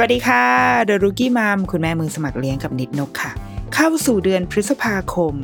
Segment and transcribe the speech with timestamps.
[0.00, 0.44] วัสดีค่ะ
[0.84, 3.32] เดอะรุกี้มัมคุณแม่มือสมัครเลี้ยงกับนิดนกค่ะ
[3.74, 5.34] เข้าสู่เดือนพฤษภาคม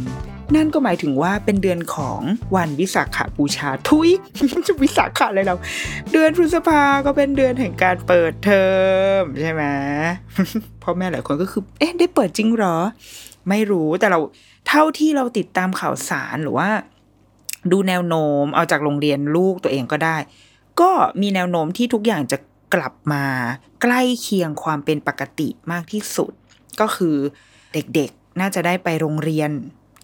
[0.57, 2.21] นั่นก็หมายถึงว่าเป็นเดือนของ
[2.57, 4.11] วันวิสาขบูชาทุย
[4.67, 5.57] จะวิสาขะอะไรเรา
[6.13, 8.65] เดือนพฤษภาก็เป็นเดือนแห่งการเปิดเทอ
[9.21, 9.63] มใช่ไหม
[10.83, 12.77] พ่อแม่หลายคนก็คือ เอ๊ะได้เปิดจริงเหรอ
[13.48, 14.19] ไม่รู้แต่เรา
[14.69, 16.69] เท่าที่เราติดตามข่าวสารหรือว่า
[17.73, 20.17] ดูแนวโน้มเอาจากโรงเรียนลูกตัวเองก็ได้
[20.81, 22.39] ก็มีแนวโน้มที่ทุกอย่างจะ
[22.75, 23.25] กลับมา
[23.83, 26.33] ใกล้เคียงความเป็นปกติมากที่สุด
[26.81, 27.17] ก็คือ
[27.73, 29.51] เด็กๆ น่าจะได้ไปโรงเรียน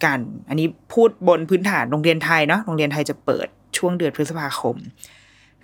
[0.05, 4.75] กัน อันนี้พูดบนพื้นฐานโรงเรียนไทยเนาะโรงเรียนไทยจะเปิดช่วงเดือนพฤษภาคม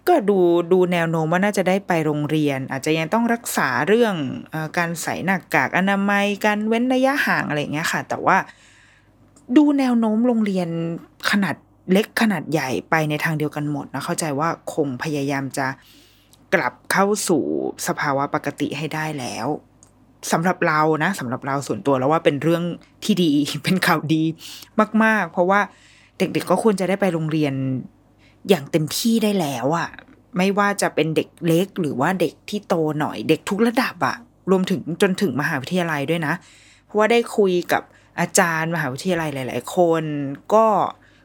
[0.07, 0.39] ก็ดู
[0.71, 4.15] ดูแนวโน้มว่าน่าจะได้ไปโรงเรียน อาจจะยังต้องรักษาเรื่อง
[4.53, 8.37] ออการใส่หน้ากากอนามัยการเว้นระยะห่างอะไรอย่างเงี้ยค่ะ แต่ว่า
[9.57, 10.69] ดูแนวโน้มโรงเรียน
[11.31, 11.55] ขนาด
[11.91, 15.67] เล็กขนาดใหญ่ไปในทางเดียวกันหมดนะเข้าใจว่าคงพยายามจะ
[16.53, 17.43] กลับเข้าสู่
[17.87, 19.47] สภาวะปกติให้ได้แล้ว
[20.31, 22.63] สำหรับเรานะสำหรับเราส่วนตัวแล้วว่าเป็นเรื่อง
[23.03, 23.31] ที่ดี
[23.63, 24.23] เป็นข่าวดี
[25.03, 25.59] มาก ๆ เพราะว่า
[26.17, 27.53] เด็ก ๆ ก็ควรจะได้ไปโรงเรียน
[28.49, 29.89] อย่างเต็มที่ได้แล้วอะ่ะ
[30.37, 34.15] ไม่ว่าจะเป็นเด็กเล็กหรือว่าเด็กที่โตหน่อย เด็กทุกระดับอะ่ะ
[34.51, 36.33] รวมถึงจนถึงมหาวิทยาลัยด้วยนะ
[36.85, 37.83] เพราะว่าได้คุยกับ
[38.19, 40.03] อาจารย์มหาวิทยาลัยหลาย ๆ คน
[40.53, 40.65] ก็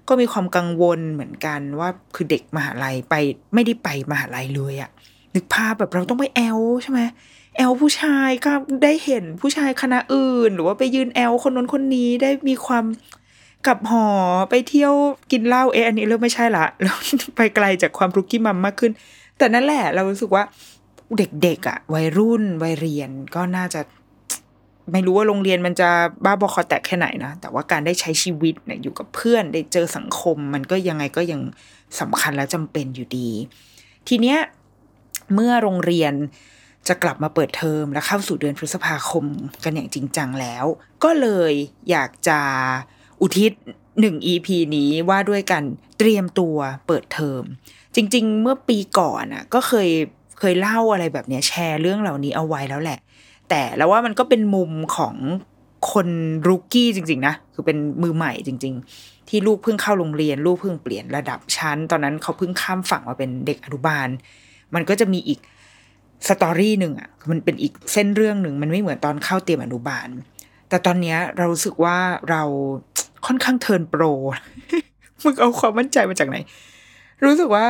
[0.09, 3.15] ก็มีความกังวลเหมือนกันว่าคือเด็กมหาลัยไป
[3.55, 4.91] ไม่ได้ไปมหาลัยเลยอะ
[5.35, 7.01] นึกภาพแบบเราต้องไปแอลใช่ไหม
[7.57, 8.53] แอลผู้ชายก็
[8.83, 12.85] ได้เห็นผู้ชายคณะอื่น หรือว่าไปยืนแอลคนนั้นคนนี้ได้มีความ
[13.67, 14.07] กับหอ
[14.51, 14.95] ไปเที่ยว
[15.33, 16.97] กินเหล้าเอะอันนี้เริ่มไม่ใช่ละแล้ว
[17.37, 18.93] ไปไกลจากความรุกกี้มัมมากขึ้น
[19.39, 20.43] แต่นั่นแหละเรารู้สึกว่า
[21.19, 23.81] เด็กๆอะวัยรุ่นวัยเรียนก็น่าจะ
[24.93, 25.89] ไม่รู้ว่าโรงเรียนมันจะ
[26.25, 31.41] บ้าบอคอแตกแค่ไหนนะ แต่ว่าการได้ใช้ชีวิตเนี่ยอยู่กับเพื่อนได้เจอสังคม มันก็ยังไงก็ยัง
[32.01, 33.29] สำคัญและจำเป็นอยู่ดี
[34.09, 34.39] ทีเนี้ย
[35.35, 36.15] เมื่อโรงเรียน
[36.89, 39.25] จะกลับมาเปิดเทอมและเข้าสู่เดือนพฤษภาคม
[39.65, 40.65] กันอย่างจริงจังแล้ว
[41.05, 41.53] ก็เลย
[41.91, 42.41] อยากจะ
[43.21, 43.53] อุทิศ
[44.01, 45.63] หนึ่ง EP นี้ว่าด้วยกัน
[45.99, 47.43] เตรียมตัวเปิดเทอม
[47.95, 49.89] จริง ๆ เมื่อปีก่อนอะก็เคย
[50.39, 52.99] เคยเล่าอะไรแบบนี้แชร์เรื่องเหล่านี้เอาไว้แล้วแหละ
[53.49, 55.15] แต่แล้วว่ามันก็เป็นมุมของ
[55.93, 56.09] คน
[56.47, 64.09] รุกี้จริง ๆ นะ คือเป็นมือใหม่จริง ๆ ที่ลูกเพิ่งเข้าโรงเรียน ลูกเพิ่งเปลี่ยนระดับชั้น ตอนนั้นเขาเพิ่งข้ามฝั่งมาเป็นเด็กอนุบาล
[64.75, 65.41] มันก็จะมีอีก
[66.29, 70.09] สตอรี่หนึ่งอะมันเป็นอีกเส้นเรื่องหนึ่งมันไม่เหมือนตอนเข้าเตรียมอนุบาล
[70.69, 71.97] แต่ตอนเนี้ยเรารู้สึกว่า
[72.31, 72.43] เรา
[73.27, 74.03] ค่อนข้างเทิร์นโปร
[75.25, 76.37] มึงเอาความมั่นใจมาจากไหน
[77.25, 77.67] รู้สึกว่า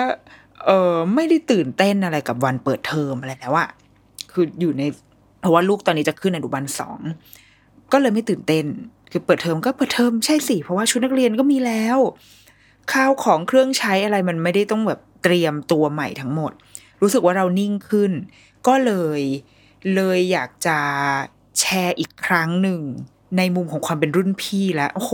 [0.64, 3.68] เออไม่ได้ตื่นเต้นอะไรกับวันเปิดเทอมอะไรแล้วอะ
[4.32, 4.82] คืออยู่ใน
[5.40, 7.00] เพราะว่าลูกตอนนี้จะขึ้นอนุบาลสอง
[7.92, 8.64] ก็เลยไม่ตื่นเต้น
[9.12, 11.98] คือเปิดเทอมก็เปิดเทอมใช่สิเพราะว่าชุดนักเรียนก็มีแล้ว
[12.92, 16.52] ข้าวของเครื่องใช้อะไรมันไม่ได้ต้องแบบเตรียมตัวใหม่ทั้งหมด
[17.04, 18.12] รู้สึกว่าเรานิ่งขึ้น
[18.66, 19.20] ก็เลย
[19.94, 20.78] เลยอยากจะ
[21.60, 22.80] แชร์อีกครั้งหนึ่ง
[23.38, 25.12] ในมุมของความเป็นรุ่นพี่แล้วโอ้โห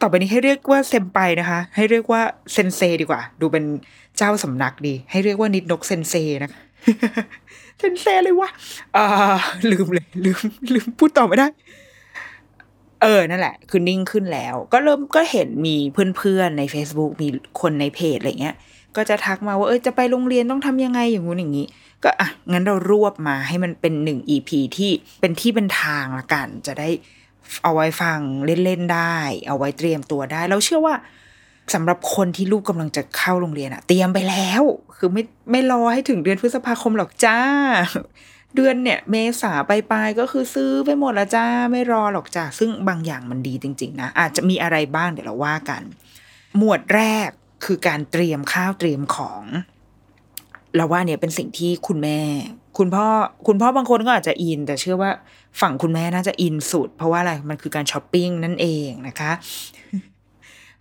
[0.00, 2.20] ต่อไปนี้ให้เรียกว่าเซมไปนะคะ ให้เรียกว่า
[2.52, 3.64] เซนเซดีกว่า ดูเป็น
[4.16, 6.62] เจ้าสำนักดี ให้เรียกว่านิดนกเซนเซนะคะ
[7.78, 8.50] เซนเซเลยวะ
[8.96, 9.06] อ่า
[9.70, 10.40] ลืมเลยลืม
[10.74, 11.48] ลืมพูดต่อไม่ได้
[13.02, 15.76] เออ นั่นแหละ คือนิ่งขึ้นแล้ว ก็เริ่มก็เห็นมี
[16.16, 17.28] เพื่อนๆใน Facebook มี
[17.60, 18.56] คนในเพจอะไรเงี้ย
[18.96, 21.66] ก็จะทักมาว่าเออจะไปโรงเรียนต้องทำยังไงอย่างงู้นอย่างนี้
[22.04, 24.90] ก็อะงั้นเรารวบมาให้มันเป็นหนึ่ง EP ที่
[25.20, 26.88] เป็นที่เป็นทางละกัน จะได้
[27.62, 28.18] เอาไว้ฟัง
[28.64, 29.18] เล่นๆได้
[29.48, 30.94] เอาไว้เตรียมตัวได้ เราเชื่อว่า
[31.74, 34.62] สำหรับคนที่ลูกกำลังจะเข้าโรงเรียนอะเตรียมไปแล้ว
[34.96, 37.38] คือไม่ไม่รอให้ถึงเดือนพฤษภาคมหรอกจ้า
[38.56, 45.82] เดือนเนี่ย เมษาปลายก็คือซื้อไปหมดแล้วจ้าไม่รอหรอกจ้าซึ่งบางอย่างมันดีจริง ๆ นะ อาจจะมีอะไรบ้างเดี๋ยวเราว่ากัน
[46.58, 47.30] หมวดแรก
[47.64, 49.42] คือการเตรียมข้าวเตรียมของ
[50.76, 52.20] เราว่าเนี่ยเป็นสิ่งที่คุณแม่
[52.78, 53.06] คุณพ่อ
[53.46, 55.10] คุณพ่อบางคนก็อาจจะอิน แต่เชื่อว่า
[55.60, 59.32] ฝั่งคุณแม่น่าจะอินสุด เพราะว่าอะไรมันคือการช้อปปิ้งนั่นเองนะคะ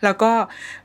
[0.04, 0.31] แล้วก็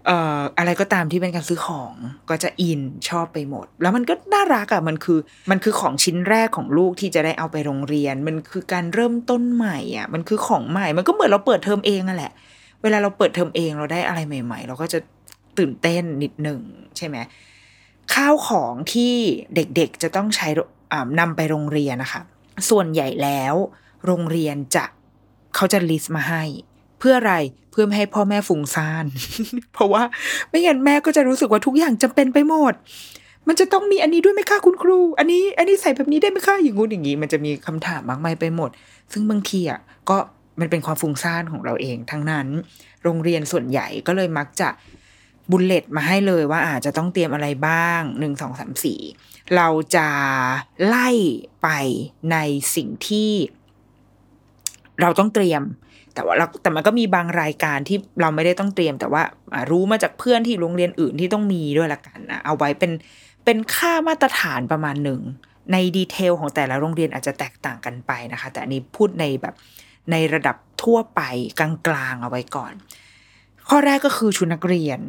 [0.06, 1.92] เอ่ออะไรก็ตามที่เป็นการซื้อของ
[2.30, 5.18] ก็จะอินชอบไปหมด แล้วมันก็น่ารักอะ่ะมันคือ
[5.50, 12.32] มันคือของชิ้นแรกของลูกที่จะได้เอาไปโรงเรียน มันคือการเริ่มต้นใหม่อะ่ะมันคือของใหม่ มันก็เหมือนเราเปิดเทอมเองอะแหละ
[12.82, 14.98] เวลาเราเปิดเทอมเองเราได้อะไรใหม่ ๆ เราก็จะ
[15.58, 16.60] ตื่นเต้นนิดหนึ่ง
[16.96, 17.16] ใช่ไหม
[18.14, 19.14] ข้าวของที่
[19.54, 20.48] เด็กๆจะต้องใช้
[21.20, 22.22] นำไปโรงเรียนนะคะ
[22.70, 23.54] ส่วนใหญ่แล้ว
[24.06, 24.84] โรงเรียนจะ
[25.54, 26.42] เขาจะลิสต์มาให้
[26.98, 27.34] เพื่ออะไร
[27.70, 29.04] เพื่อไม่ให้พ่อแม่ฟุ้งซ่าน
[29.72, 30.02] เพราะว่า
[30.48, 32.74] ไม่งั้นแม่ก็จะรู้สึกว่าทุกอย่างจำเป็นไปหมด
[33.48, 38.70] มันจะต้องมีอันนี้ด้วยไหมคะคุณครู อันนี้ อันนี้ใส่แบบนี้ได้ไหมคะอย่างงู้นอย่างนี้มันจะมีคำถามมากมายไปหมด
[39.12, 39.80] ซึ่งบางทีอะ
[40.10, 40.16] ก็
[40.60, 42.46] มันเป็นความฟุ้งซ่านของเราเอง ทั้งนั้น
[43.04, 44.68] โรงเรียนส่วนใหญ่ก็เลยมักจะ
[45.50, 49.00] บุลเลตมาให้เลยว่าอาจจะต้องเตรียมอะไรบ้างหนึ่งสองสามสี่
[49.56, 50.08] เราจะ
[50.86, 51.08] ไล่
[51.62, 51.68] ไป
[52.32, 52.36] ใน
[52.76, 53.30] สิ่งที่
[55.00, 55.62] เราต้องเตรียม
[56.14, 59.22] แต่ว่าเราแต่มันก็มีบางรายการที่เราไม่ได้ต้องเตรียม แต่ว่า
[59.70, 62.92] รู้มาจากเพื่อนที่โรงเรียนอื่นที่ต้องมีด้วยละกันนะเอาไว้เป็น
[63.44, 65.20] เป็นค่ามาตรฐานประมาณหนึ่ง
[65.72, 69.54] ใน detail ของแต่ละโรงเรียนอาจจะแตกต่างกันไปนะคะ แต่อันนี้พูดในแบบ
[70.10, 71.20] ในระดับทั่วไป
[71.58, 72.72] กลางๆเอาไว้ก่อน
[73.68, 75.00] ข้อแรกก็คือชุดนักเรียน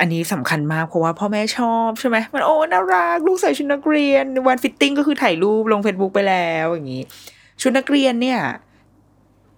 [0.00, 7.02] อันนี้สำคัญมากเพราะว่าพ่อแม่ชอบใช่ไหมมันโอ้น่ารักลูกใส่ชุดนักเรียน วัน fitting ก็คือถ่ายรูปลงเฟซบุ๊กไปแล้วอย่างนี้
[7.60, 8.40] ชุดนักเรียนเนี่ย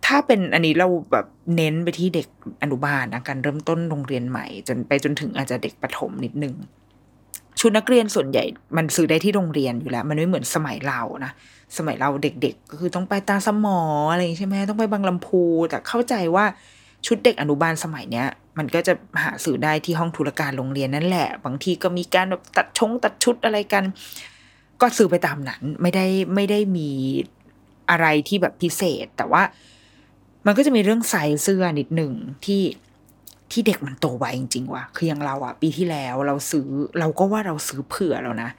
[0.06, 2.26] ถ้าเป็นอันนี้เราแบบเน้นไปที่เด็ก
[2.62, 6.54] อนุบาลนะการเริ่มต้นโรงเรียนใหม่ จนไปจนถึงอาจจะเด็กประถมนิดนึง
[7.60, 8.44] ชุดนักเรียนส่วนใหญ่
[8.76, 11.32] มันซื้อได้ที่โรงเรียนอยู่แล้ว มันไม่เหมือนสมัยเรานะ
[11.78, 13.78] สมัยเราเด็กๆ ก็คือต้องไปตาสมอ
[14.12, 16.44] อะไรใช่ไหมต้องไปบางลำพู แต่เข้าใจว่า
[17.06, 18.26] ชุดเด็กอนุบาลสมัยเนี้ย
[18.58, 18.92] มันก็จะ
[19.22, 23.84] หาซื้อได้ที่ห้องธุรการโรงเรียนนั่นแหละ บางทีก็มีการแบบตัดชงตัดชุดอะไรกัน
[24.80, 26.90] ก็ซื้อไปตามนั้นไม่ได้ไม่ได้มี
[27.90, 29.42] อะไรที่แบบพิเศษ แต่ว่า
[30.46, 32.12] มันก็จะมีเรื่องไซส์เสื้อนิดหนึ่ง
[32.44, 32.62] ที่
[33.52, 36.68] ที่เด็กมันโตไวจริงๆว่ะ คืออย่างเราอะปีที่แล้วเราซื้อ
[37.00, 38.50] เราก็ว่าเราซื้อเผื่อแล้วนะ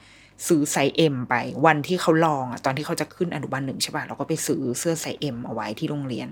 [0.47, 1.35] ซื้อไซส์ M ไป
[1.65, 6.27] วันที่เขาลองอะตอนที่เขาจะขึ้นอนุบาลหนึ่งใช่ป่ะเราก็ไปซื้อเสื้อไซส์ M เอาไว้ที่โรงเรียน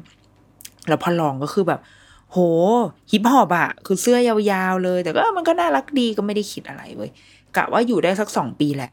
[0.88, 1.82] แล้วพอลองก็คือแบบ
[2.32, 2.38] โห
[3.12, 7.12] ฮิปฮอปอะคือเสื้อยาวๆเลย แต่ก็มันก็น่ารักดีก็ไม่ได้คิดอะไรเว้ย
[7.56, 8.92] กะว่าอยู่ได้สักสองปีแหละ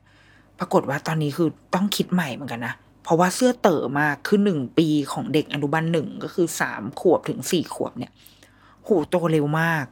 [0.58, 2.75] ปรากฏว่าตอนนี้คือต้องคิดใหม่เหมือนกันนะ
[3.05, 8.12] เพราะว่าเสื้อเต๋อมากคือหนึ่งปีของเด็กอนุบาลหนึ่งก็คือสามขวบถึงสี่ขวบเนี่ย
[8.84, 9.87] โหโตเร็วมาก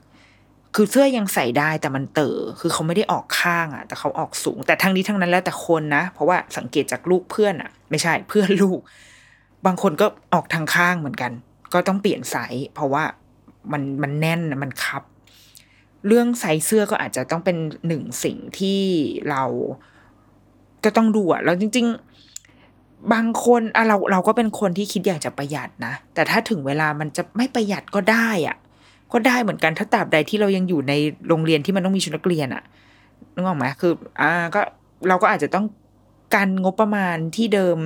[0.75, 8.81] คือเสื้อยังใส่ได้แต่มันเต๋อคือเขาไม่ได้ออกข้างอะแต่เขาออกสูง แต่ทั้งนี้ทั้งนั้นแล้วแต่คนนะ เพราะว่าสังเกตจากลูกเพื่อนอะไม่ใช่เพื่อนลูก
[9.67, 11.33] บางคนก็ออกทางข้างเหมือนกัน
[11.73, 13.05] ก็ต้องเปลี่ยนไซส์เพราะว่า
[13.73, 15.03] มันมันแน่นมันคับ
[16.07, 18.81] เรื่องไซส์เสื้อก็อาจจะต้องเป็นหนึ่งสิ่งที่
[19.31, 19.43] เรา
[20.85, 21.87] ก็ต้องดูอะแล้วจริง
[22.49, 28.57] ๆ บางคนอะเราเราก็เป็นคนที่คิดอยากจะประหยัดนะ แต่ถ้าถึงเวลามันจะไม่ประหยัดก็ได้อะ
[29.13, 30.93] ก็ได้เหมือนกันถ้าตราบใดที่เรายังอยู่ใน
[31.29, 32.63] โรงเรียนที่มันต้องมีชุดนักเรียนอะ
[33.35, 34.61] นึกออกไหมคืออ่าก็
[35.09, 35.67] เราก็อาจจะต้อง
[36.35, 37.79] การงบประมาณที่เดิม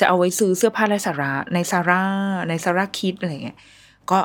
[0.00, 2.04] จะเอาไว้ซื้อเสื้อผ้าและสาระในซาร่า
[2.48, 3.58] ในซาร่าคิดอะไรเงี้ย
[4.10, 4.18] ก็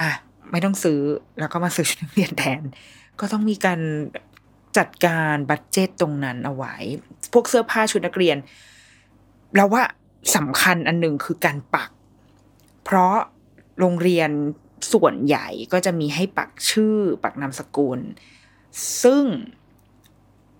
[0.00, 0.10] อะ
[0.50, 1.00] ไม่ต้องซื้อ
[1.38, 2.62] แล้วก็มาซื้อชุดนักเรียนแทน
[3.20, 3.80] ก็ต้องมีการ
[4.78, 6.74] จัดการบัตเจตตรงนั้นเอาไว้
[7.32, 8.36] พวกเสื้อผ้าชุดนักเรียน
[9.56, 9.82] เราว่า
[10.36, 11.90] สำคัญอันหนึ่งคือการปัก
[12.84, 13.16] เพราะ
[13.80, 14.30] โรงเรียน
[14.92, 18.00] ส่วนใหญ่ก็จะมีให้ปักชื่อปักนามสกุล
[19.02, 19.24] ซึ่ง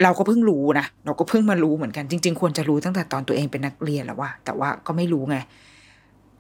[0.03, 5.37] เราก็เพิ่งรู้นะเราก็เพิ่งมารู้เหมือนกันจริง ๆ ควรจะรู้ตั้งแต่ตอนตัวเองเป็นนักเรียนแล้วว่าแต่ว่าก็ไม่รู้ไง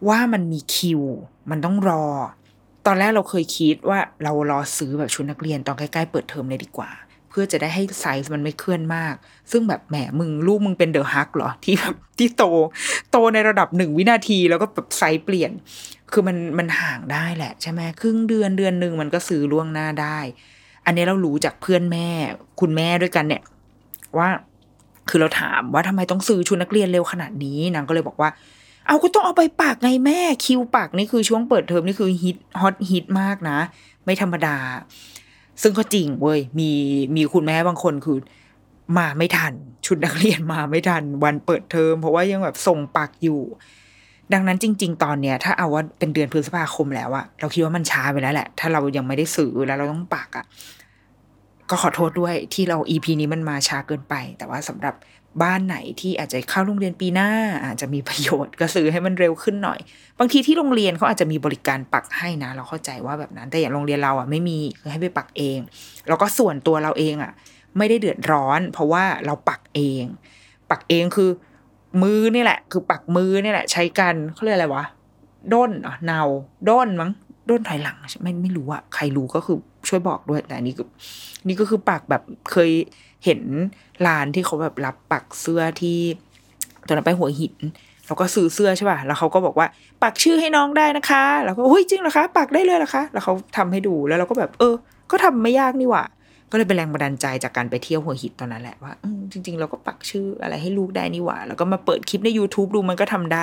[0.08, 1.02] ว่ามันมีคิว
[1.50, 2.04] มันต้องรอ
[2.86, 6.90] ตอนแรกเราเคยคิดว่าเรารอซื้อแบบชุดนักเรียนตอนใกล้ๆเปิดเทอมเลยดีกว่า
[7.28, 9.14] เพื่อจะได้ให้ไซส์มันไม่เคลื่อนมาก
[9.50, 12.44] ซึ่งแบบแหมมึงลูกมึงเป็น The Hulk เหรอที่แบบที่โต
[13.10, 15.50] โตในระดับหนึ่งวินาทีแล้วก็แบบไซส์เปลี่ยน
[16.12, 20.18] คือมันมันห่างได้แหละใช่ไหมครึ่งเดือนเดือนหนึ่งมันก็ซื้อล่วงหน้าได้
[20.86, 22.08] อันนี้เรารู้จากเพื่อนแม่
[22.60, 23.42] คุณแม่ด้วยกันเนี่ย
[24.18, 24.28] ว่า
[25.08, 28.30] คือเราถามว่าทำไมต้องซื้อชุดนักเรียนเร็วขนาดนี้นางก็เลยบอกว่า
[28.86, 33.58] เอาก็ต้องเอาไปปากไงแม่ คิวปากนี่คือช่วงเปิดเทอมนี่คือฮิตฮอตฮิตมากนะ
[34.04, 34.56] ไม่ธรรมดา
[35.62, 36.70] ซึ่งก็จริงเว้ยมี
[37.16, 38.18] มีคุณแม่บางคนคือ
[38.96, 39.52] มาไม่ทัน
[39.86, 43.40] ชุดนักเรียนมาไม่ทัน วันเปิดเทอม เพราะว่ายังแบบส่งปักอยู่
[44.32, 50.46] ดังนั้นจริง ๆ ตอนเนี้ย ถ้าเอาว่าเป็นเดือนพฤษภาคมแล้วอะเราคิดว่ามันช้าไปแล้วแหละ ถ้าเรายังไม่ได้ซื้อแล้วเราต้องปักอะ
[51.70, 54.94] ก็ขอโทษด้วยที่เรา EP นี้มันมาช้าเกินไป แต่ว่าสำหรับ
[55.42, 57.30] บ้านไหนที่อาจจะเข้าโรงเรียนปีหน้า
[57.64, 59.78] อาจจะมีประโยชน์ก็ซื้อให้มันเร็วขึ้นหน่อย
[60.18, 65.58] บางทีที่โรงเรียนเขาอาจจะมีบริการปักให้นะ เราเข้าใจว่าแบบนั้น แต่อย่างโรงเรียนเราอะไม่มีคือให้ไปปักเอง
[66.08, 67.32] แล้วก็ส่วนตัวเราเองอะ
[67.78, 70.04] ไม่ได้เดือดร้อน เพราะว่าเราปักเอง
[70.70, 71.30] ปักเองคือ
[72.02, 74.84] มือนี่แหละ คือปักมือนี่แหละ ใช้กันเขาเรียกอะไรวะ
[75.52, 76.22] ด้นเหรอเนา
[76.68, 77.10] ด้นมั้ง
[77.48, 79.56] ด้นถอยหลังใช่ไม่รู้อะใครรู้ก็คือ
[79.88, 80.88] ช่วยบอกด้วยแต่อันนี่คือ
[81.46, 82.70] นี่ก็คือปักแบบเคย
[83.24, 83.40] เห็น
[84.06, 85.98] ร้านที่เขาแบบรับปักเสื้อที่
[86.86, 87.56] ตอนนั้นไปหัวหิน
[88.06, 89.66] เราก็ซื้อเสื้อใช่ป่ะ แล้วเขาก็บอกว่า
[90.02, 94.74] ปักชื่อให้น้องได้นะคะ แล้วก็เฮ้ยจริงเหรอคะ ปักได้เลยเหรอคะ แล้วเขาทำให้ดูแล้วเราก็แบบ เออ
[95.10, 96.04] ก็ทำไม่ยากนี่หว่า
[96.50, 98.92] ก็เลยเป็นแรงบันดาลใจจากการไปเที่ยวหัวหินตอนนั้นแหละว่า
[99.32, 103.38] จริง ๆ เราก็ปักชื่ออะไรให้ลูกได้นี่หว่า แล้วก็มาเปิดคลิปใน YouTube ดูมันก็ทำได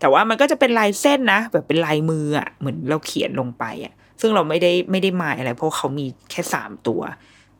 [0.00, 7.00] แต่ว่ามันก็จะเป็นลายเส้นนะ แบบเป็นลายมืออะเหมือนเราเขียนลงไปอะ ซึ่งเราไม่ได้ไม่ได้หมายอะไร เพราะเขามีแค่สามตัว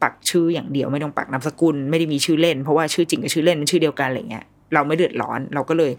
[0.02, 5.92] ปักชื่ออย่างเดียวไม่ต้องปักนามสกุลไม่ได้มีชื่อเล่น เพราะว่าชื่อจริงกับชื่อเล่นมันชื่อเดียวกันอะไรเงี้ยเราไม่เดือดร้อน เราก็เลย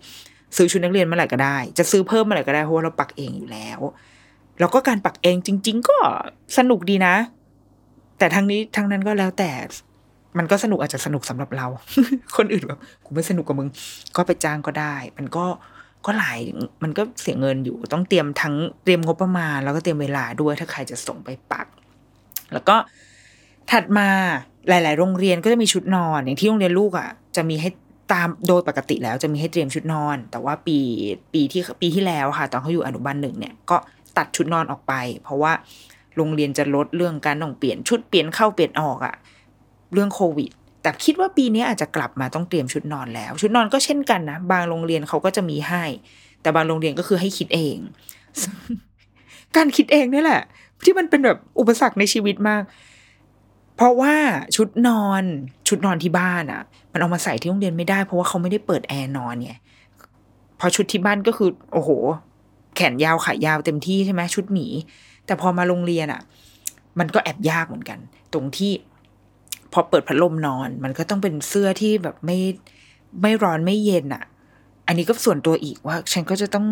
[0.58, 3.80] ซื้อชุดนักเรียนเมื่อไหร่ก็ได้ จะซื้อเพิ่มเมื่อไหร่ก็ได้เพราะว่าเราปักเองอยู่แล้ว
[4.60, 5.98] แล้วก็การปักเองจริง ๆ ก็
[6.58, 7.16] สนุกดีนะ
[8.18, 9.52] แต่ทั้งนี้ทั้งนั้นก็แล้วแต่
[10.38, 11.68] มันก็สนุกอาจจะสนุกสำหรับเรา
[12.38, 13.70] คนอื่นแบบกูไม่สนุกกับมึง
[14.16, 15.46] ก็ไปจ้างก็ได้ มันก็
[16.06, 16.40] ก็หลาย
[16.84, 21.68] มันก็เสียเงินอยู่ต้องเตรียมทั้งเตรียมงบประมาณ แล้วก็เตรียมเวลาด้วยถ้าใครจะส่งไปปัก
[22.54, 22.76] แล้วก็
[23.72, 24.10] ถัดมา
[24.70, 27.70] หลาย ๆ โรงเรียนก็จะมีชุดนอน อย่างที่โรงเรียนลูกอะจะมีให้
[28.12, 30.78] ตามโดยปกติแล้วจะมีให้เตรียมชุดนอน แต่ว่าปี
[31.34, 33.78] ปีที่ปีที่แล้วค่ะ ตอนเขาอยู่อนุบาลหนึ่งเนี่ยก็
[34.18, 35.54] ตัดชุดนอนออกไป เพราะว่า
[36.16, 39.16] โรงเรียนจะลดเรื่องการต้องเปลี่ยนชุดเปลี่ยนเข้าเปลี่ยนออกอะ
[39.94, 40.50] เรื่องโควิด
[40.82, 45.84] แต่คิดว่าปีนี้อาจจะกลับมาต้องเตรียมชุดนอนแล้ว ชุดนอนก็เช่นกันนะ บางโรงเรียนเขาก็จะมีให้
[46.42, 47.78] แต่บางโรงเรียนก็คือให้คิดเอง
[49.56, 50.42] การคิดเองนี่แหละ
[50.84, 52.64] ที่มันเป็นแบบอุปสรรคในชีวิตมาก
[53.82, 54.16] เพราะว่า
[54.56, 55.24] ชุดนอน
[55.68, 56.62] ชุดนอนที่บ้านอะ่ะ
[56.92, 59.54] มันเอามาใส่ที่โรงเรียนไม่ได้เพราะว่าเขาไม่ได้เปิดแอร์นอนไง
[60.60, 61.90] พอชุดที่บ้านก็คือ โอ้โห
[62.76, 64.68] แขนยาวขายาวเต็มที่ใช่ไหมชุดหมี
[65.26, 66.22] แต่พอมาโรงเรียนอะ่ะ
[67.00, 68.00] มันก็แอบยากเหมือนกัน
[68.34, 68.72] ตรงที่
[69.74, 72.38] พอเปิดพัดลมนอน มันก็ต้องเป็นเสื้อที่แบบไม่
[73.22, 74.24] ไม่ร้อนไม่เย็นอะ่ะ
[74.88, 76.68] อันนี้ก็ส่วนตัวอีกว่า ฉันก็จะต้อง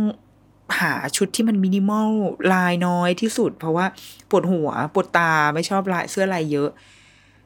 [0.79, 2.09] หาชุดที่มันมินิมอล
[2.53, 3.85] ลายน้อยที่สุด เพราะว่า
[4.29, 6.69] ปวดหัวปวดตาไม่ชอบลายเสื้อลายเยอะ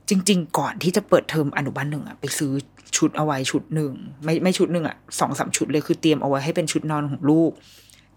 [0.09, 2.51] จริง ๆ ก่อนที่จะเปิดเทอมอนุบาลหนึ่งอะไปซื้อ
[2.97, 3.91] ชุดเอาไว้ชุดหนึ่ง
[4.23, 7.51] ไม่ไม่ชุดหนึ่งอะสองสามชุดเลยคือเตรียมเอาไว้ให้เป็นชุดนอนของลูก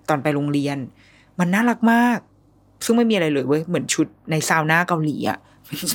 [0.09, 0.79] ตอนไปโรงเรียน
[1.39, 2.19] มันน่ารักมาก
[2.85, 5.39] ซึ่งไม่มีอะไรเลยเว้ยเหมือนชุดในซาวน่าเกาหลีอะ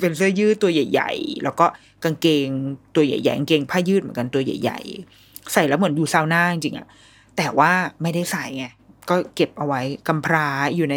[0.02, 1.66] เป็นเสื้อยืดตัวใหญ่ ๆ แล้วก็
[2.04, 2.48] กางเกง
[2.96, 4.80] ตัวใหญ่ๆกางเกงผ้ายืดเหมือนกันตัวใหญ่
[5.16, 6.88] ๆ ใส่แล้วเหมือนอยู่ซาวน่าจริงๆอะ
[7.38, 7.72] แต่ว่า
[8.02, 8.66] ไม่ได้ใส่ไง
[9.10, 10.96] ก็เก็บเอาไว้กำพร้าอยู่ใน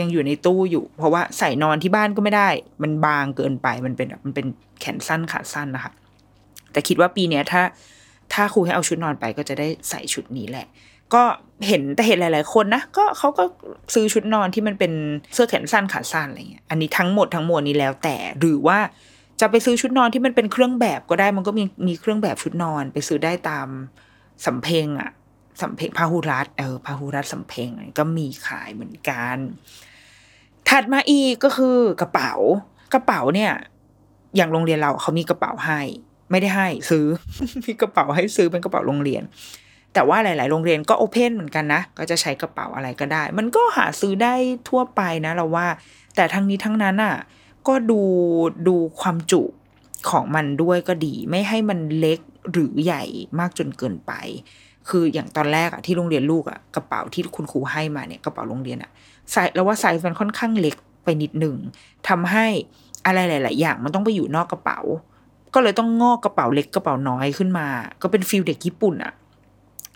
[0.00, 2.48] ยังอยู่ในตู้อยู่ เพราะว่าใส่นอนที่บ้านก็ไม่ได้
[2.82, 4.46] มันบางเกินไปมันเป็นมันเป็น
[4.80, 5.92] แขนสั้นขาสั้นนะคะ
[6.72, 7.62] แต่คิดว่าปีเนี้ยถ้า
[8.32, 10.66] ถ้าครูให้เอาชุดนอนไปก็จะได้ใส่ชุดนี้แหละ
[11.14, 11.22] ก็
[11.68, 13.44] เห็นแต่เห็นหลาย ๆ คนนะก็เขาก็
[13.94, 14.92] ซื้อชุดนอนที่มันเป็น
[15.34, 18.78] เสื้อแขนสั้นขาสั้นอะไรเงี้ยอันนี้ทั้งหมดทั้งมวลนี้แล้วแต่หรือว่า
[19.40, 23.68] จะไปซื้อชุดนอนที่มันเป็นเครื่องแบบก็ได้มันก็มีมีเครื่องแบบชุดนอนไปซื้อได้ตาม
[24.44, 25.10] สำเพ็งอะ
[25.60, 29.36] สำเพ็งพาหุรัตเออพาหุรัตสำเพ็งก็มีขายเหมือนกัน
[30.68, 32.32] ถัดมาอีกก็คือกระเป๋า
[32.94, 33.52] กระเป๋าเนี่ย
[34.36, 35.80] อย่างโรงเรียนเราเขามีกระเป๋าให้
[36.30, 37.06] ไม่ได้ให้ซื้อ
[37.64, 39.22] มีกระเป๋าให้ซื้อเป็นกระเป๋าโรงเรียน
[39.94, 44.34] แต่ว่าหลาย ๆ โรงเรียนก็โอเพนเหมือนกันนะ ก็จะใช้กระเป๋าอะไรก็ได้ มันก็หาซื้อได้
[44.68, 45.66] ทั่วไปนะเราว่า
[46.16, 47.16] แต่ทั้งนี้ทั้งนั้นอะ
[47.68, 48.00] ก็ดู
[48.68, 49.42] ดูความจุ
[50.10, 52.18] ของมันด้วยก็ดี ไม่ให้มันเล็ก
[52.52, 53.04] หรือใหญ่
[53.38, 54.12] มากจนเกินไป
[54.88, 58.90] คืออย่างตอนแรกอะที่โรงเรียนลูกอะกระเป๋าที่คุณครูให้มาเนี่ยกระเป๋าโรงเรียนอะ
[59.30, 61.56] ไซส์แล้วว่าไซส์มันค่อนข้างเล็กไปนิดหนึ่ง
[62.08, 62.46] ทำให้
[63.06, 64.80] อะไรหลาย ๆ อย่างมันต้องไปอยู่นอกกระเป๋า
[65.54, 67.68] ก็เลยต้องงอกกระเป๋าเล็กกระเป๋าน้อยขึ้นมา
[68.02, 69.12] ก็เป็น feel เด็กญี่ปุ่นอะ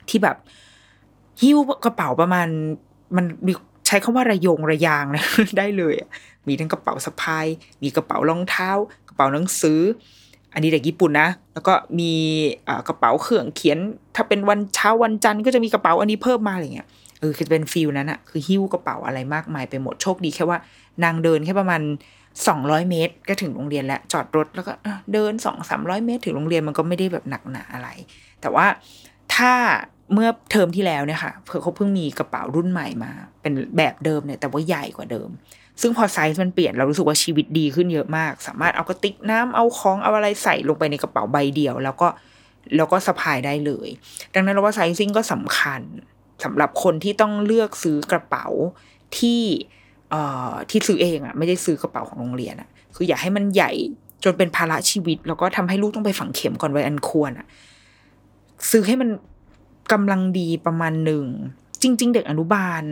[0.08, 0.36] ที่แบบ
[1.40, 2.46] หิ้วกระเป๋าประมาณ
[3.16, 3.52] มันมี
[3.86, 5.22] ใช้คำว่าระยงระยางเลย
[5.58, 5.94] ได้เลย
[6.46, 7.46] มีทั้งกระเป๋าสะพาย
[7.82, 8.70] มีกระเป๋ารองเท้า
[9.08, 9.80] กระเป๋าหนังสือ
[10.54, 12.12] อันนี้เด็กญี่ปุ่นนะ แล้วก็มี
[12.88, 13.78] กระเป๋าเครื่องเขียน
[14.16, 16.88] ถ้าเป็นวันเช้าวันจันทร์ก็จะมีกระเป๋าอันนี้เพิ่มมาอะไรเงี้ย
[17.20, 20.58] เออคือเป็นฟิลนั้นอะคือหิ้วกระเป๋าอะไรมากมายไปหมดโชคดีแค่ว่า
[21.04, 21.82] นางเดินแค่ประมาณ
[22.48, 24.72] สองร้อยเมตร ก็ถึงโรงเรียนแล้วจอดรถแล้วก็
[25.12, 27.88] เดินสองสามร้อยเมตร ถึงโรงเรียนมันก็ไม่ได้แบบหนักหนาอะไร
[28.40, 28.66] แต่ว่า
[29.34, 29.52] ถ้า
[30.12, 33.10] เมื่อเทอมที่แล้วเนี่ยค่ะเผื่อเขาเพิ่งมีกระเป๋ารุ่นใหม่มา
[33.42, 35.28] เป็นแบบเดิมเนี่ยแต่ว่าใหญ่กว่าเดิม
[35.80, 42.08] ซึ่งพอไซส์มันเปลี่ยนเรารู้สึกว่าชีวิตดีขึ้นเยอะมาก สามารถเอากระติกน้ำเอาของเอาอะไรใส่ลงไปในกระเป๋าใบเดียว แล้วก็
[42.76, 43.88] แล้วก็สะพายได้เลย
[44.34, 45.80] ดังนั้นเราว่าไซซิ่งก็สำคัญ
[46.44, 48.46] สำหรับคนที่ต้องเลือกซื้อกระเป๋า
[49.18, 49.42] ที่
[50.10, 53.72] เอ่อที่ซื้อเองอะไม่ได้ซื้อกระเป๋าของโรงเรียนอะคืออย่าให้มันใหญ่
[54.24, 57.46] จนเป็นภาระชีวิต แล้วก็ทำให้ลูกต้องไปฝังเข็มก่อนวัยอันควรอะ
[58.70, 59.08] ซื้อให้มัน
[59.92, 61.24] กำลังดีประมาณหนึ่ง
[61.82, 62.82] จริง ๆ เด็กอนุบาล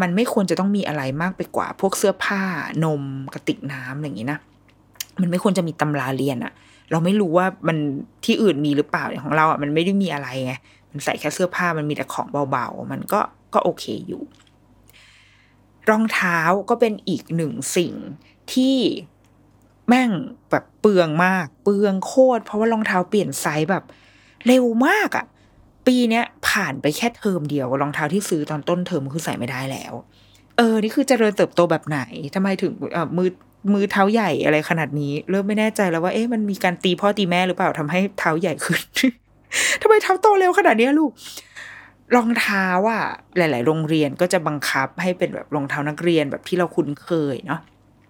[0.00, 2.42] มันไม่ควรจะต้องมีอะไรมากไปกว่า พวกเสื้อผ้า
[2.84, 3.02] นม
[3.34, 4.38] กระติกน้ำอะไรอย่างนี้นะ
[5.20, 6.52] มันไม่ควรจะมีตำราเรียนอะ
[6.90, 7.76] เราไม่รู้ว่ามัน
[8.24, 10.54] ที่อื่นมีหรือเปล่าอย่ของเราอะมันไม่ได้มีอะไรไง
[10.90, 13.20] มันใส่แค่เสื้อผ้ามันมีแต่ของเบาๆ มันก็
[13.54, 14.22] ก็โอเคอยู่
[15.90, 16.38] รองเท้า
[16.70, 17.94] ก็เป็นอีกหนึ่งสิ่ง
[18.52, 18.76] ที่
[19.88, 20.10] แม่ง
[20.50, 23.84] แบบเปลืองมาก เปลืองโคตรเพราะว่ารองเท้าเปลี่ยนไซส์แบบ
[24.46, 25.26] เร็วมากอะ
[25.90, 29.92] ปีเนี้ยผ่านไปแค่เทอมเดียวรองเท้าที่ซื้อตอนต้นเทอมคือใส่ไม่ได้แล้ว
[30.56, 32.00] เออ นี่คือเจริญเติบโตแบบไหน
[32.34, 33.30] ทำไมถึงเออมือ
[33.72, 38.80] มือเท้าใหญ่อะไรขนาดนี้ เริ่มไม่แน่ใจแล้วว่าเอ๊ะมันมีการตีพ่อตีแม่หรือเปล่าทำให้เท้าใหญ่ขึ้น
[39.82, 41.12] ทำไมเท้าโตเร็วขนาดนี้ลูก
[42.16, 43.04] รองเท้าอะ
[43.36, 47.60] หลาย ๆ โรงเรียนก็จะบังคับให้เป็นแบบรองเท้านักเรียนแบบที่เราคุ้นเคยเนาะ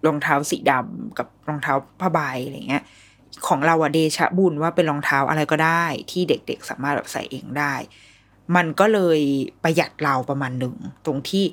[0.05, 2.83] รองเท้าสีดำกับรองเท้าผ้าใบอะไรเงี้ย
[3.47, 7.73] ของเราอะเดชะบุญว่าเป็นรองเท้าอะไรก็ได้ ที่เด็กๆสามารถแบบใส่เองได้
[8.55, 9.19] มันก็เลย
[9.63, 11.45] ประหยัดเราประมาณหนึ่งตรงที่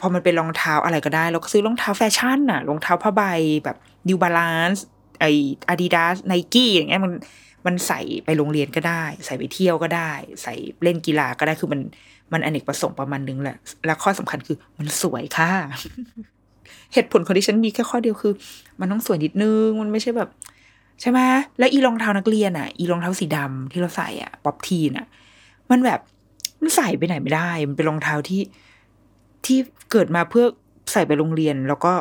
[0.00, 3.22] พอมันเป็นรองเท้าอะไรก็ได้ เราก็ซื้อรองเท้าแฟชั่นน่ะรองเท้าผ้าใบ
[3.64, 3.76] แบบ
[4.08, 4.80] New Balance
[5.20, 5.24] ไอ
[5.72, 7.12] Adidas Nike อย่างเงี้ยมัน
[7.66, 10.12] มันใส่ไปโรงเรียนก็ได้ ใส่ไปเที่ยวก็ได้
[10.42, 11.80] ใส่เล่นกีฬาก็ได้คือมัน
[12.32, 15.50] มันอเนกประสงค์ประมาณนึงแหละ และข้อสำคัญคือมันสวยค่ะ
[16.92, 18.32] เหตุผลของดิฉันมีแค่ข้อเดียวคือ
[18.80, 20.28] มันต้องสวยนิดนึง มันไม่ใช่แบบ
[21.04, 21.20] ช่ไหม
[21.58, 25.06] แล้วอีรองเท้านักเรียนอะ อีรองเท้าสีดำที่เราใส่อะ ป๊อปทีนอะ
[25.70, 26.00] มันแบบ
[26.60, 28.42] มันใส่ไปไหนไม่ได้ มันเป็นรองเท้าที่
[29.46, 29.58] ที่
[29.92, 30.44] เกิดมาเพื่อ
[30.92, 31.92] ใส่ไปโรงเรียนแล้วก็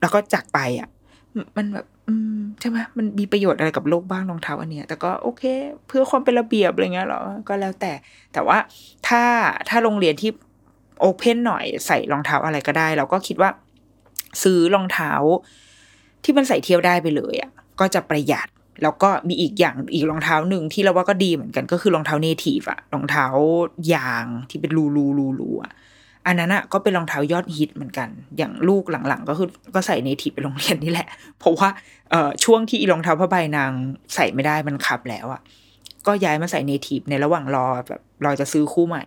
[0.00, 0.88] แล้วก็จากไปอะ
[1.56, 5.42] มันแบบ อืมใช่ไหมมันมีประโยชน์อะไรกับโลกบ้างรองเท้าอันเนี้ย แต่ก็โอเค
[5.86, 7.92] เพื่อความเป็นระเบียบอะไรเงี้ยหรอ ก็แล้วแต่
[8.32, 8.58] แต่ว่า
[9.08, 9.22] ถ้า
[9.68, 10.30] ถ้าโรงเรียนที่
[11.00, 13.50] open หน่อยใส่รองเท้าอะไรก็ได้ เราก็คิดว่า
[14.42, 15.12] ซื้อรองเท้า
[16.24, 17.50] ที่มันใส่เที่ยวได้ไปเลยอะ
[17.80, 18.48] ก็จะประหยัด
[18.82, 23.26] แล้วก็มีอีกอย่างอีกรองเท้าหนึ่งที่เราว่าก็ดีเหมือนกันก็คือรองเท้า Native อะรองเท้า
[23.94, 25.72] ยางที่เป็นรูรูรูรูอะ
[26.26, 31.68] อันนั้นอะก็เป็นรองเท้ายอดฮิตเหมือนกัน อย่างลูกหลังๆ ก็คือก็ใส่ Native ไปโรงเรียนนี่แหละ เพราะว่า
[32.10, 33.70] เอ่อช่วงที่รองเท้าผ้าใบนาง
[34.14, 35.40] ใส่ไม่ได้มันขับแล้วอะ
[36.06, 39.04] ก็ย้ายมาใส่เนทีฟในระหว่างรอแบบรอจะซื้อคู่ใหม่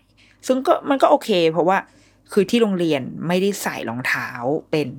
[0.47, 1.77] ซึ่งก็มันก็โอเค เพราะว่า
[2.31, 4.29] คือที่โรงเรียนไม่ได้ใส่รองเท้า
[4.71, 4.89] เป็น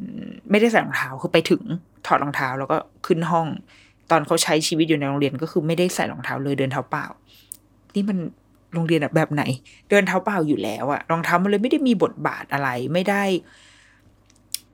[0.50, 1.62] ไม่ได้ใส่รองเท้าคือไปถึง
[2.06, 3.46] ถอดรองเท้าแล้วก็ขึ้นห้อง
[4.10, 7.06] ตอนเขาใช้ชีวิตอยู่ในโรงเรียนก็คือไม่ได้ใส่รองเท้าเลยเดินเท้าเปล่า
[7.94, 8.18] นี่มัน
[8.74, 9.42] โรงเรียนแบบไหน
[9.90, 13.22] เดินเท้าเปล่าอยู่แล้วอะรองเท้ามันเลยไม่ได้มีบทบาทอะไรไม่ได้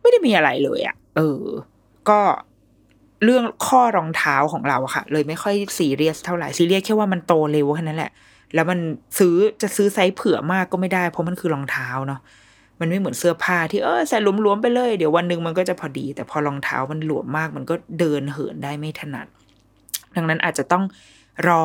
[0.01, 1.45] ไม่ได้มีอะไรเลยอะเออ
[2.09, 2.21] ก็
[3.25, 8.13] เรื่องของรองเท้าของเราอะค่ะ เลยไม่ค่อยซีเรียสเท่าไหร่ซีเรียสแค่ว่ามันโตเร็วแค่นั้นแหละ
[8.55, 8.79] แล้วมัน
[9.19, 12.21] ซื้อจะซื้อไซส์เผื่อมากก็ไม่ได้ เพราะมันคือรองเท้าเนาะ
[12.81, 19.27] มันไม่เหมือนเสื้อผ้าที่เออใส่หลวมๆไปเลย เดี๋ยววันหนึ่งมันก็จะพอดี แต่พอรองเท้ามันหลวมมาก มันก็เดินเหินได้ไม่ถนัด
[20.17, 20.85] ดังนั้นอาจจะต้อง
[21.49, 21.65] รอ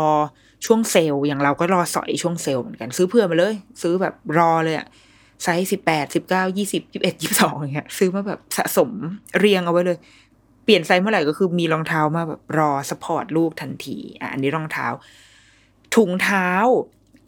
[0.66, 4.88] ช่วงเซลล์อย่างเราก็รอสอยช่วงเซลล์เหมือนกัน ซื้อเผื่อมาเลย ซื้อแบบรอเลยอะ
[5.44, 8.90] ไซส์สิบแปดสิบเก้ายี่สิบยี่สิบเอ็ดยี่สิบสองอย่างเงี้ยซื้อมาแบบสะสม
[9.40, 9.98] เรียงเอาไว้เลย
[10.64, 14.88] เปลี่ยนไซส์เมื่อไหร่ก็คือมีรองเท้ามาแบบรอ support ลูกทันทีอะอันนี้รองเท้า
[15.96, 16.50] ถุงเท้า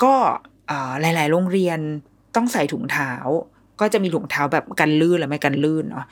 [0.04, 0.16] ก็
[1.02, 1.80] หลาย ๆ โรงเรียน
[2.36, 3.14] ต้องใส่ถุงเท้า
[3.80, 6.06] ก็จะมีถุงเท้าแบบกันลื่นหรือไม่กันลื่นเนาะ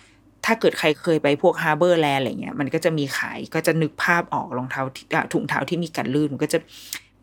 [0.45, 4.81] ถ้าเกิดใครเคยไปพวกฮาร์เบอร์แลนด์อะไรเงี้ยมันก็จะมีขายก็จะนึกภาพออกรองเท้า
[5.33, 6.59] ถุงเท้าที่มีกันลื่นมันก็จะ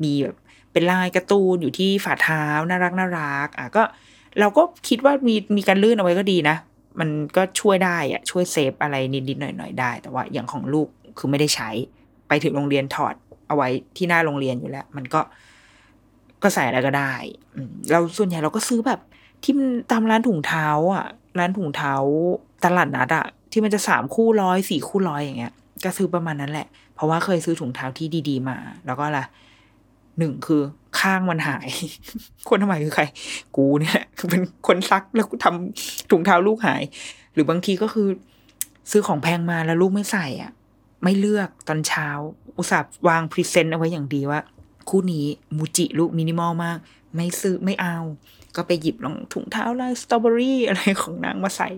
[0.05, 0.37] มีแบบ
[0.73, 3.83] เป็นลายการ์ตูนอยู่ที่ฝ่าเท้าน่ารักน่ารักอะก็
[4.41, 6.57] เราก็คิดว่ามีมีการลื่นเอาไว้ก็ดีนะ
[7.01, 8.97] มันก็ช่วยได้อะช่วยเซฟอะไร
[9.29, 11.71] นิดๆหน่อยๆได้ แต่ว่าอย่างของลูกคือไม่ได้ใช้
[12.29, 13.15] ไปถึงโรงเรียนถอด
[13.49, 15.21] เอาไว้ที่หน้าโรงเรียนอยู่แล้ว มันก็
[16.43, 17.13] ก็ใส่อะไรก็ได้
[17.91, 19.01] เราส่วนใหญ่เราก็ซื้อแบบ
[19.43, 21.07] ที่มันตามร้านถุงเท้าอะ
[21.39, 21.95] ร้านถุงเท้า
[22.65, 25.53] ตลาดนัดอะ ที่มันจะสามคู่ร้อยสี่คู่ร้อยอย่างเงี้ย
[25.85, 29.25] ก็ซื้อประมาณนั้นแหละ เพราะว่าเคยซื้อถุงเท้าที่ดี ๆ มา แล้วก็ละ
[30.19, 30.63] หนึ่งคือ
[31.01, 31.69] ข้างมันหาย
[32.49, 33.05] คนทำหายคือใคร
[33.57, 34.01] กูเนี่ย
[34.31, 36.83] เป็นคนซักแล้วกูทำถุงเท้าลูกหาย
[37.35, 38.09] หรือบางทีก็คือ
[38.91, 40.53] ซื้อของแพงมาแล้วลูกไม่ใส่อะ
[41.03, 42.09] ไม่เลือกตอนเช้า
[42.57, 44.41] อุตส่าห์วาง present เอาไว้อย่างดีว่า
[44.89, 45.27] คู่นี้
[45.57, 46.79] มูจิลูกมินิมอลมาก
[47.15, 47.99] ไม่ซื้อไม่เอา
[48.57, 51.69] ก็ไปหยิบรองถุงเท้าลายสตรอเบอรี่อะไรของนางมาใส่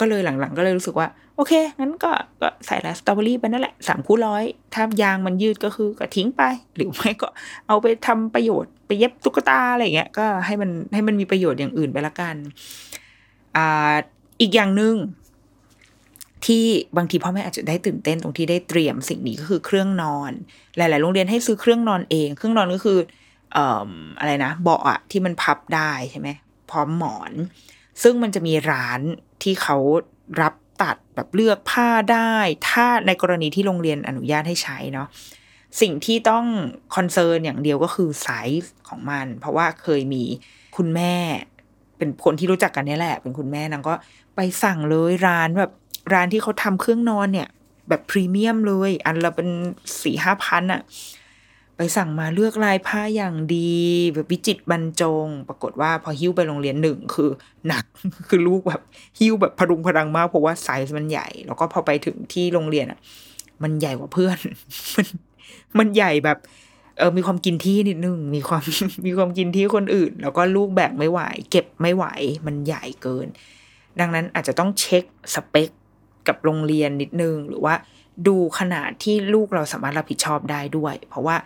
[0.00, 6.42] ก็เลยหลังๆ ก็เลยรู้สึกว่า โอเค งั้นก็ก็ใส่ลายสตรอเบอรี่ไปนั่นแหละสามคู่ร้อยถ้ายางมันยืดก็คือก็ทิ้งไป
[6.76, 7.28] หรือไม่ก็
[7.66, 12.36] เอาไปทำประโยชน์ไปเย็บตุ๊กตาอะไรเงี้ยก็ให้มันให้มันมีประโยชน์อย่างอื่นไปละกัน
[13.56, 13.94] อ่า
[14.40, 14.94] อีกอย่างหนึ่ง
[16.46, 16.64] ที่
[16.96, 20.32] บางทีพ่อแม่อาจจะได้ตื่นเต้นตรงที่ได้เตรียมสิ่งนี้ก็คือเครื่องนอน
[20.76, 22.98] หลาย ๆ โรงเรียนให้ซื้อเครื่องนอนเอง เครื่องนอนก็คือ
[24.18, 26.28] อะไรนะเบาะอะที่มันพับได้ใช่ไหม
[26.70, 27.32] พร้อมหมอน
[28.02, 29.00] ซึ่งมันจะมีร้าน
[29.42, 29.76] ที่เขา
[30.42, 32.34] รับตัดแบบเลือกผ้าได้
[32.68, 35.08] ถ้าในกรณีที่โรงเรียนอนุญาตให้ใช้เนาะ
[35.80, 36.44] สิ่งที่ต้อง
[36.94, 38.28] concern อย่างเดียวก็คือไซ
[38.62, 40.24] ส์ของมัน เพราะว่าเคยมี
[40.76, 41.14] คุณแม่
[41.98, 43.94] เป็นคนที่รู้จักกันนี่แหละ เป็นคุณแม่นางก็
[44.36, 45.72] ไปสั่งเลยร้านแบบ
[46.12, 47.48] ร้านที่เขาทำเครื่องนอนเนี่ย
[47.88, 49.48] แบบพรีเมียมเลย อันละเป็น
[50.02, 50.80] สี่ห้าพันอะ
[51.80, 53.72] ไปสั่งมาเลือกลายผ้าอย่างดี
[54.14, 57.30] แบบวิจิตบรรจง ปรากฏว่าพอหิ้วไปโรงเรียนหนึ่งคือ
[57.68, 57.84] หนัก
[58.28, 58.82] คือลูกแบบ
[59.18, 62.98] หิ้วแบบพรุงพรังมากเพราะว่าไซส์มันใหญ่ แล้วก็พอไปถึงที่โรงเรียนอะ
[63.62, 64.38] มันใหญ่กว่าเพื่อน
[64.96, 65.06] มัน
[65.78, 66.38] มันใหญ่แบบ
[66.98, 68.62] เออมีความกินที่นิดนึงมีความ
[69.06, 72.04] มีความกินที่คนอื่น แล้วก็ลูกแบกไม่ไหว เก็บไม่ไหว
[72.46, 73.26] มันใหญ่เกิน
[74.00, 75.70] ดังนั้นอาจจะต้องเช็คสเปค
[76.28, 77.74] กับโรงเรียนนิดนึง หรือว่า
[78.26, 81.36] ดูขนาดที่ลูกเราสามารถรับผิดชอบได้ด้วย เพราะว่า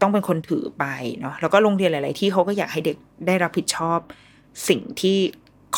[0.00, 0.84] ต้องเป็นคนถือไป
[1.20, 3.98] เนาะแล้วก็โรงเรียนหลาย ๆ ที่เขาก็อยากให้เด็กได้รับผิดชอบ
[4.68, 5.18] สิ่งที่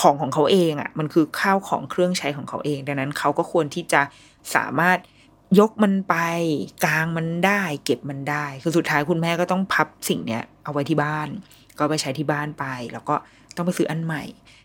[0.00, 4.02] ของของเขาเองอะ่ะ มันคือข้าวของเครื่องใช้ของเขาเอง ดังนั้นเขาก็ควรที่จะ
[4.54, 4.98] สามารถ
[5.60, 6.16] ยกมันไป
[6.84, 11.28] กลางมันได้ เก็บมันได้ คือสุดท้ายคุณแม่ก็ต้องพับสิ่งเนี้ยเอาไว้ที่บ้าน
[11.78, 13.14] ก็ไปใช้ที่บ้านไป แล้วก็
[13.56, 14.22] ต้องไปซื้ออันใหม่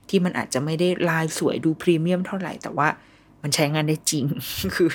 [0.10, 2.88] ที่มันอาจจะไม่ได้ลายสวยดูพรีเมียมเท่าไหร่แต่ว่า
[3.42, 4.26] มันใช้งานได้จริง
[4.76, 4.90] คือ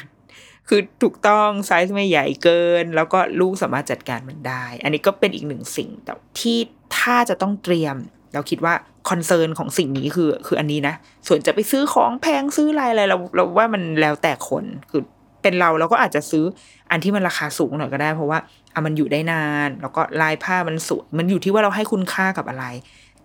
[0.72, 6.58] คือถูกต้องไซส์ไม่ใหญ่เกิน แล้วก็ลูกสามารถจัดการมันได้ อันนี้ก็เป็นอีกหนึ่งสิ่งแต่ที่
[6.98, 7.96] ถ้าจะต้องเตรียม
[8.34, 8.74] เราคิดว่า
[9.10, 10.94] คอนเซิร์นของสิ่งนี้คือ คืออันนี้นะ
[11.26, 15.02] ส่วนจะไปซื้อของแพงซื้ออะไรอะไรเราเราว่ามันแล้วแต่คนคือ
[15.42, 16.44] เป็นเราเราก็อาจจะซื้อ
[16.90, 18.38] อันที่มันราคาสูงหน่อยก็ได้ เพราะว่า
[18.74, 22.64] อะมันอยู่ได้นาน แล้วก็ลายผ้ามันสวยมันอยู่ที่ว่าเราให้คุณค่ากับอะไร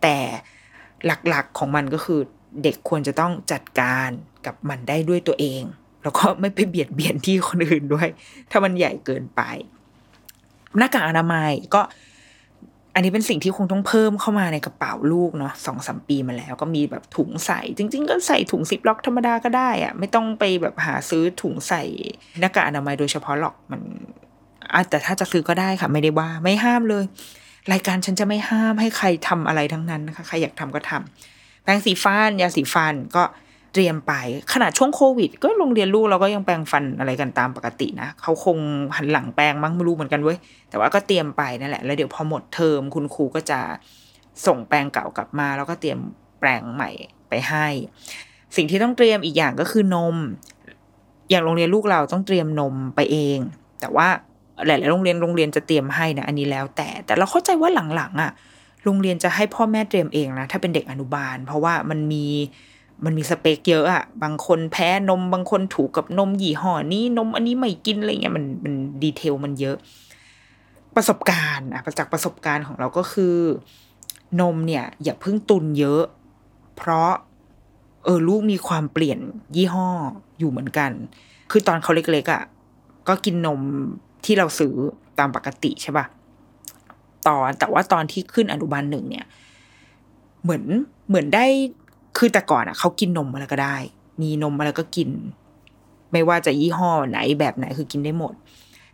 [0.01, 0.17] แต่
[1.05, 2.19] หลักๆของมันก็คือ
[2.63, 4.09] เด็กควรจะต้องจัดการ
[4.45, 5.63] กับมันได้ด้วยตัวเอง
[6.05, 8.07] แล้วก็ไม่ไปเบียดเบียนที่คนอื่นด้วย
[8.51, 9.41] ถ้ามันใหญ่เกินไป
[10.77, 11.81] หน้ากากอนามัยก็
[12.93, 21.83] อันนี้เป็นสิ่งที่คงต้องเพิ่มเข้ามาในกระเป๋าลูกเนาะสองสามปีมาแล้ว ก็มีแบบถุงใส่ จริง ๆ ก็ใส่ถุงซิปล็อกธรรมดาก็ได้อะไม่ต้องไปแบบหาซื้อถุงใส่
[22.39, 23.81] หน้ากากอนามัยโดยเฉพาะหรอกมัน
[24.73, 27.03] อะแต่ถ้าจะซื้อก็ได้ค่ะ ไม่ได้ว่าไม่ห้ามเลย
[27.73, 33.23] รายการฉันจะไม่ห้ามให้ใครทำอะไรทั้งนั้นนะคะ ใครอยากทำก็ทำแปรงสีฟันยาสีฟันก็
[33.75, 34.13] เตรียมไป
[34.53, 38.57] ขนาดช่วงโควิด ก็โรงเรียนลูกเราก็ยังแปรงฟันอะไรกันตามปกตินะเขาคง
[38.95, 40.37] หันหลังแปรงมั้งไม่รู้เหมือนกันเว้ย
[40.69, 43.59] แต่ว่าก็เตรียมไปนั่นแหละแล้วเดี๋ยวพอหมดเทอมคุณครูก็จะ
[44.45, 45.99] ส่งแปรงเก่ากลับมา แล้วก็เตรียม
[46.39, 46.89] แปรงใหม่
[47.29, 47.67] ไปให้
[48.55, 50.15] สิ่งที่ต้องเตรียมอีกอย่างก็คือนม
[51.29, 53.39] อย่างโรงเรียนลูกเราต้องเตรียมนมไปเอง
[53.81, 54.07] แต่ว่า
[54.65, 58.31] หลายๆโรงเรียนโรงเรียนจะเตรียมให้นะอันนี้แล้วแต่ แต่เราเข้าใจว่าหลังๆอะ
[58.83, 62.25] โรงเรียนจะให้พ่อแม่เตรียมเองนะถ้าเป็นเด็กอนุบาล เพราะว่ามันมี
[63.03, 69.77] มันมีสเปคเยอะอะบางคนแพ้นมบางคนถูกกับนมยี่ห้อนี้นมอันนี้ไม่กินอะไรเงี้ยมันมันดีเทลมันเยอะ
[70.95, 73.35] ประสบการณ์อะจากประสบการณ์ของเราก็คือ
[74.41, 76.03] นมเนี่ย อย่าเพิ่งตุนเยอะ
[76.77, 77.11] เพราะ
[78.03, 79.19] เออลูกมีความเปลี่ยน
[79.55, 79.87] ยี่ห้อ
[80.39, 80.91] อยู่เหมือนกัน
[81.51, 82.43] คือตอนเขาเล็กๆอะ่ะ
[83.07, 83.61] ก็กินนม
[84.25, 84.73] ที่เราซื้อ
[85.19, 86.05] ตามปกติใช่ปะ
[87.27, 89.25] ตอนแต่ว่าตอนที่ขึ้นอนุบาลหนึ่งเนี่ย
[90.43, 90.63] เหมือน
[91.07, 91.45] เหมือนได้
[92.17, 93.77] คือแต่ก่อนอะเขากินนมอะไรก็ได้
[94.21, 95.09] มีนมอะไรก็กิน
[96.11, 98.33] ไม่ว่าจะยี่ห้อไหนแบบไหนคือกินได้หมด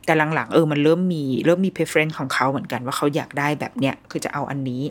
[0.05, 4.83] แต่หลังๆเออมันเริ่มมีเริ่มมี preference ของเขาเหมือนกันว่าเขาอยากได้แบบเนี้ยคือจะเอาอันนี้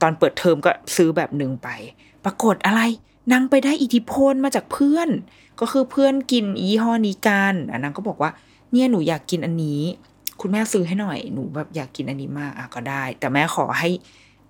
[0.00, 1.68] ตอนเปิดเทอมก็ซื้อแบบหนึ่งไป
[2.24, 2.80] ปรากฏอะไร
[3.32, 5.08] นางไปได้อิทธิพลมาจากเพื่อน
[5.60, 8.30] ก็คือเพื่อนกินยี่ห้อนี้กันนางก็บอกว่า
[8.72, 9.80] เนี่ยหนูอยากกินอันนี้
[10.40, 13.90] คุณแม่ซื้อให้หน่อยหนูแบบอยากกินอันนี้มากอะก็ได้ แต่แม่ขอให้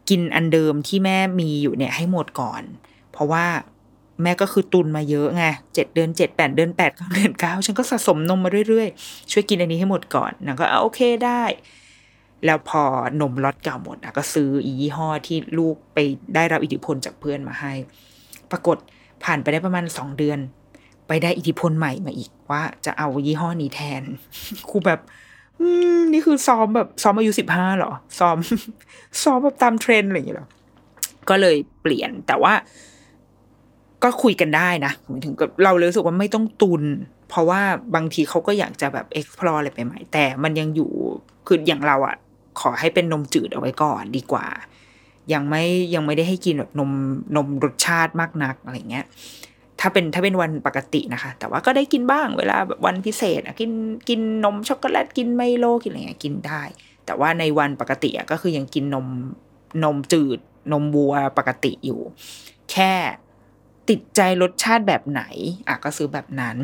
[0.09, 2.63] กินอันเดิมที่แม่มีอยู่เนี่ยให้หมดก่อน
[3.17, 3.47] เพราะว่า
[4.23, 11.43] แม่ก็คือตุนมาเยอะไงเจ็ดเดือนเจ็ดแปดเดือนแปดเก้าเดือนเก้าฉันก็สะสมนมมาเรื่อยๆ ช่วยกินอันนี้ให้หมดก่อนนางก็เอาโอเคได้
[12.45, 12.83] แล้วพอ
[13.21, 15.99] นมล็อตเก่าหมดอะก็ซื้ออียี่ห้อที่ลูกไป
[16.35, 17.73] ได้รับอิทธิพลจากเพื่อนมาให้
[18.51, 18.77] ปรากฏ
[19.25, 20.39] ผ่านไปได้ประมาณสองเดือน
[21.09, 24.03] ไปได้อิทธิพลใหม่มาอีกว่าจะเอายี่ห้อนี้แทน
[24.71, 25.01] ครูแบบ
[25.61, 25.67] อื
[25.99, 28.37] มนี่คือซ้อมแบบซ้อมอายุสิบห้าหรอซ้อม
[29.23, 30.49] ซ้อมแบบตามเทรนอะไรอย่างเงี้ยหรอ
[31.29, 32.55] ก็เลยเปลี่ยนแต่ว่า
[34.03, 36.83] ก็คุยกันได้นะหมายถึงกับเราเลยรู้สึกว่าไม่ต้องตุน
[37.29, 37.61] เพราะว่า
[37.95, 40.91] บางทีเขาก็อยากจะแบบ explore อะไรใหม่แต่มันยังอยู่
[41.47, 42.17] คืออย่างเราอะ
[42.61, 44.47] ขอให้เป็นนมจืดเอาไว้ก่อนดีกว่า
[45.33, 46.91] ยังไม่ยังไม่ได้ให้กินแบบนม
[47.37, 49.07] นมรสชาติมากนักอะไรเงี้ย
[49.81, 53.71] ถ้าเป็นถ้าเป็นวันปกตินะคะ แต่ว่าก็ได้กินบ้างเวลาแบบวันพิเศษอะกิน
[54.09, 56.63] กินนมช็อกโกแลตกินไมโลกินอะไรเงี้ยกินได้
[57.07, 59.07] แต่ว่าในวันปกติอะก็คือยังกินนม
[59.85, 60.39] นมจืด
[60.73, 62.01] นมวัวปกติอยู่
[62.73, 62.93] แค่
[63.89, 65.23] ติดใจรสชาติแบบไหน
[65.69, 66.57] อะก็ซื้อแบบนั้น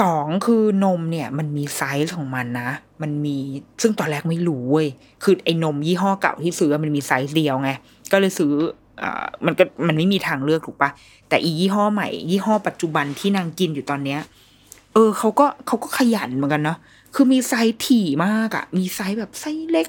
[0.00, 2.70] สองคือนมเนี่ยมันมีไซส์ของมันนะ
[3.02, 3.36] มันมี
[3.82, 4.88] ซึ่งตอนแรกไม่รู้เว้ย
[5.22, 7.70] คือไอ้นมยี่ห้อเก่าที่ซื้อมันมีไซส์เดียวไง
[8.12, 8.52] ก็เลยซื้อ
[9.02, 10.90] อ่ามันก็มันไม่มีทางเลือกถูกปะ
[11.28, 14.20] แต่อียี่ห้อใหม่ ยี่ห้อปัจจุบันที่นางกินอยู่ตอนเนี้ย
[14.94, 16.78] เออเขาก็เขาก็ขยันเหมือนกันเนาะ
[17.14, 19.88] คือมีไซส์ถี่มากอะมีไซส์แบบไซส์เล็ก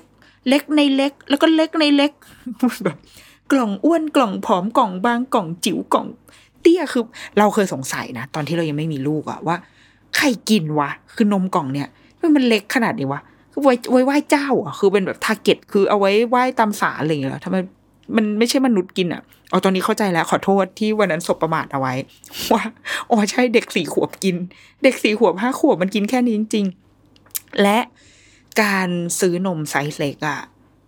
[0.50, 2.12] เล็กในเล็ก แล้วก็เล็กในเล็ก
[2.84, 2.98] แบบ
[3.52, 6.08] กล่องอ้วนกล่องผอมกล่องบางกล่องจิ๋วกล่อง
[6.62, 7.04] เตี้ยคือ
[7.38, 9.56] เราเคยสงสัยนะ ตอนที่เรายังไม่มีลูกอะว่า
[10.18, 11.88] ใครกินวะ คือนมกล่องเนี่ย
[12.36, 17.58] มันเล็กขนาดนี้วะคือไว้ไว้ไหว้เจ้าอะคือเป็นแบบ target คือเอาไว้ไหว้ตามศาลอะไรอย่างเงี้ยทำไม
[18.16, 21.94] มันไม่ใช่มนุษย์กินอะเอาตอนนี้เข้าใจแล้วขอโทษที่วันนั้นสบประมาทเอาไว้
[22.54, 22.64] ว่า
[23.10, 24.36] อ๋อใช่เด็กสี่ขวบกิน
[24.84, 26.66] เด็กสี่ขวบห้าขวบมันกินแค่นี้จริง
[27.14, 27.80] ๆ และ
[28.62, 30.40] การซื้อนมไซส์เล็กอะ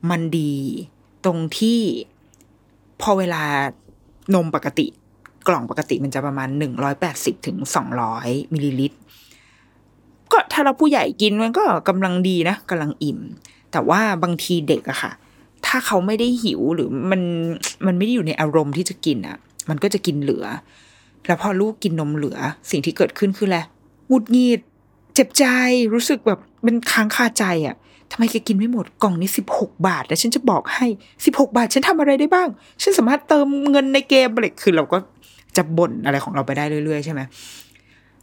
[0.10, 0.54] มันดี
[1.26, 1.80] ตรงที่
[3.02, 3.44] พอเวลา
[4.36, 4.88] นมปกติ
[5.48, 8.98] กล่องปกติมันจะประมาณหนึ่งร้อยแปดสิบถึงสองร้อยมิลลิลิตร
[10.32, 13.20] ก็ถ้าเราผู้ใหญ่กินมันก็กำลังดีนะกำลังอิ่ม
[13.72, 15.12] แต่ว่าบางทีเด็กอะค่ะ
[15.66, 17.22] ถ้าเขาไม่ได้หิวหรือมัน
[17.86, 19.38] มันไม่ได้อยู่ในอารมณ์ที่จะกินอะ
[19.70, 20.46] มันก็จะกินเหลือ
[21.28, 22.38] แล้วพอลูกกินนมเหลือ
[22.72, 23.60] สิ่งที่เกิดขึ้นคืออะไร
[24.08, 24.62] หงุดหงิด
[25.14, 25.46] เจ็บใจ
[25.94, 27.76] รู้สึกแบบเป็นค้างคาใจอะ
[28.16, 30.88] ทำไมแกกินไม่หมดกล่องนี้สิบหกบาทแล้วฉันจะบอกให้
[31.26, 32.48] สิบหกบาท ฉันทำอะไรได้บ้าง
[32.82, 34.98] ฉันสามารถเติมเงินในเกมอะไรคือเราก็
[35.58, 37.22] จะบ่นอะไรของเราไปได้เรื่อยๆใช่ไหม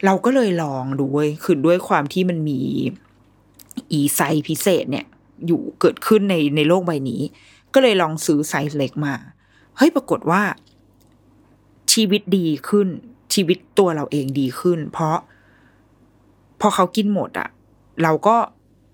[0.04, 2.60] เราก็เลยลองดูเว้ยคือด้วยความที่มันมี
[3.92, 5.06] อีไซพิเศษเนี่ย
[5.46, 7.20] อยู่เกิดขึ้นในในโลกใบนี้
[7.74, 9.14] ก็เลยลองซื้อไซส์เล็กมา
[9.76, 10.42] เฮ้ยปรากฏว่า
[11.92, 12.88] ชีวิตดีขึ้น
[13.34, 15.16] ชีวิตตัวเราเองดีขึ้น เพราะ
[16.60, 17.48] พอเขากินหมดอะ
[18.02, 18.36] เราก็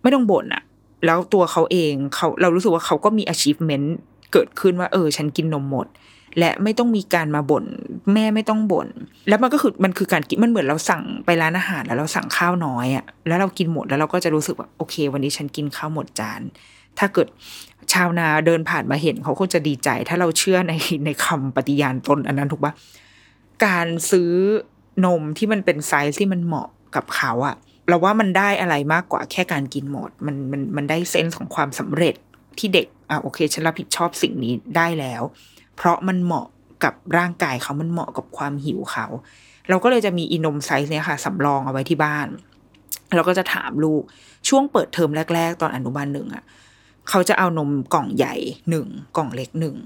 [0.02, 0.62] ไม่ต้องบ่นอะ
[1.06, 3.86] แล้วตัวเขาเองเขาเรารู้สึกว่าเขาก็มี achievement
[4.32, 5.86] เกิดขึ้นว่า เออ ฉันกินนมหมด
[6.38, 7.64] และไม่ต้องมีการมาบ่น
[8.12, 8.88] แม่ไม่ต้องบ่น
[9.28, 16.40] แล้วมันก็คือมันคือการกินมันเหมือนเราสั่งไปร้านอาหารแล้วเราสั่งข้าวน้อยอะ่ะแล้วเรากินหมดแล้วเราก็จะรู้สึกว่าโอเค วันนี้ฉันกินข้าวหมดจาน
[16.98, 17.28] ถ้าเกิด
[17.92, 20.72] ชาวนาเดินผ่านมาเห็นเขาคงจะดีใจ ถ้าเราเชื่อใน
[21.04, 22.72] ในคำปฏิญาณตนอันนั้นถูกปะ
[23.64, 24.30] การซื้อ
[25.04, 27.56] นมที่มันเป็นไซส์ที่มันเหมาะกับเขาอะ
[27.88, 32.14] เราว่ามันได้อะไรมากกว่าแค่การกินหมด มันมันมันได้ sense ของความสำเร็จ
[32.58, 35.22] ที่เด็กอะโอเคฉันรับผิดชอบสิ่งนี้ได้แล้ว
[35.76, 36.46] เพราะมันเหมาะ
[36.84, 39.06] กับร่างกายเขามันเหมาะกับความหิวเขา
[39.68, 42.26] เราก็เลยจะมีอีนมไซส์เนี่ยค่ะสำรองเอาไว้ที่บ้าน
[43.14, 44.02] เราก็จะถามลูก
[44.48, 46.44] ช่วงเปิดเทอมแรก ๆ ตอนอนุบาลหนึ่งอะ
[47.08, 48.34] เขาจะเอานมกล่องใหญ่
[48.70, 49.76] หนึ่งกล่องเล็กหนึ่ง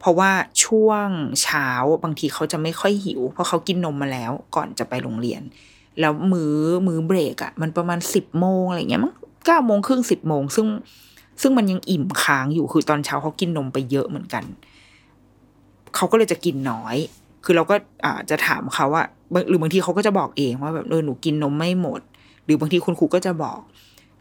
[0.00, 0.30] เพราะว่า
[0.64, 1.08] ช่วง
[1.42, 1.68] เช้า
[2.02, 5.42] บางทีเขาจะไม่ค่อยหิว เพราะเขากินนมมาแล้วก่อนจะไปโรงเรียน
[6.00, 6.52] แล้วมือ
[6.88, 9.14] มือเบรกอะ่ะ มันประมาณสิบโมงอะไรเงี้ยมั้ง
[9.46, 10.66] เก้าโมงครึ่งสิบโมงซึ่ง
[11.42, 14.44] ซึ่งมันยังอิ่มค้างอยู่คือตอนเช้าเขากินนมไปเยอะเหมือนกัน
[15.96, 16.96] เขาก็เลยจะกินน้อย
[17.44, 19.04] คือเราก็อ่าจะถามเขาว่า
[19.48, 22.00] หรือบางทีเขาก็จะบอกเองว่าแบบเออหนูกินนมไม่หมด
[22.44, 23.60] หรือบางทีคุณครูก็จะบอก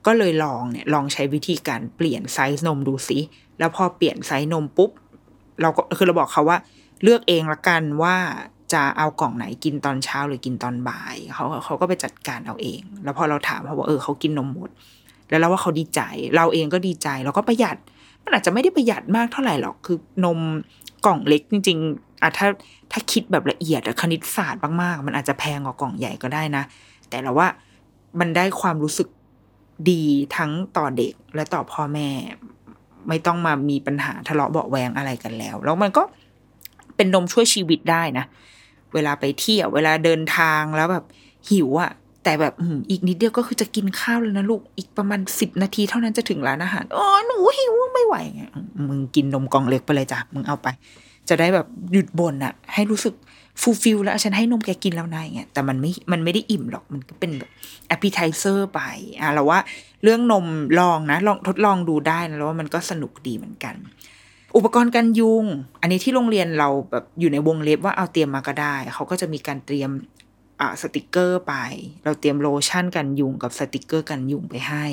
[0.06, 3.20] ก็เลยลองเนี่ยลองใช้วิธีการเปลี่ยนไซส์นมดูสิ
[3.60, 4.92] แล้วพอเปลี่ยนไซส์นมปุ๊บ
[5.62, 6.58] เราก็คือเราบอกเขาว่า
[7.04, 8.16] เลือกเองละกันว่า
[8.74, 14.70] จะเอากล่องไหนกินตอนเช้าหรือกินตอนบ่ายเขาเขาก็ไปจัดการเอาเอง แล้วพอเราถามเขาบอกเออเขากินนมหมด
[15.30, 16.02] แล้วเราว่าเขาดีใจ
[16.36, 17.78] เราเองก็ดีใจเราก็ประหยัด
[18.24, 20.40] มันอาจจะไม่ได้ประหยัดมากเท่าไหร่หรอกคือนม
[21.06, 22.48] กล่องเล็กจริงๆอะถ้า
[22.92, 26.64] ถ้าคิดแบบละเอียดคณิตศาสตร์มากๆ มันอาจจะแพงกว่ากล่องใหญ่ก็ได้นะ
[27.10, 27.48] แต่เราว่า
[28.20, 29.08] มันได้ความรู้สึก
[29.92, 30.04] ดี
[30.36, 32.10] ทั้งต่อเด็กและต่อพ่อแม่
[33.08, 36.04] ไม่ต้องมามีปัญหาทะเลาะเบาแวงอะไรกันแล้ว แล้วมันก็
[36.96, 38.26] เป็นนมช่วยชีวิตได้นะ
[38.94, 41.06] เวลาไปเที่ยวเวลาเดินทางแล้วแบบ
[41.50, 41.92] หิวอะ่ะ
[42.24, 42.54] แต่แบบ
[42.92, 48.44] อีกนิดเดียวก็คือจะกินข้าวแล้วนะลูกอีกประมาณสิบนาทีเท่านั้นจะถึงร้านอาหารอ๋อหนูหิวไม่ไหวไง
[48.88, 50.68] มึงกินนมกล่องเล็กไปเลยจ้ะมึงเอาไป
[51.30, 53.14] จะได้แบบหยุดบ่นอะให้รู้สึก
[53.62, 57.50] fulfill แล้วฉันให้นมแกกินแล้วนายเงี้ยแต่มันไม่ มันไม่ได้อิ่มหรอกมันก็เป็นแบบ
[57.88, 58.82] appetizer ไป
[59.20, 59.60] อะเราว่า
[60.04, 60.46] เรื่องนม
[60.80, 63.76] ลองนะ ลองทดลองดูได้นะแล้วว่ามันก็สนุกดีเหมือนกัน
[64.56, 65.46] อุปกรณ์กันยุง
[65.82, 69.90] อันนี้ที่โรงเรียนเราแบบอยู่ในวงเล็บว่าเอาเตรียมมาก็ได้ เขาก็จะมีการเตรียม
[70.60, 71.54] อ่าสติกเกอร์ไป
[72.04, 74.86] เราเตรียมโลชั่นกันยุงกับสติกเกอร์กันยุงไปให้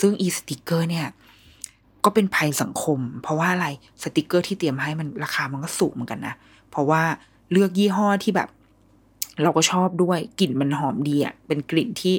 [0.00, 1.06] ซึ่งอีสติกเกอร์เนี่ย
[2.04, 3.66] ก็เป็นภัยสังคม เพราะว่าอะไร
[4.02, 6.34] สติกเกอร์ที่เตรียมให้มันราคามันก็สูงเหมือนกันนะ
[6.70, 7.02] เพราะว่า
[7.52, 8.48] เลือกยี่ห้อที่แบบ
[9.42, 12.14] เราก็ชอบด้วยกลิ่นมันหอมดีอะ่ะเป็นกลิ่นที่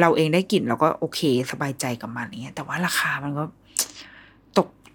[0.00, 3.44] เราเองได้กลิ่นเราก็โอเค สบายใจกับมันอย่างเงี้ยแต่ว่าราคามันก็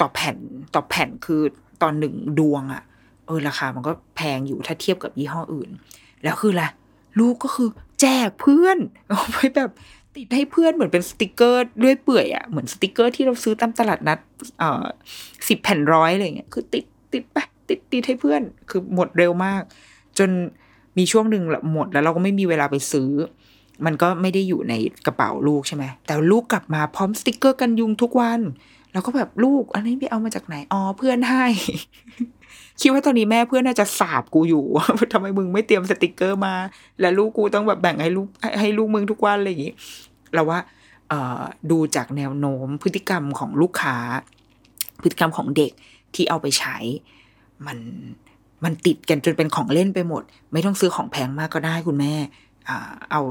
[0.02, 0.38] ต่อแผ่น
[0.76, 1.42] ต่อแผ่นคือ
[1.82, 2.84] ต่อหนึ่งดวงอะ่ะ
[3.26, 5.70] เออราคามันก็แพงอยู่ถ้าเทียบกับยี่ห้ออื่น
[6.24, 6.64] แล้วคืออะไร
[7.20, 7.70] ลูกก็คือ
[8.02, 8.78] แจกเพื่อน
[9.08, 9.72] เอาไปแบบ
[10.16, 14.20] ติดให้เพื่อนเหมือนเป็นสติกเกอร์เรื่อยเปื่อยอะ่ะเหมือนสติกเกอร์ที่เราซื้อตามตลาดนัด
[14.60, 14.86] เอ่อ
[15.48, 17.38] สิบแผ่นร้อยอะไรเงี้ยคือติดติดไป
[17.70, 19.62] ติดติดให้เพื่อน คือหมดเร็วมาก
[20.18, 20.30] จน
[20.98, 23.10] มีช่วงหนึ่งหมดแล้วเราก็ไม่มีเวลาไปซื้อ
[23.86, 24.74] มันก็ไม่ได้อยู่ใน
[25.06, 28.42] กระเป๋าลูกใช่ไหมแต่ลูกกลับมาพร้อมสติกเกอร์กันยุงทุกวัน
[28.96, 31.46] แล้วก็แบบลูกอันนี้ไปเอามาจากไหนอ๋อเพื่อนให้
[32.82, 34.66] คิดว่าตอนนี้แม่เพื่อนน่าจะสาบกูอยู่
[35.14, 36.54] ทำไมมึงไม่เตรียมสติกเกอร์มา
[37.02, 39.74] แล้วลูกกูต้องแบบแบ่งให้ลูกให้ให้ลูกมึงทุกวันอะไรอย่างงี้
[40.34, 40.60] เราว่า
[41.10, 43.96] เอ่อดูจากแนวโน้มพฤติกรรมของลูกค้า
[45.02, 45.72] พฤติกรรมของเด็ก
[46.16, 46.78] ที่เอาไปใช้
[47.66, 47.78] มัน
[48.64, 52.14] มันติดกันจนเป็นของเล่นไปหมด ไม่ต้องซื้อของแพงมากก็ได้คุณแม่
[53.12, 53.22] เอา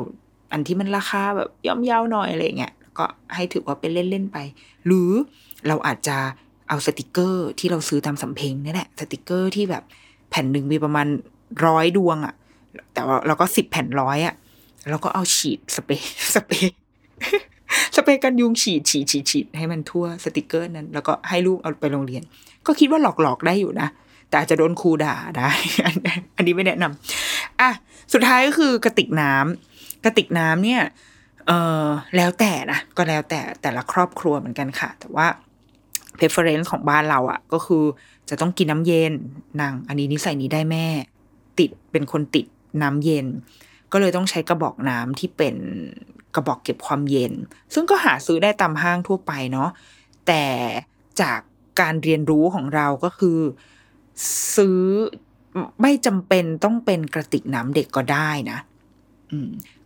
[0.53, 4.39] อันที่มันราคาแบบย่อมเยาวหน่อยอะไรเงี้ยก็ให้ถือว่าเป็นเล่น ๆ ไป
[4.87, 5.11] หรือ
[5.69, 6.17] เราอาจจะ
[6.69, 9.83] เอาสติกเกอร์ที่เราซื้อตามสำเพ็งนี่แหละสติกเกอร์ที่แบบ
[10.31, 11.07] แผ่นหนึ่งมีประมาณ
[11.67, 12.35] ร้อยดวงอะ่ะ
[12.95, 14.35] แต่ว่าเราก็สิบแผ่นร้อยอะ่ะ
[14.91, 16.75] แล้วก็เอาฉีดสเปรย์สเปรย์
[17.97, 22.23] สเปรย์กันยุงฉีดฉีดฉีดฉีดให้มันทั่วสติกเกอร์นั้น แล้วก็ให้ลูกเอาไปโรงเรียน
[22.67, 23.89] ก็คิดว่าหลอกหลอกๆได้อยู่นะ
[24.29, 25.51] แต่อาจจะโดนครูด่าได้
[26.37, 27.71] อันนี้ไม่แนะนำอะ
[28.13, 30.83] สุดท้ายก็คือกระติกน้ำกระติกน้ำเนี่ย
[31.47, 31.53] เอ
[31.85, 35.27] อแล้วแต่นะก็แล้วแต่แต่ละครอบครัวเหมือนกันค่ะ แต่ว่า
[36.17, 37.85] preference ของบ้านเราอะ่ะ ก็คือ
[38.29, 39.13] จะต้องกินน้ำเย็น
[39.61, 40.87] นางอันนี้นิสัยนี้ได้แม่
[41.59, 42.47] ติดเป็นคนติด
[42.83, 43.27] น้ำเย็น
[43.93, 45.57] ก็เลยต้องใช้กระบอกน้ำที่เป็น
[46.35, 47.33] กระบอกเก็บความเย็น
[47.75, 49.69] ซึ่งก็หาซื้อได้ตามห้างทั่วไปเนาะ
[50.27, 50.45] แต่
[51.21, 51.41] จาก
[51.81, 53.39] การเรียนรู้ของเราก็คือ
[54.57, 54.81] ซื้อ
[55.83, 58.59] ไม่จำเป็นต้องเป็นกระติกน้ำเด็กก็ได้นะ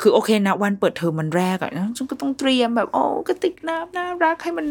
[0.01, 4.67] คือโอเคนะ วันเปิดเทอมวันแรกอะนะฉันก็ต้องเตรียมแบบ โอ้กระติกน้ำน่ารักให้มัน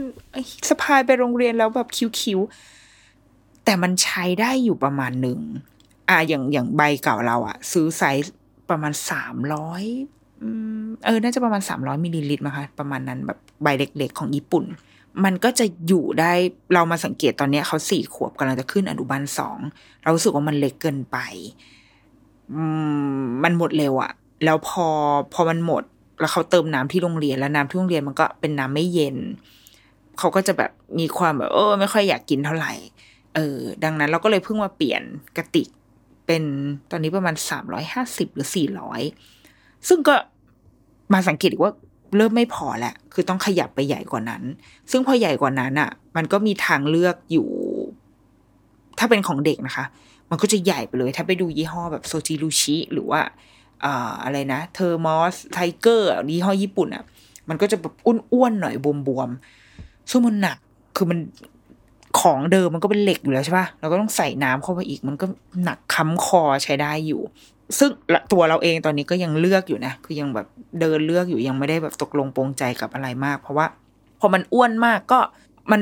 [0.69, 2.39] สะพายไปโรงเรียนแล้วแบบ cute
[3.03, 5.39] ๆ แต่มันใช้ได้อยู่ประมาณหนึ่ง
[6.09, 8.33] อ่าอย่างอย่างใบเก่าเราอะซื้อไซส์
[8.69, 9.83] ประมาณสามร้อย
[11.05, 14.65] เออ น่าจะประมาณสามร้อยมิลลิลิตรมั้งคะประมาณนั้นแบบใบเล็กๆ ของญี่ปุ่น
[15.25, 16.31] มันก็จะอยู่ได้
[16.73, 19.57] เรามาสังเกตตอนนี้เขาสี่ขวบกำลังจะขึ้นอนุบาลสอง
[20.03, 21.17] เราสึกว่ามันเล็กเกินไป
[23.19, 24.11] มมันหมดเร็วอะ
[24.45, 24.87] แล้วพอ
[25.33, 25.83] พอมันหมด
[26.19, 29.17] แล้วเขาเติมน้ำที่โรงเรียนแล้วน้ำที่โรงเรียนมันก็เป็นน้ำไม่เย็น
[30.19, 32.73] เขาก็จะแบบมีความแบบเออไม่ค่อยอยากกินเท่าไหร่
[33.35, 35.01] เออ ดังนั้นเราก็เลยเพิ่งมาเปลี่ยน
[35.37, 35.67] กระติก
[36.27, 36.43] เป็น
[36.91, 39.01] ตอนนี้ประมาณสามร้อยห้าสิบหรือสี่ร้อย
[39.87, 40.15] ซึ่งก็
[41.13, 41.73] มาสังเกตว่า
[42.17, 44.43] เริ่มไม่พอแหละ คือต้องขยับไปใหญ่กว่านั้น
[44.91, 47.47] ซึ่งพอใหญ่กว่านั้นอะ มันก็มีทางเลือกอยู่
[48.99, 49.85] ถ้าเป็นของเด็กนะคะ
[50.29, 53.21] มันก็จะใหญ่ไปเลย ถ้าไปดูยี่ห้อแบบโซจิรุชิหรือว่า
[53.85, 53.87] อ
[54.23, 57.03] อะไรนะ Thermos Tiger ยี่ห้อญี่ปุ่นอะ
[57.49, 57.93] มันก็จะแบบ
[58.33, 58.75] อ้วนๆหน่อย
[59.07, 60.57] บวมๆซึ่งมันหนัก
[60.95, 61.19] คือมัน
[62.19, 65.25] ของเดิมมันก็เป็นเหล็กอยู่แล้วใช่ปะเราก็ต้องใส่น้ำเข้าไปอีก มันก็
[65.63, 67.21] หนักค้ำคอใช้ได้อยู่
[67.79, 67.89] ซึ่ง
[68.31, 70.47] ตัวเราเองตอนนี้ก็ยังเลือกอยู่นะ คือยังแบบ
[70.79, 73.65] เดินเลือกอยู่ยังไม่ได้แบบตกลงปรงใจกับอะไรมาก เพราะว่า
[74.19, 75.19] พอมันอ้วนมากก็
[75.71, 75.81] มัน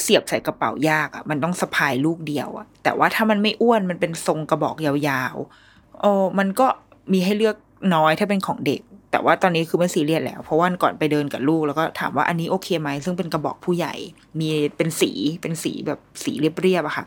[0.00, 6.66] เสียบใส่กระเป๋ายากอะ่ะ มันต้องสะพายลูกเดียวอะ่ะ แต่ว่าถ้ามันไม่อ้วนมันเป็นทรงกระบอกยาวๆโอ้มันก็
[7.12, 7.56] มีให้เลือก
[7.94, 13.94] น้อยถ้าเป็นของเด็ก แต่ว่าตอนนี้คือไม่ซีเรียสแล้ว เพราะว่าก่อนไปเดินกับลูกแล้วก็ถามว่าอันนี้โอเคไหมซึ่งเป็นกระบอกผู้ใหญ่
[14.40, 15.10] มีเป็นสี
[15.42, 17.04] เป็นสีแบบสีเรียบๆอะค่ะ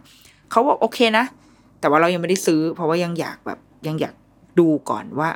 [0.52, 1.26] เขาบอกโอเคนะ
[1.80, 4.16] แต่ว่าเรายังไม่ได้ซื้อ เพราะว่ายังอยากแบบยังอยาก
[4.60, 5.30] ดูก่อนว่า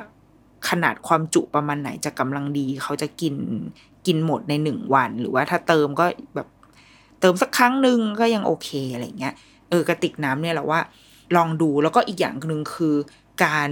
[0.68, 3.34] ขนาดความจุประมาณไหนจะกำลังดีเขาจะกิน
[4.06, 6.48] กินหมดในหนึ่งวัน หรือว่าถ้าเติมก็แบบ
[7.20, 9.34] เติมสักครั้งหนึ่งก็ยังโอเคอะไรเงี้ย
[9.70, 10.80] เออกระติกน้ำเนี่ยแหละว่า
[11.36, 12.94] ลองดูแล้วก็อีกอย่างหนึ่งคือ
[13.44, 13.70] การ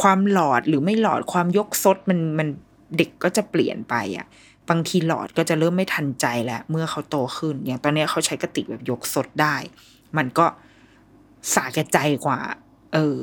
[0.00, 2.48] ความหลอดหรือไม่หลอดความยกซดมันมัน
[2.96, 4.26] เด็กก็จะเปลี่ยนไปอะ
[4.70, 9.56] บางทีหลอดก็จะเริ่มไม่ทันใจแล้ว เมื่อเขาโตขึ้น อย่างตอนนี้เขาใช้กระติกแบบยกซดได้
[10.16, 10.46] มันก็
[11.54, 12.38] สาแก่ใจกว่า
[12.92, 13.18] เออ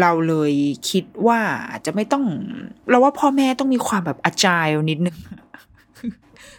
[0.00, 0.52] เราเลย
[0.90, 2.24] คิดว่าอาจจะไม่ต้อง
[2.90, 5.16] เราว่าพ่อแม่ต้องมีความแบบอาจายนิดนึง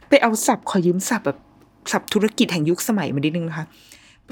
[0.07, 1.39] ไปเอาศัพท์ขอยืมศัพท์แบบ
[1.91, 3.65] ศัพท์ธุรกิจแห่งยุคสมัยมานิดนึงนะคะ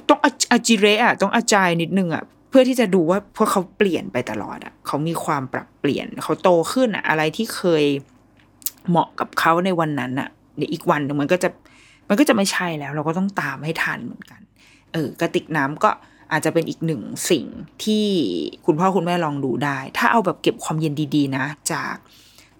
[0.10, 0.20] ต้อง
[0.52, 7.84] อาจิเระอะต้องอาจายนิดนึงอะ เพื่อที่จะดูว่าพวกเขาเปลี่ยนไปตลอดอะเขามีความปรับเปลี่ยนเขาโตขึ้นอะ อะไรที่เคย
[8.90, 11.50] เหมาะกับเขาในวันนั้นอะเดี๋ยวอีกวันนึงมันก็จะ
[12.10, 14.42] มันก็จะไม่ใช่แล้ว เราก็ต้องตามให้ทันเหมือนกัน
[14.94, 15.90] เออกระติกน้ำก็
[16.32, 17.46] อาจจะเป็นอีกหนึ่งสิ่ง
[17.84, 18.08] ที่
[18.66, 21.96] คุณพ่อคุณแม่ลองดูได้ ถ้าเอาแบบเก็บความเย็นดีๆ นะ จาก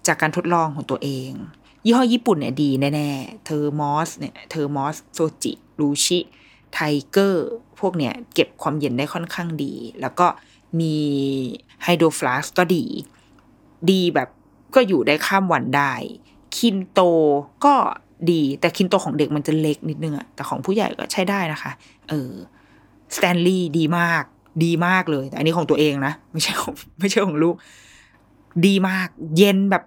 [0.08, 1.32] จากการทดลองของตัวเอง
[1.86, 7.48] ยี่ห้อญี่ปุ่นเนี่ยดีแน่ๆ Thermos เนี่ย Thermos Zojirushi Tiger
[7.80, 10.28] พวกเนี้ยเก็บความเย็นได้ค่อนข้างดี แล้วก็
[10.80, 10.96] มี
[11.84, 12.86] Hydro Flask ก็ดี
[13.92, 14.30] ดีแบบ
[14.76, 15.94] ก็อยู่ได้ข้ามวันได้
[16.58, 17.02] Kinto
[17.66, 17.76] ก็
[18.32, 21.72] ดีแต่ Kinto ของเด็กมันจะเล็กนิดนึงอะแต่ของผู้ใหญ่ก็ใช้ได้นะคะ
[22.10, 22.32] เออ
[23.16, 24.24] สแตนลีย์ดีมาก
[24.64, 27.56] ดีมากเลย แต่อันนี้ของตัวเองนะ ไม่ใช่ของไม่ใช่ของลูก
[28.66, 29.84] ดีมาก เย็นแบบ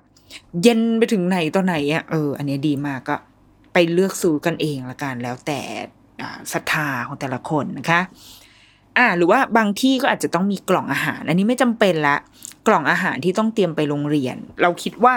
[0.62, 3.16] เย็นไปถึงไหนตอนไหนอะเออ อันนี้ดีมากก็
[3.72, 5.60] ไปเลือกซื้อกันเองละกันแล้วแต่
[6.52, 8.00] ศรัทธาของแต่ละคนนะคะ
[8.98, 12.16] อ่าหรือว่าบางที่ก็อาจจะต้องมีกล่องอาหาร อันนี้ไม่จำเป็นละ
[12.66, 15.14] กล่องอาหารที่ต้องเตรียมไปโรงเรียน เราคิดว่า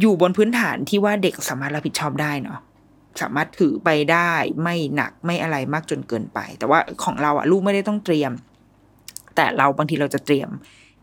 [0.00, 2.58] อยู่บนพื้นฐานที่ว่าเด็กสามารถรับผิดชอบได้เนาะ
[3.20, 4.32] สามารถถือไปได้
[4.62, 8.32] ไม่หนักไม่อะไรมากจนเกินไป แต่ว่าของเราอะลูกไม่ได้ต้องเตรียม
[9.36, 10.48] แต่เราบางทีเราจะเตรียม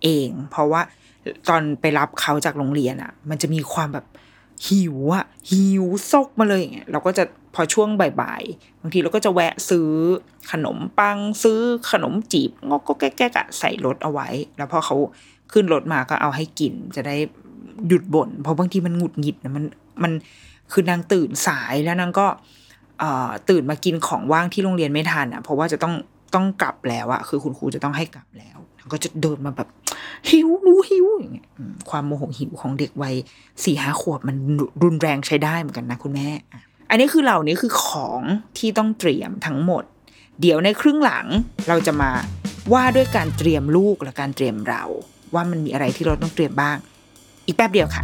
[0.03, 0.81] เอง เพราะว่า
[1.49, 4.05] ตอนไปรับเขาจากโรงเรียนอะมันจะมีความแบบ
[4.67, 7.23] หิวอะหิวซกมาเลยอย่างเงี้ยเราก็จะ
[7.53, 7.89] พอช่วง
[8.21, 9.89] บ่ายๆบางทีเราก็จะแวะซื้อ
[10.51, 11.59] ขนมปังซื้อ
[11.91, 14.27] ขนมจีบงอกก็แก๊กๆอะใส่รถเอาไว้
[14.57, 14.95] แล้วพอเขา
[15.51, 17.15] ขึ้นรถมาก็เอาให้กินจะได้
[17.87, 19.65] หยุดบ่นเพราะบางทีมันหงุดหงิดนะมัน
[20.03, 20.11] มัน
[20.71, 22.27] คือนางตื่นสายแล้วนางก็
[23.49, 25.93] ตื่นมากินของว่างที่โรงเรียนไม่ทันอะ เพราะว่าจะต้อง
[26.35, 29.69] ต้องกลับแล้วอะคือคุณครูจะต้องให้กลับแล้วนางก็จะเดินมาแบบ
[30.29, 31.47] หิวหนูหิวอย่างเงี้ย
[31.89, 33.15] ความโมโหหิวของเด็กวัย
[33.63, 34.35] สี่ห้าขวบมัน
[34.83, 36.27] รุนแรงใช้ได้เหมือนกันนะคุณแม่
[36.89, 38.21] อันนี้คือเหล่านี้คือของ
[38.57, 39.83] ที่ต้องเตรียมทั้งหมด
[40.41, 41.25] เดี๋ยวในครึ่งหลัง
[41.67, 42.11] เราจะมา
[42.73, 44.83] ว่าด้วยการเตรียมลูกและการเตรียมเรา
[45.33, 46.77] ว่ามันมีอะไรที่เราต้องเตรียมบ้าง
[47.45, 48.03] อีกแป๊บเดียวค่ะ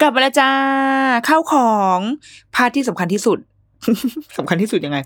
[0.00, 0.50] กลับมาแล้วจ้า
[1.28, 1.98] ข้าวของ
[2.54, 3.38] part ที่สำคัญที่สุด
[4.38, 4.98] สำคัญที่สุดยังไง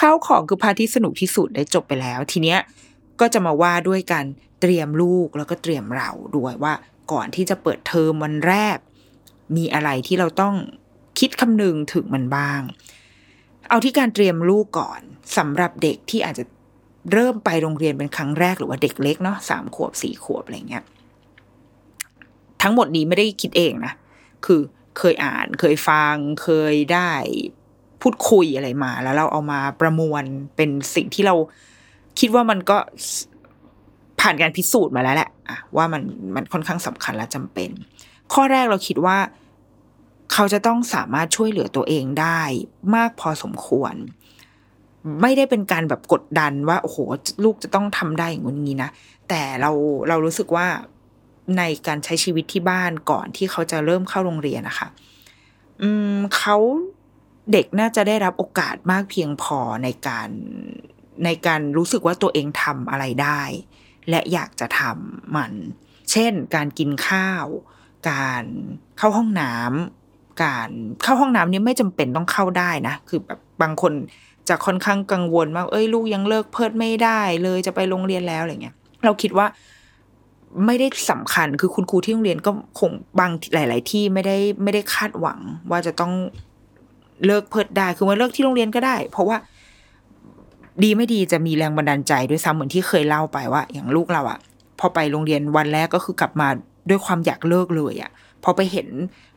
[0.00, 2.58] ข้าวของคือ part ที่สนุกที่สุดได้จบไปแล้ว ทีเนี้ย
[3.20, 4.26] ก็จะมาว่าด้วยการ
[4.60, 6.74] เตรียมลูกแล้วก็เตรียมเราด้วยว่า
[7.12, 8.76] ก่อนที่จะเปิดเทอมวันแรก
[9.56, 10.54] มีอะไรที่เราต้อง
[11.18, 12.60] คิดคำนึงถึงมันบ้าง
[13.68, 15.00] เอาที่การเตรียมลูกก่อน
[15.36, 16.44] สำหรับเด็กที่อาจจะ
[17.12, 20.84] เริ่มไปโรงเรียนเป็นครั้งแรกหรือว่าเด็กเล็กเนาะสามขวบสี่ขวบอะไรเงี้ย
[22.62, 23.92] ทั้งหมดนี้ไม่ได้คิดเองนะ
[24.46, 24.60] คือ
[24.98, 27.12] เคยอ่านเคยฟังเคยได้
[28.02, 30.24] พูดคุยอะไรมา แล้วเราเอามาประมวล
[30.56, 31.34] เป็นสิ่งที่เรา
[32.20, 32.76] คิดว่ามันก็
[34.20, 35.30] ผ่านการพิสูจน์มาแล้วแหละ
[35.76, 36.02] ว่ามัน
[36.34, 37.70] มันค่อนข้างสำคัญและจำเป็น
[38.32, 39.18] ข้อแรกเราคิดว่า
[40.32, 42.40] เขาจะต้องสามารถช่วยเหลือตัวเองได้
[42.94, 43.94] มากพอสมควร
[45.22, 46.98] ไม่ได้เป็นการแบบกดดันว่าโอ้โห
[47.44, 48.90] ลูกจะต้องทำได้อย่างนี้นะ
[49.28, 49.70] แต่เรา
[50.08, 50.66] เรารู้สึกว่า
[51.56, 54.88] ในการใช้ชีวิตที่บ้านก่อนที่เขาจะเริ่มเข้าโรงเรียนนะคะ
[55.82, 56.56] อืมเขา
[57.52, 60.28] เด็กน่าจะได้รับโอกาสมากเพียงพอในการ
[61.24, 63.42] ในการรู้สึกว่าตัวเองทำอะไรได้
[64.10, 65.52] และอยากจะทำมัน
[66.12, 67.46] เช่น การกินข้าว
[68.10, 68.44] การ
[68.98, 70.70] เข้าห้องน้ำการ
[71.02, 73.92] เข้าห้องน้ำนี่ไม่จำเป็นต้องเข้าได้นะ คือแบบบางคน
[74.48, 79.46] จะค่อนข้างกังวลว่าเอ้ยลูกยังเลิกเพิดไม่ได้เลยจะไปโรงเรียนแล้วอะไรเงี้ย เราคิดว่า
[80.66, 85.38] ไม่ได้สำคัญ คือคุณครูที่โรงเรียนก็คงบางหลาย ๆ ที่ไม่ได้ไม่ได้คาดหวัง
[85.70, 86.12] ว่าจะต้อง
[87.26, 89.36] เลิกเพิดได้ คือมาเลิกที่โรงเรียนก็ได้ เพราะว่า
[90.82, 94.38] ดีไม่ดีจะมีแรงบันดาลใจด้วยซ้ำเหมือนที่เคยเล่าไปว่า อย่างลูกเราอะ
[94.78, 96.48] พอไปโรงเรียนวันแรกก็คือกลับมา
[96.88, 98.10] ด้วยความอยากเลิกเลยอะ
[98.44, 98.88] พอไปเห็น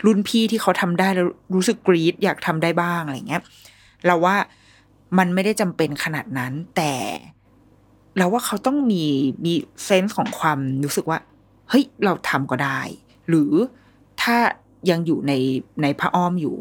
[0.06, 3.42] รุ่นพี่ที่เขาทำได้แล้วรู้สึกกรี๊ดอยากทำได้บ้างอะไรเงี้ย
[4.06, 4.36] เราว่า
[5.18, 6.94] มันไม่ได้จำเป็นขนาดนั้นแต่
[8.18, 9.06] เราว่าเขาต้องมี
[9.46, 9.54] มี
[9.86, 11.20] เซนส์ของความรู้สึกว่า
[11.70, 12.82] เฮ้ย เราทำก็ได้
[13.30, 13.54] หรือ
[14.22, 14.38] ถ้า
[14.90, 15.34] ยังอยู่ใน
[15.82, 16.56] ในพระอ้อมอยู่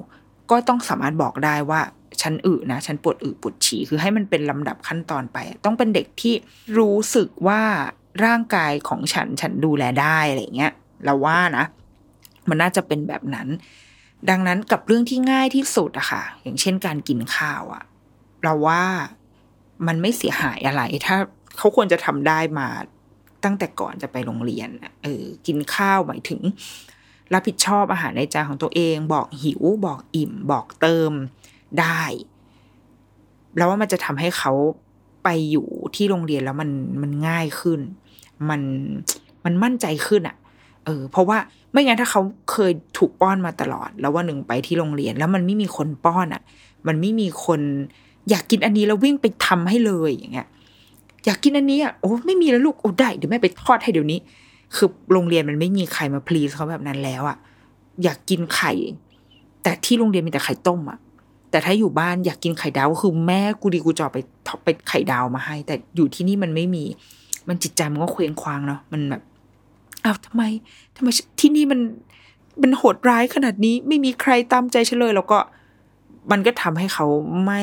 [0.51, 1.81] ก็ต้องสามารถบอกได้ว่า
[2.21, 6.35] ฉันอึนะฉันปวดอึปวดฉี่คือให้มันเป็นลำดับขั้นตอนไป ต้องเป็นเด็กที่
[6.79, 7.63] รู้สึกว่า
[8.25, 10.73] ร่างกายของฉันฉันดูแลได้อะไรเงี้ย
[11.05, 11.65] เราว่านะ
[12.49, 13.49] มันน่าจะเป็นแบบนั้น
[14.31, 17.85] ดังนั้นกับเรื่องที่ง่ายที่สุดอะค่ะ อย่างเช่นการกินข้าวอะ
[18.43, 18.83] เราว่า
[19.87, 21.17] มันไม่เสียหายอะไรถ้า
[21.59, 22.69] เขาควรจะทำได้มา
[23.45, 24.69] ตั้งแต่ก่อนจะไปโรงเรียน
[25.03, 26.41] เออกินข้าวหมายถึง
[27.33, 31.13] รับผิดชอบอาหารในจานของตัวเอง บอกหิว บอกอิ่ม บอกเติม
[31.81, 32.03] ได้
[33.57, 34.53] แล้วว่ามันจะทำให้เขา
[35.25, 36.71] ไปอยู่ที่โรงเรียนแล้วมัน
[37.03, 37.81] มันง่ายขึ้น
[38.49, 38.61] มัน
[39.45, 40.37] มันมั่นใจขึ้นอะ่ะ
[40.85, 41.39] เออ เพราะว่า
[41.73, 42.21] ไม่งั้นถ้าเขา
[42.53, 46.43] เคยถูกป้อนมาตลอด แล้วว่าหนึ่งไปที่โรงเรียน แล้วมันไม่มีคนป้อนอะ่ะ
[46.87, 47.61] มันไม่มีคน
[48.31, 50.49] อยากกินอันนี้แล้ววิ่งไปทำให้เลยอย่างเงี้ย
[51.25, 54.19] อยากกินอันนี้อะโอ้ไม่มีแล้วลูกโอ้ได้เดี๋ยวแม่ไปทอดให้เดี๋ยวนี้
[54.77, 57.37] คือโรงเรียนมันไม่มีใครมาพลีสเขาแบบนั้นแล้วอะ
[58.05, 58.73] อยากกินไข่
[59.63, 60.99] แต่ที่โรงเรียนมีแต่ไข่ต้มอะ
[61.51, 64.19] แต่ถ้าอยู่บ้านอยากกินไข่ดาวก็คือแม่กูดีกูจอไป
[64.65, 66.85] ไปไข่ดาวมาให้ แต่อยู่ที่นี่มันไม่มี
[67.49, 69.23] มันจิตใจมันก็เคว้งคว้างเนาะมันแบบ
[70.05, 70.43] อ้าวทำไม
[70.97, 71.09] ทำไม
[71.41, 71.81] ที่นี่มัน
[72.63, 75.39] มันโหดร้ายขนาดนี้ไม่มีใครตามใจฉันเลย แล้วก็
[76.31, 77.07] มันก็ทำให้เขา
[77.45, 77.63] ไม่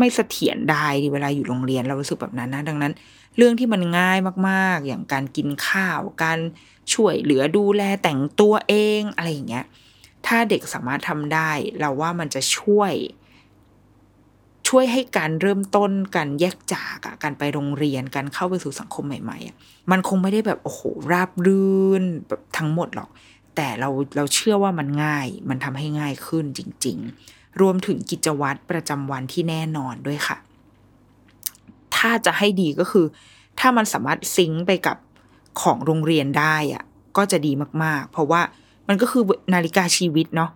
[0.00, 2.92] ไม่เสถียรได้เวลาอยู่โรงเรียนเรารู้สึกแบบนั้นนะดังนั้น
[3.36, 6.38] เรื่องที่มันง่ายมาก ๆ อย่างการกินข้าว การ
[6.94, 9.66] ช่วยเหลือดูแลแต่งตัวเองอะไรอย่างเงี้ย
[10.26, 12.92] ถ้าเด็กสามารถทำได้ เราว่ามันจะช่วย
[14.68, 20.80] ช่วยให้การเริ่มต้นการแยกจากการไปโรงเรียนการเข้าไปสู่สังคมใหม่ๆมันคงไม่ได้แบบโอ้โห
[21.12, 23.10] ราบรื่นแบบทั้งหมดหรอก
[23.56, 30.36] แต่เราเราเชื่อว่ามันง่าย มันทำให้ง่ายขึ้นจริง ๆ รวมถึงกิจวัตรประจำวันที่แน่นอนด้วยค่ะ
[31.96, 33.06] ถ้าจะให้ดีก็คือ
[33.58, 34.96] ถ้ามันสามารถซิงค์ไปกับ
[35.62, 36.84] ของโรงเรียนได้อะ
[37.16, 37.52] ก็จะดี
[37.84, 38.42] มากๆ เพราะว่า
[38.88, 39.22] มันก็คือ
[39.54, 40.50] นาฬิกาชีวิตเนาะ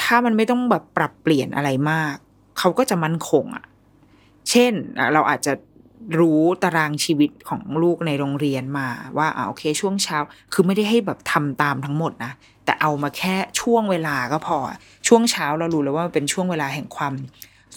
[0.00, 2.14] ถ้ามันไม่ต้องแบบปรับเปลี่ยนอะไรมาก
[2.58, 3.64] เขาก็จะมั่นคงอะ
[4.50, 4.72] เช่น
[5.12, 5.52] เราอาจจะ
[6.18, 8.88] รู้ตารางชีวิตของลูกในโรงเรียนมา
[9.18, 10.18] ว่าอ่าโอเค ช่วงเช้า
[10.52, 12.32] คือไม่ได้ให้แบบทำตามทั้งหมดนะ
[12.64, 14.58] แต่เอามาแค่ช่วงเวลาก็พอ
[15.08, 17.12] ช่วงเช้าเรารู้แล้วว่าเป็นช่วงเวลาแห่งความ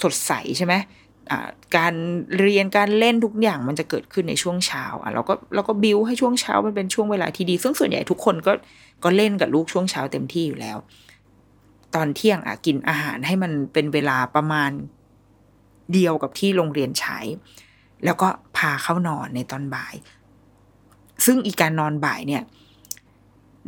[0.02, 0.74] สดใสใช่ไหม
[1.78, 1.94] การ
[2.40, 8.54] เรียนการเล่นทุกอย่างมันจะเกิดขึ้นในช่วงเช้าอะเราก็เราก็บิวให้ช่วงเช้ามันเป็นช่วงเวลาที่ดี ซึ่งส่วนใหญ่ทุกคนก็
[9.04, 10.78] ก็เล่นกับลูกช่วงเช้าเต็มที่อยู่แล้ว
[11.96, 14.72] ตอนเที่ยงอะกินอาหารให้มันเป็นเวลาประมาณ
[15.94, 17.20] เดียวกับที่โรงเรียนใช้
[18.06, 18.28] แล้วก็
[18.58, 19.94] พาเข้านอนในตอนบ่าย
[21.26, 22.44] ซึ่งอีการนอนบ่ายเนี่ย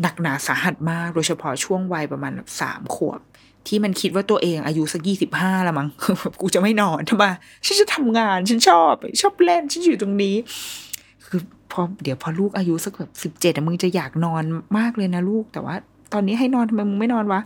[0.02, 3.20] หนักหนาสาหัสมากโดยเฉพาะช่วงวัยประมาณสามขวบ
[3.68, 5.88] ที่มันคิดว่าตัวเองอายุสักยี่สิบห้าละมั้ง
[6.42, 7.24] กูจะไม่นอนทำไม
[7.66, 10.36] ฉันจะทำงานฉันชอบ ชอบเล่นฉันอยู่ตรงนี้
[11.26, 11.40] คือ
[11.72, 14.44] พอเดี๋ยวพอลูกอายุสักแบบสิบเจ็ดมึงจะอยากนอน
[14.78, 15.76] มากเลยนะลูกแต่ว่า
[16.14, 17.42] ตอนนี้ให้นอนทำไมมึงไม่นอนวะ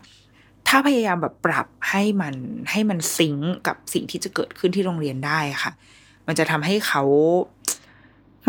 [0.67, 2.35] ถ้าพยายามแบบปรับให้มัน
[2.71, 3.35] ให้มันซิง
[3.67, 5.71] กับสิ่งที่จะเกิดขึ้นที่โรงเรียนได้ค่ะ
[6.27, 7.03] มันจะทำให้เขา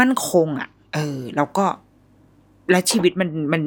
[0.01, 1.67] มั่นคงอะ่ะ เออ แล้วก็
[2.71, 3.63] และชีวิตมันมัน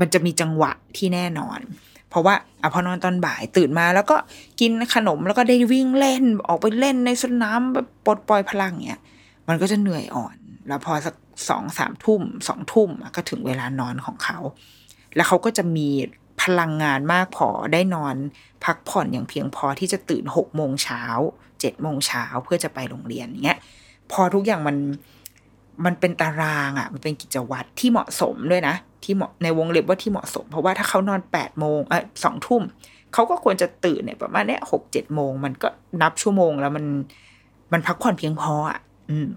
[0.00, 1.60] มันจะมีจังหวะที่แน่นอน
[2.08, 4.16] เพราะว่าอพอนอนตอนบ่ายตื่นมา แล้วก็
[4.60, 9.00] กินขนมแล้วก็ได้วิ่งเล่นออกไปเล่นในสนามแบบปลดปล่อยพลังเนี้ย
[9.48, 10.36] มันก็จะเหนื่อยอ่อน
[10.68, 11.14] แล้วพอสัก
[11.48, 14.38] สองสามทุ่มสองทุ่มก็ถึงเวลานอนของเขา
[15.16, 15.88] แล้วเขาก็จะมี
[16.42, 18.14] พลังงานมากพอได้นอน
[18.64, 21.02] พักผ่อนอย่างเพียงพอที่จะตื่นหกโมงเช้า
[21.62, 23.58] เจ็ดโมงเช้าเพื่อจะไปโรงเรียนเงี้ย
[24.12, 24.76] พอทุกอย่างมัน
[25.84, 32.62] มันเป็นตารางอะ่ะ มันเป็นกิจวัตรที่เหมาะสมด้วยนะ ที่เหมาะในวงเล็บว่าที่เหมาะสม เพราะว่าถ้าเขานอนแปดโมงเออสองทุ่ม
[33.12, 35.68] เขาก็ควรจะตื่นเนี่ยประมาณเนี้ยหกเจ็ดโมงมันก็
[36.02, 36.84] นับชั่วโมงแล้วมัน
[37.72, 38.78] มันพักผ่อนเพียงพออะ
[39.10, 39.28] อืม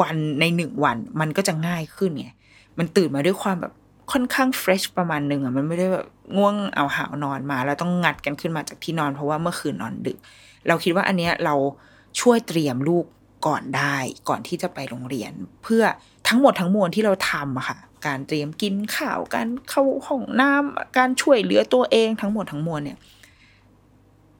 [0.00, 2.28] วันในหนึ่งวันมันก็จะง่ายขึ้นไง
[2.78, 3.72] มันตื่นมาด้วยความแบบ
[4.12, 10.18] ค่อนข้างเฟรชประมาณหนึ่งอะมันไม่ได้แบบง่วงเอาหาวนอนมา แล้วต้องงัดกันขึ้นมาจากที่นอนเพราะว่าเมื่อคืนนอนดึก
[10.68, 11.54] เราคิดว่าอันเนี้ยเรา
[12.20, 13.04] ช่วยเตรียมลูก
[13.46, 13.96] ก่อนได้
[14.28, 15.82] ก่อนที่จะไปโรงเรียน เพื่อ
[16.28, 22.98] ทั้งหมดทั้งมวลที่เราทำอะค่ะ การเตรียมกินข้าวการเข้าห้องน้ำการช่วยเหลือตัวเองทั้งหมดทั้งมวลเนี่ย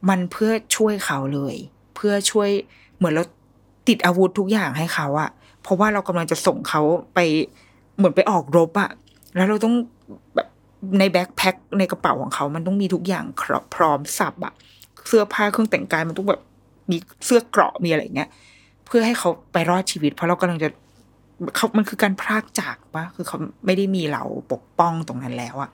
[0.09, 1.57] มันเพื่อช่วยเขาเลย
[1.97, 2.51] เพื่อช่วย
[2.97, 3.25] เหมือนเรา
[3.89, 5.31] ติดอาวุธทุกอย่างให้เขาอะ
[5.63, 6.83] เพราะว่าเรากำลังจะส่งเขา
[7.15, 7.19] ไป
[7.97, 8.91] เหมือนไปออกรบอะ
[9.37, 9.75] แล้วเราต้อง
[10.35, 10.49] แบบ
[10.99, 13.25] ในแบ็คแพ็คในกระเป๋าของเขา มันต้องมีทุกอย่าง
[13.75, 14.55] พร้อมสับอะ
[15.07, 16.41] เสื้อผ้าเครื่องแต่งกายมันต้องแบบ
[16.91, 18.29] มีเสื้อเกราะมีอะไรเงี้ย
[18.87, 20.69] เพื่อให้เขาไปรอดชีวิต เพราะเรากำลังจะ
[21.57, 24.23] เขามันคือการพรากจากปะคือเขาไม่ได้มีเรา
[24.53, 25.71] ปกป้องตรงนั้นแล้วอะ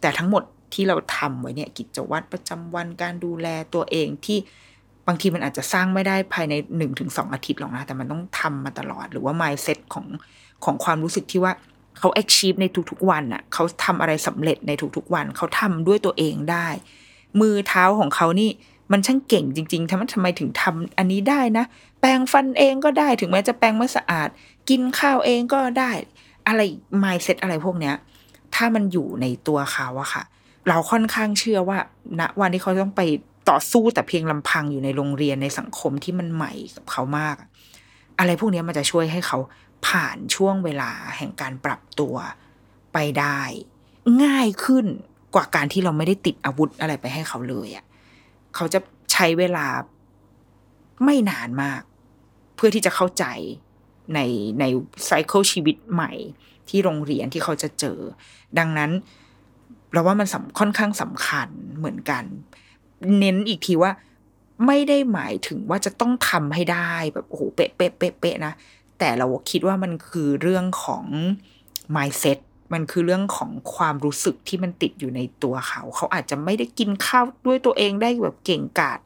[0.00, 0.42] แต่ทั้งหมด
[0.74, 4.38] ที่เราทำไว้เนี่ย กิจวัตรประจำวันการดูแลตัวเองที่
[5.06, 10.06] บางทีมันอาจจะสร้างไม่ได้ภายในหนึ่งถึงสองอาทิตย์หรอกนะ แต่มันต้องทำมาตลอด หรือว่า mindset ของ
[10.64, 11.52] ของความรู้สึกที่ว่า
[11.98, 16.66] เขา achieve ในทุกๆวันอะเขาทำอะไรสำเร็จในทุกๆวัน เขาทำด้วยตัวเองได้
[17.40, 18.50] มือเท้าของเขานี่
[18.92, 21.64] มันช่างเก่งจริงๆทำไมทำไมถึงทำอันนี้ได้นะ
[22.00, 24.28] แปรงฟันเองก็ได้ถึงแม้จะแปรงไม่สะอาด
[24.68, 25.90] กินข้าวเองก็ได้
[26.46, 26.60] อะไร
[27.02, 27.94] mindset อะไรพวกเนี้ย
[28.54, 30.22] ถ้ามันอยู่ในตัวเขาอะค่ะ
[30.68, 31.78] เราค่อนข้างเชื่อว่า
[32.18, 33.02] ณนะวันที่เขาต้องไป
[33.50, 37.36] ต่อสู้แต่เพียงลำพังอยู่ในโรงเรียนในสังคมที่มันใหม่กับเขามาก
[38.18, 39.38] อะไรพวกนี้มันจะช่วยให้เขา
[39.86, 42.14] ผ่านช่วงเวลาแห่งการปรับตัว
[42.92, 43.40] ไปได้
[44.24, 44.86] ง่ายขึ้น
[45.34, 47.84] กว่าการที่เราไม่ได้ติดอาวุธอะไรไปให้เขาเลยอะ
[48.54, 48.78] เขาจะ
[49.12, 49.66] ใช้เวลา
[51.04, 51.82] ไม่นานมาก
[52.54, 53.24] เพื่อที่จะเข้าใจ
[54.14, 54.20] ใน
[54.60, 54.64] ใน
[55.06, 56.12] ไซเคิลชีวิตใหม่
[56.68, 57.98] ที่โรงเรียนที่เขาจะเจอ
[58.58, 58.90] ดังนั้น
[59.92, 60.28] เราว่ามัน
[60.58, 62.24] ค่อนข้างสำคัญเหมือนกัน
[63.18, 63.92] เน้นอีกทีว่า
[64.66, 68.52] ไม่ได้หมายถึงว่าจะต้องทำให้ได้แบบโอ้โหเป๊ะเป๊ะเป๊ะเป๊ะนะ
[68.98, 71.04] แต่เราคิดว่ามันคือเรื่องของ
[71.96, 72.38] mindset
[72.72, 79.00] มันคือเรื่องของความรู้สึกที่มันติดอยู่ในตัวเขา เขาอาจจะไม่ได้กินข้าวด้วยตัวเองได้แบบเก่งกาจ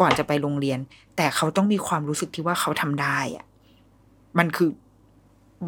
[0.00, 0.78] ก่อนจะไปโรงเรียน
[1.16, 3.44] แต่เขาต้องมีความรู้สึกที่ว่าเขาทำได้อะ
[4.38, 4.70] มันคือ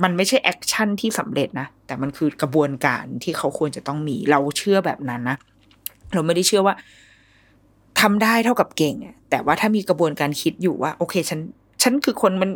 [0.03, 5.37] มันไม่ใช่แอคชั่นที่สำเร็จนะ แต่มันคือกระบวนการที่เขาควรจะต้องมี เราเชื่อแบบนั้นนะ
[6.15, 6.75] เราไม่ได้เชื่อว่า
[8.01, 11.41] ทำได้เท่ากับเก่งอะแต่ว่าถ้ามีกระบวนการคิดอยู่ว่า โอเค ฉัน
[11.83, 12.51] ฉันคือคนมัน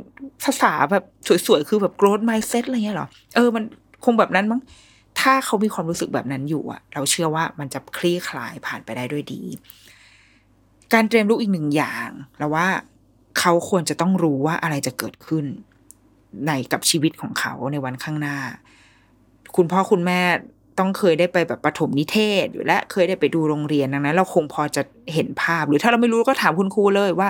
[0.45, 1.05] ภาษาแบบ
[1.47, 3.65] สวยๆ คือแบบ growth mindset อะไรเงี้ยหรอ เออ มัน
[4.05, 4.61] คงแบบนั้นมั้ง
[5.21, 9.43] ถ้าเขามีความรู้สึกแบบนั้นอยู่อะเราเชื่อว่ามันจะคลี่คลายผ่านไปได้ด้วยดี
[10.93, 12.67] การเตรียมลูกอีกหนึ่งอย่างแล้วว่า
[13.39, 15.45] เขาควรจะต้องรู้ว่าอะไรจะเกิดขึ้น
[16.47, 18.39] ในกับชีวิตของเขาในวันข้างหน้า
[19.57, 20.21] คุณพ่อคุณแม่
[20.79, 24.83] ต้องเคยได้ไปแบบประถมนิเทศอยู่และเคยได้ไปดูโรงเรียนดังนั้น เราคงพอจะ
[25.15, 27.29] เห็นภาพ หรือถ้าเราไม่รู้ก็ถามคุณครูเลยว่า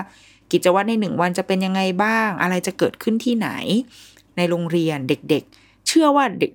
[0.51, 3.49] กิจวัตรในหนึ่งวันจะเป็นยังไงบ้าง อะไรจะเกิดขึ้นที่ไหน
[4.37, 6.51] ในโรงเรียนเด็กๆ เชื่อว่าเด็ก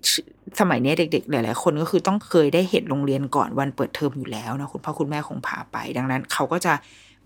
[0.60, 6.74] สมัยนี้เด็ก ๆ หลาย ๆ คนก็คือต้องเคยได้เห็นโรงเรียนก่อนวันเปิดเทอมอยู่แล้วนะคุณพ่อคุณแม่คงพาไป ดังนั้น เขาก็จะ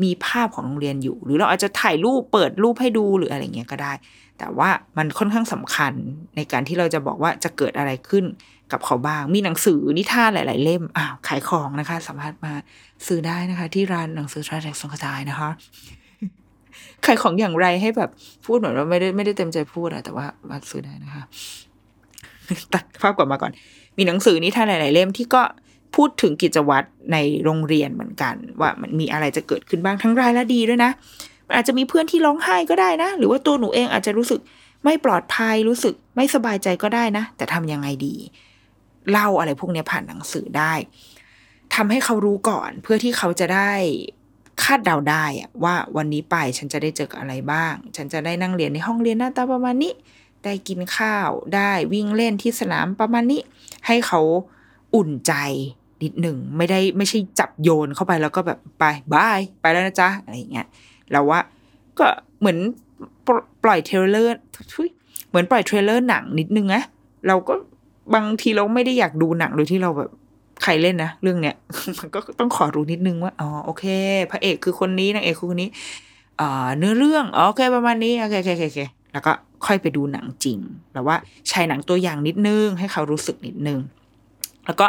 [0.02, 3.92] มีภาพของโรงเรียนอยู่ หรือเราอาจจะถ่ายรูปเปิดรูปให้ดูหรืออะไรเงี้ยก็ได้
[4.38, 5.92] แต่ว่ามันค่อนข้างสำคัญ
[6.36, 8.24] ในการที่เราจะบอกว่าจะเกิดอะไรขึ้น
[8.72, 12.52] กับเขาบ้าง มีหนังสือนิทานหลาย ๆ เล่มอ้าขายของนะคะ สามารถมา
[13.06, 15.50] ซื้อได้นะคะ ที่ร้านหนังสือทราแจกสงกระจายนะคะ
[17.06, 18.10] ขายของอย่างไรให้แบบ
[18.46, 21.22] พูดเหมือนว่าไม่ได้ไม่ได้เต็มใจพูดอะแต่ว่ามาซื้อได้นะคะ
[22.74, 23.52] ตัดภาพกลับมาก่อน
[23.96, 25.42] มีหนังสือนิทานหลาย ๆ เล่มที่ก็
[25.96, 30.90] พูดถึงกิจวัตรในโรงเรียนเหมือนกัน ว่ามันมีอะไรจะเกิดขึ้นบ้างทั้งรายและดีด้วยนะ
[31.46, 34.40] มันอาจจะมีเพื่อนที่ร้องไห้ก็ได้นะ หรือว่าตัวหนูเองอาจจะรู้สึก
[34.84, 38.14] ไม่ปลอดภัยรู้สึกไม่สบายใจก็ได้นะ แต่ทำยังไงดี
[39.10, 40.72] เล่าอะไรพวกนี้ผ่านหนังสือได้
[41.74, 43.72] ทำให้เขารู้ก่อนเพื่อที่เขาจะได้
[44.62, 45.24] คาดเดาได้
[45.64, 49.92] ว่าวันนี้ไปฉันจะได้เจออะไรบ้าง ฉันจะได้นั่งเรียนในห้องเรียนหน้าตาประมาณนี้
[50.44, 53.40] ได้กินข้าวได้วิ่งเล่นที่สนามประมาณนี้
[53.86, 54.20] ให้เขา
[54.94, 55.32] อุ่นใจ
[56.02, 60.66] นิดหนึ่งไม่ได้ไม่ใช่จับโยนเข้าไปแล้วก็แบบไปบายไปแล้วนะจ๊ะอะไรอย่างเงี้ย
[61.12, 61.40] เราว่า
[61.98, 62.06] ก็
[62.40, 62.58] เหมือน
[63.64, 64.32] ปล่อยเทรลเลอร์
[65.28, 66.82] เหมือนปล่อยเทรลเลอร์หนังนิดนึงนะ
[67.28, 67.54] เราก็
[68.14, 70.10] บางทีเราไม่ได้อยากดูหนังโดยที่เราแบบ
[70.62, 71.56] ใครเล่นนะเรื่องเนี้ย
[71.98, 73.84] มันก็ต้องขอรู้นิดนึงว่าอ๋อโอเค
[74.30, 75.70] พระเอกคือคนนี้นางเอกคือคนนี้
[76.40, 78.80] อ่าเนื้อเรื่องโอเคประมาณนี้โอเคโอเคโอเค
[79.12, 79.32] แล้วก็
[79.66, 80.58] ค่อยไปดูหนังจริง
[80.92, 81.16] แล้วว่า
[81.48, 83.78] ใช้หนังตัวอย่างนิดนึง ให้เขารู้สึกนิดนึง
[84.66, 84.86] แล้วก็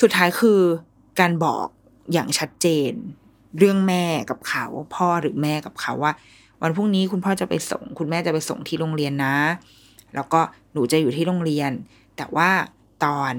[0.00, 0.60] สุดท้ายคือ
[1.20, 1.66] การบอก
[2.12, 2.92] อย่างชัดเจน
[3.58, 4.64] เรื่องแม่กับเขา
[4.94, 6.12] พ่อหรือแม่กับเขาว่า
[6.62, 9.36] วันพรุ่งนี้คุณพ่อจะไปส่ง คุณแม่จะไปส่งที่โรงเรียนนะ
[10.14, 10.40] แล้วก็
[10.72, 11.70] หนูจะอยู่ที่โรงเรียน
[12.16, 12.50] แต่ว่า
[13.04, 13.34] ตอน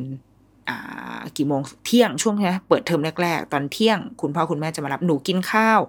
[0.70, 0.72] อ
[1.38, 5.80] กี่โมงเที่ยงช่วงนี้เปิดเทอมแรก ๆ ตอนเที่ยง คุณพ่อคุณแม่จะมารับหนูกินข้าว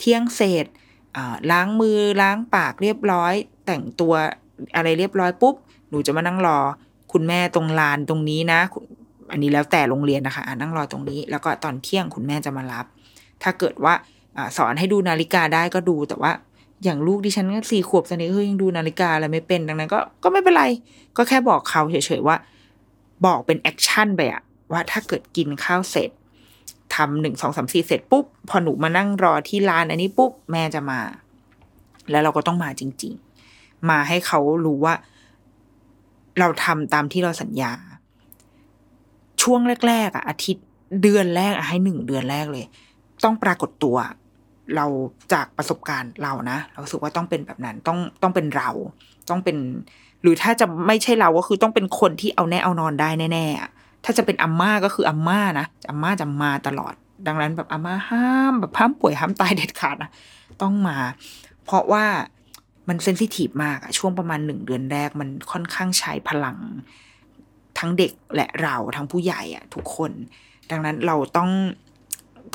[0.00, 0.66] เที่ยงเสร็จ
[1.50, 3.34] ล้างมือล้างปากเรียบร้อย
[3.66, 4.14] แต่งตัว
[4.76, 5.54] อะไรเรียบร้อยปุ๊บ
[5.90, 6.58] หนูจะมานั่งรอ
[7.12, 8.60] คุณแม่ตรงลานตรงนี้นะ
[9.32, 12.86] อันนี้แล้วแต่โรงเรียนนะคะนั่งรอตรงนี้ แล้วก็ตอนเที่ยงคุณแม่จะมารับ
[13.42, 13.94] ถ้าเกิดว่า
[14.36, 16.32] อสอนให้ดูนาฬิกาได้ก็ดูแต่ว่า
[16.84, 20.64] อย่างลูกดิฉันก็สี่ขวบตอนนี้ก็ยังดูนาฬิกาอะไรไม่เป็นดังนั้นก็ก็ไม่เป็นไร
[21.16, 22.36] ก็แค่บอกเขาเฉยๆว่า
[23.26, 24.42] บอกเป็น action ไปอะ
[24.72, 26.10] ว่าถ้าเกิดกินข้าวเสร็จ
[26.94, 31.00] ทำหนึ่งสองสามสี่เสร็จปุ๊บ พอหนูมานั่งรอที่ร้านอันนี้ปุ๊บ แม่จะมา
[32.10, 33.12] แล้วเราก็ต้องมาจริง
[33.50, 34.94] ๆ มาให้เขารู้ว่า
[36.38, 37.72] เราทำตามที่เราสัญญา
[39.42, 40.66] ช่วงแรกๆอะอาทิตย์
[41.02, 42.64] เดือนแรกอะให้หนึ่งเดือนแรกเลย
[43.24, 43.96] ต้องปรากฏตัว
[44.76, 44.86] เรา
[45.32, 48.70] จากประสบการณ์เรานะเราสึกว่าต้องเป็นแบบนั้นต้องต้องเป็นเรา
[49.30, 49.56] ต้องเป็น
[50.22, 53.73] หรือถ้าจะไม่ใช่เราก็คือต้องเป็นคนที่เอาแน่เอานอนได้แน่ๆ
[54.04, 56.94] ถ้าจะเป็นอัมม่าก็คืออัมม่านะอัมม่าจะมาตลอด
[57.26, 60.10] ดังนั้นแบบอัมม่าห้ามแบบห้ามป่วยห้ามตายเด็ดขาดนะ
[60.62, 60.96] ต้องมา
[61.64, 62.04] เพราะว่า
[62.88, 66.56] มันเซนซิทีฟมากอะช่วงประมาณหนึ่งเดือนแรกมันค่อนข้างใช้พลัง
[67.78, 70.12] ทั้งเด็กและเราทั้งผู้ใหญ่อะทุกคน
[70.70, 71.50] ดังนั้นเราต้อง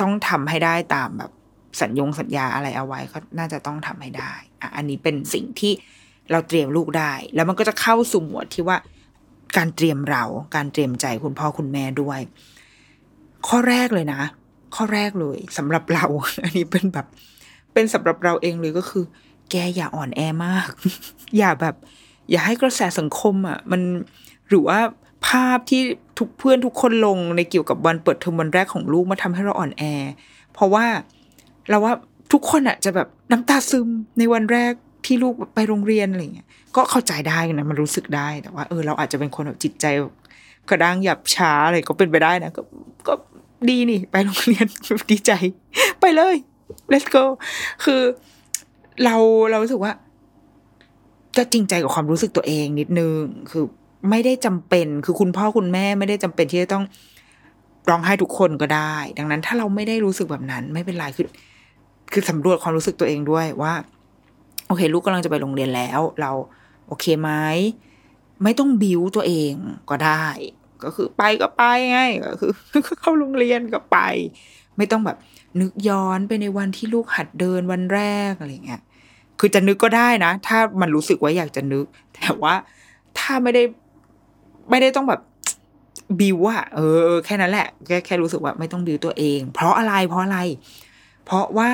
[0.00, 1.30] ต้องทำให้ได้ตามแบบ
[1.80, 5.72] สัญญงสัญญาอะไรเอาไว้ก็น่าจะต้องทำให้ได้อะอันนี้เป็นสิ่งที่
[6.30, 8.76] เราเตรียมลูกได้ แล้วมันก็จะเข้าสู่หมวดที่ว่า
[9.56, 10.22] การเตรียมเรา
[10.56, 12.20] การเตรียมใจคุณพ่อคุณแม่ด้วย
[13.48, 14.20] ข้อแรกเลยนะ
[14.76, 16.04] ข้อแรกเลยสำหรับเรา
[16.42, 17.06] อันนี้เป็นแบบ
[17.72, 19.04] เป็นสำหรับเราเองเลยก็คือ
[19.50, 20.68] แกอย่าอ่อนแอมาก
[21.38, 21.74] อย่าแบบ
[22.30, 23.80] อย่าให้กระแสสังคมอะ มัน
[24.48, 24.78] หรือว่า
[25.26, 25.82] ภาพที่
[26.18, 29.82] ทุกเพื่อนทุกคนลงในเกี่ยวกับวันเปิดเทอมวันแรกของลูกมาทำให้เราอ่อนแอ
[30.52, 30.86] เพราะว่า
[31.68, 31.94] เราว่า
[32.32, 33.88] ทุกคนอะจะแบบน้ำตาซึม
[34.18, 34.72] ในวันแรก
[35.06, 39.86] ที่ลูกไปโรงเรียนอะไรเงี้ย ก็เข้าใจได้นะมันรู้สึกได้แต่ว่าเออเราอาจจะเป็นคนแบบจิตใจ
[40.68, 42.62] กระด้างหยับช้าอะไรก็เป็นไปได้นะก็
[43.08, 43.14] ก็
[43.68, 44.66] ดีนี่ ไปโรงเรียน
[45.10, 45.32] ดีใจ
[46.00, 46.36] ไปเลย
[46.92, 47.24] let's go
[47.84, 48.00] คือ
[49.04, 49.16] เรา
[49.50, 49.92] เรารู้สึกว่า
[51.36, 53.64] ก็จริงใจกับความรู้สึกตัวเองนิดนึง คือ
[54.10, 56.84] ไม่ได้จำเป็น คือคุณพ่อคุณแม่ไม่ได้จำเป็นที่จะต้อง
[57.88, 61.26] ร้องไห้ทุกคนก็ได้ ดังนั้น ถ้าเราไม่ได้รู้สึกแบบนั้น ไม่เป็นไรคือ
[62.12, 63.72] คือสำรวจความรู้สึกตัวเองด้วยว่า
[64.68, 66.30] โอเค ลูกกำลังจะไปโรงเรียนแล้ว เรา
[66.90, 67.30] โอเคไหม
[68.42, 69.54] ไม่ต้องบิวตัวเอง
[69.90, 70.26] ก็ได้
[70.84, 72.52] ก็คือไปก็ไปไงก็คือ
[73.00, 73.98] เข้าโรงเรียนก็ไป
[74.76, 75.16] ไม่ต้องแบบ
[75.60, 78.82] นึกย้อนไปในวันที่ลูกหัดเดินวันแรกอะไรเงี้ย
[79.38, 82.54] คือจะนึกก็ได้นะ ถ้ามันรู้สึกว่าอยากจะนึก แต่ว่า
[83.18, 83.62] ถ้าไม่ได้
[84.70, 85.20] ไม่ได้ต้องแบบ
[86.20, 86.80] บิวอะเอ
[87.14, 90.38] อ แค่นั้นแหละ แค่แค่รู้สึกว่าไม่ต้องบิวตัวเอง เพราะอะไรเพราะอะไร
[91.24, 91.70] เพราะว่า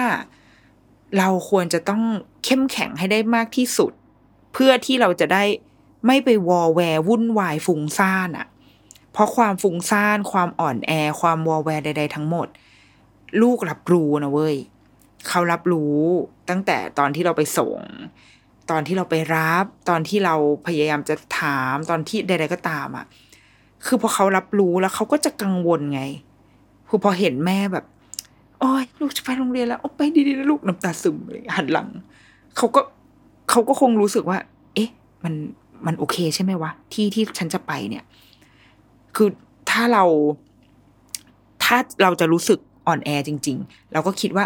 [1.19, 2.03] เราควรจะต้อง
[2.45, 3.93] เข้มแข็งให้ได้มากที่สุด
[4.59, 5.45] เพื่อที่เราจะได้
[6.07, 8.47] ไม่ไปวอแวร์วุ่นวายฟุ้งซ่านอะ
[9.13, 12.49] เพราะความฟุ้งซ่าน ความอ่อนแอ ความวอแวร์ใด ๆ ทั้งหมด
[13.43, 14.57] ลูกรับรู้นะเว้ย
[15.29, 15.97] เขารับรู้
[16.49, 17.79] ตั้งแต่ตอนที่เราไปส่ง
[18.71, 20.35] ตอนที่เราไปรับ ตอนที่เรา
[20.67, 23.07] พยายามจะถามตอนที่ใด ๆ ก็ตามอะ
[23.87, 26.03] คือพอเขารับรู้แล้วเขาก็จะกังวลไง
[26.89, 27.85] คือพอเห็นแม่แบบ
[28.61, 31.89] โอ้ยลูกจะไปโรงเรียนแล้วโอ้ไปดีๆนะลูกน้ำตาซึมเลยหันหลัง
[32.57, 32.81] เขาก็
[33.51, 34.39] เขาก็คงรู้สึกว่า
[34.75, 34.91] เอ๊ะ
[35.25, 35.35] มัน
[35.87, 38.05] มันโอเคใช่ไหมวะ ที่ที่ฉันจะไปเนี่ย
[39.17, 39.29] คือ
[39.71, 40.05] ถ้าเรา
[41.65, 44.45] ถ้าเราจะรู้สึกอ่อนแอจริง ๆ เราก็คิดว่า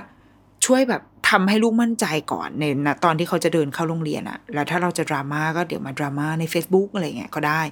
[0.66, 7.62] ช่วยแบบทำให้ลูกมั่นใจก่อนในนะตอนที่เขาจะเดินเข้าโรงเรียนอะแล้วถ้าเราจะดราม่าก็เดี๋ยวมาดราม่าใน Facebook อะไรเงี้ยก็ได้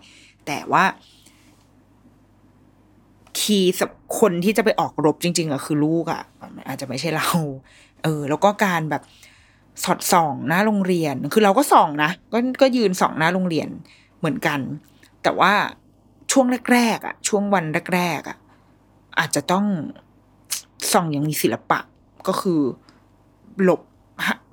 [0.47, 0.85] แต่ว่า
[3.39, 6.23] คีย์สับคนที่จะไปออกรบจริง ๆอะคือลูกอะ
[6.69, 7.31] อาจจะไม่ใช่เรา
[8.03, 9.03] เออ แล้วก็การแบบ
[9.85, 13.69] สอดส่องหน้าโรงเรียน คือเราก็ส่องนะก็ก็ยืนส่องหน้าโรงเรียน
[14.19, 14.61] เหมือนกัน
[15.23, 15.53] แต่ว่า
[16.33, 17.65] ช่วงแรกๆอะช่วงวัน
[17.95, 18.37] แรกๆอะ
[19.19, 19.67] อาจจะต้อง
[20.93, 21.79] ส่องอย่างมีศิลปะ
[22.29, 22.61] ก็คือ
[23.63, 23.81] หลบ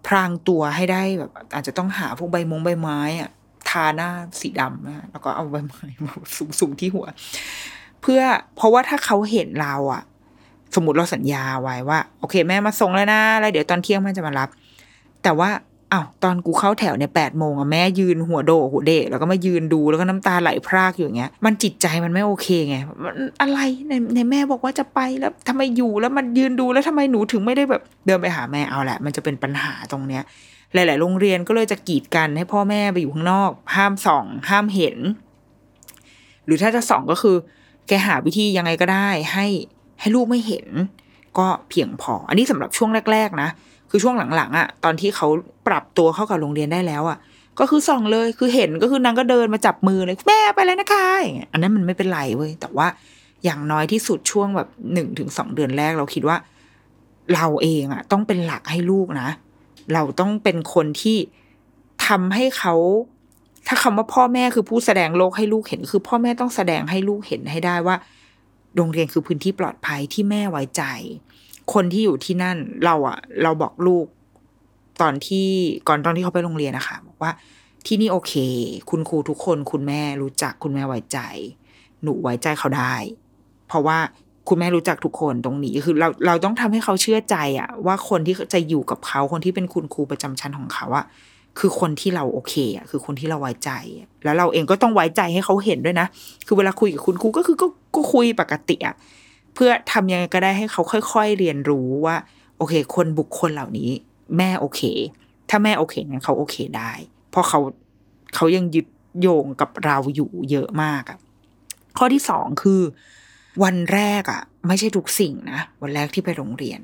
[0.07, 3.29] พรางตัวให้ได้แบบ อาจจะต้องหาพวกใบมงใบไม้อะ
[3.69, 4.09] ทาหน้า
[4.39, 6.13] สีดำนะแล้วก็เอาใบไม้มา
[6.59, 7.07] สุ่มๆที่หัว
[8.01, 8.21] เพื่อ
[8.55, 10.03] เพราะว่าถ้าเขาเห็นเราอะ
[10.75, 14.49] สมมติเราสัญญาไว้ว่า โอเค แม่มาส่งแล้วนะแล้วเดี๋ยวตอนเที่ยงแม่จะมารับ
[15.25, 15.49] แต่ว่า
[15.93, 30.23] อ้าวตอนกูเข้าแถวเนี่ยแปดโมงอะแม่ยืนหัวโดหัวเดะแล้วก็มายืนดูแล้วก็น้ำตาไหลพรากอยู่อย่างเงี้ยมันจิตใจมันไม่โอเคไงมันอะไรในในแม่บอกว่าจะไปแล้วทำไมอยู่แล้วมันยืนดูแล้วทำไมหนูถึงไม่ได้แบบ เดินไปหาแม่เอาแหละ มันจะเป็นปัญหาตรงเนี้ย
[30.73, 34.97] หลาย ๆ โรงเรียนก็เลยจะกีดกันให้พ่อแม่ไปอยู่ข้างนอก ห้ามส่อง ห้ามเห็น
[36.45, 37.35] หรือถ้าจะส่องก็คือ
[37.87, 39.45] แกหาวิธียังไงก็ได้ ให้
[39.99, 40.67] ให้ลูกไม่เห็น
[41.37, 43.49] ก็เพียงพอ อันนี้สำหรับช่วงแรก ๆ นะ
[43.89, 45.27] คือช่วงหลังๆอะ่ะ ตอนที่เขา
[45.67, 47.17] ปรับตัวเข้ากับโรงเรียนได้แล้วอะ่ะ
[47.59, 52.87] ก็คือส่องเลยคือเห็นก็คือนางก็เดินมาจับมือเลยแม่ไปเลยนะคะอย่างเงี้ยอันนั้นมันไม่เป็นไรเว้ยแต่ว่า
[53.43, 56.37] อย่างน้อยที่สุดช่วงแบบหนึ่งถึงสองเดือนแรกเราคิดว่า
[57.33, 59.29] เราเองอะต้องเป็นหลักให้ลูกนะ
[59.93, 61.17] เราต้องเป็นคนที่
[62.07, 62.75] ทำให้เขา
[63.67, 67.95] ถ้าคำว่าพ่อแม่คือผู้แสดงโลกให้ลูกเห็น คือพ่อแม่ต้องแสดงให้ลูกเห็นให้ได้ว่า
[68.75, 70.83] โรงเรียนคือพื้นที่ปลอดภัยที่แม่ไว้ใจ
[71.73, 74.05] คนที่อยู่ที่นั่นเราอะเราบอกลูก
[75.01, 75.47] ตอนที่
[75.87, 77.31] ก่อนตอนที่เขาไปโรงเรียนนะคะบอกว่า
[77.87, 78.33] ที่นี่โอเค
[78.89, 81.19] คุณครูทุกคนคุณแม่รู้จักคุณแม่ไว้ใจ
[82.03, 82.93] หนูไว้ใจเขาได้
[83.67, 83.97] เพราะว่า
[84.49, 91.05] คุณแม่รู้จักทุกคนตรงนี้คือเราเราต้องทำให้เขาเชื่อใจอะว่าคนที่จะอยู่กับเขาคนที่เป็นคุณครูประจำชั้นของเขาอะ
[91.59, 93.71] คือคนที่เราโอเคอะคือคนที่เราไว้ใจ
[94.23, 96.07] แล้วเราเองก็ต้องไว้ใจให้เขาเห็นด้วยนะ
[96.47, 98.95] คือเวลาคุยกับคุณครูก็คือก็ก็คุยปกติอะ
[99.55, 102.15] เพื่อทำยังไงก็ได้ให้เขาค่อย ๆ เรียนรู้ว่า
[102.57, 103.89] โอเค คนบุคคลเหล่านี้
[104.37, 104.81] แม่โอเค
[105.49, 106.91] ถ้าแม่โอเคงั้นเขาโอเคได้
[107.29, 107.59] เพราะเขา
[108.35, 108.87] เขายังยึด
[109.21, 111.17] โยงกับเราอยู่เยอะมากอะ
[111.97, 112.81] ข้อที่สองคือ
[113.63, 116.79] วันแรกอะไม่ใช่ทุกสิ่งนะวันแรกที่ไปโรงเรียน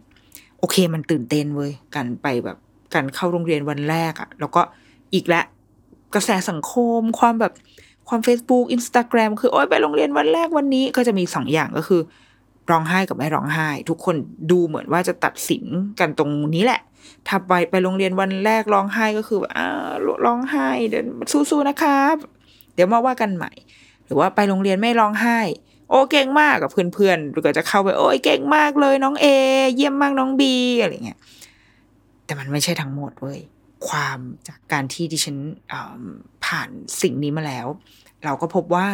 [0.59, 2.57] โอเค มันตื่นเต้นเว้ยการไปแบบ
[2.93, 4.61] การเข้าโรงเรียนวันแรกอะแล้วก็
[5.13, 5.41] อีกและ
[6.13, 7.53] กระแสสังคม ความแบบ
[8.07, 12.01] ความ Facebook Instagram คือโอ้ยไปโรงเรียนวันแรกวันนี้ก็จะมีสองอย่างก็คือ
[12.69, 14.15] ร้องไห้กับไม่ร้องไห้ ทุกคน
[14.51, 15.63] ดูเหมือนว่าจะตัดสิน
[15.99, 16.81] กันตรงนี้แหละ
[17.27, 19.91] ถ้าไปไปโรงเรียนวันแรกร้องไห้ก็คือแบบอ่า
[20.25, 21.05] ร้องไห้เดี๋ยว
[21.49, 22.15] สู้ๆนะครับ
[22.73, 23.51] เดี๋ยวมาว่ากันใหม่
[24.05, 25.39] หรือว่าไปโรงเรียนไม่ร้องไห้
[25.89, 29.25] โอ้เก่งมากกับเพื่อนๆหรือก็จะเข้าไป โอ้ยเก่งมากเลยน้องเอ
[29.75, 31.19] เยี่ยมมากน้องบีอะไรเงี้ย
[32.25, 33.39] แต่มันไม่ใช่ทั้งหมดเว้ย
[33.87, 35.37] ความจากการที่ดิฉัน
[36.45, 36.69] ผ่าน
[37.01, 37.67] สิ่งนี้มาแล้ว
[38.23, 38.87] เราก็พบว่า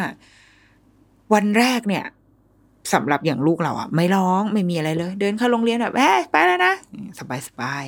[1.34, 2.04] วันแรกเนี่ย
[2.92, 6.74] สำหรับอย่างลูกเราอะไม่ร้องไม่มีอะไรเลย เดินเข้าโรงเรียนแบบเฮ้ไปแล้วนะ
[7.18, 7.84] สบายสบาย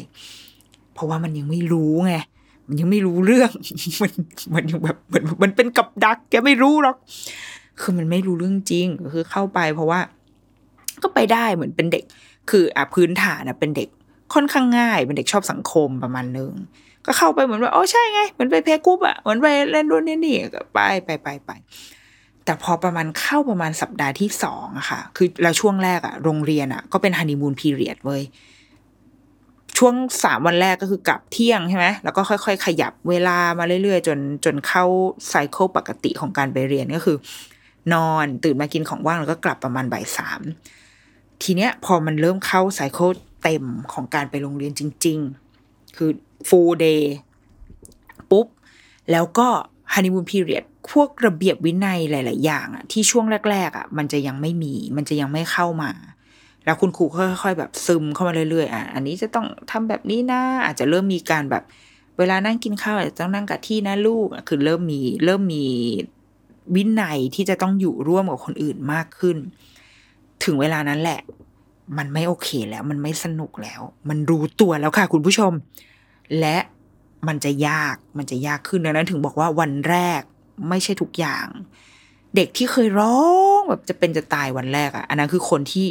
[0.94, 2.14] เพราะว่ามันยังไม่รู้ไง
[2.68, 3.50] มันยังไม่รู้เรื่อง
[4.02, 4.12] มัน
[4.54, 6.96] มันยังแบบเหมือนมันเป็นกับดักแกไม่รู้หรอก
[7.80, 10.00] คือมันไม่รู้เรื่องจริงคือเข้าไปเพราะว่า
[11.02, 12.04] ก็ไปได้เหมือนเป็นเด็ก
[12.50, 13.88] คืออะพื้นฐานอะเป็นเด็ก
[14.34, 16.52] ค่อนข้างง่าย เป็นเด็กชอบสังคมประมาณนึง
[17.06, 21.50] ก็เข้าไปเหมือนว่าอ๋อใช่ไงเหมือนไปเพลกุ๊บอะเหมือนไปเล่นรุ่นนี่นี่ก็ไปไปไปไป
[22.50, 28.22] แต่พอประมาณเข้าประมาณสัปดาห์ที่สองอะค่ะ คือเราช่วงแรกอะโรงเรียนอะก็เป็นฮันนีมูนพีเรียดเว้ย
[29.78, 29.94] ชช่วง
[30.24, 34.84] สามวันแรกก็คือกลับเที่ยงใช่ไหมแล้วก็ค่อย ๆ ขยับเวลามาเรื่อยๆ จนจนเข้า
[35.28, 37.16] ไซเคิลปกติของการไปเรียนก็คือ
[37.92, 40.40] นอนตื่นมากินของว่างแล้วก็กลับประมาณบ่ายสาม
[41.42, 43.08] ทีเนี้ยพอมันเริ่มเข้าไซเคิล
[43.42, 45.18] เต็มของการไปโรงเรียนจริง
[45.58, 46.10] ๆ คือ
[46.48, 47.02] full day
[48.30, 48.46] ปุ๊บ
[49.10, 49.48] แล้วก็
[49.92, 55.90] ฮันนีมูนพีเรียด พวกระเบียบวินัยหลาย ๆ อย่างอะที่ช่วงแรก ๆอะมันจะยังไม่มี มันจะยังไม่เข้ามา
[56.64, 61.62] แล้วคุณครูค่อย ๆ แบบซึมเข้ามาเรื่อย ๆ อะ อันนี้จะต้องทำแบบนี้นะ อาจจะเริ่มมีการแบบ
[62.18, 65.64] เวลานั่งกินข้าวอาจจะต้องนั่งกับที่นะลูก คือเริ่มมีเริ่มมี
[66.74, 69.36] วินัยที่จะต้องอยู่ร่วมกับคนอื่นมากขึ้น
[70.44, 71.20] ถึงเวลานั้นแหละ
[71.98, 75.52] มันไม่โอเคแล้ว มันไม่สนุกแล้ว มันรู้ตัวแล้วค่ะ คุณผู้ชม
[76.40, 76.56] และ
[77.28, 80.22] มันจะยาก มันจะยากขึ้นดังนั้นถึงบอกว่าวันแรก
[80.68, 81.46] ไม่ใช่ทุกอย่าง
[82.36, 83.18] เด็กที่เคยร้อ
[83.58, 85.86] งแบบจะเป็นจะตายวันแรกอะอันนั้นคือคนที่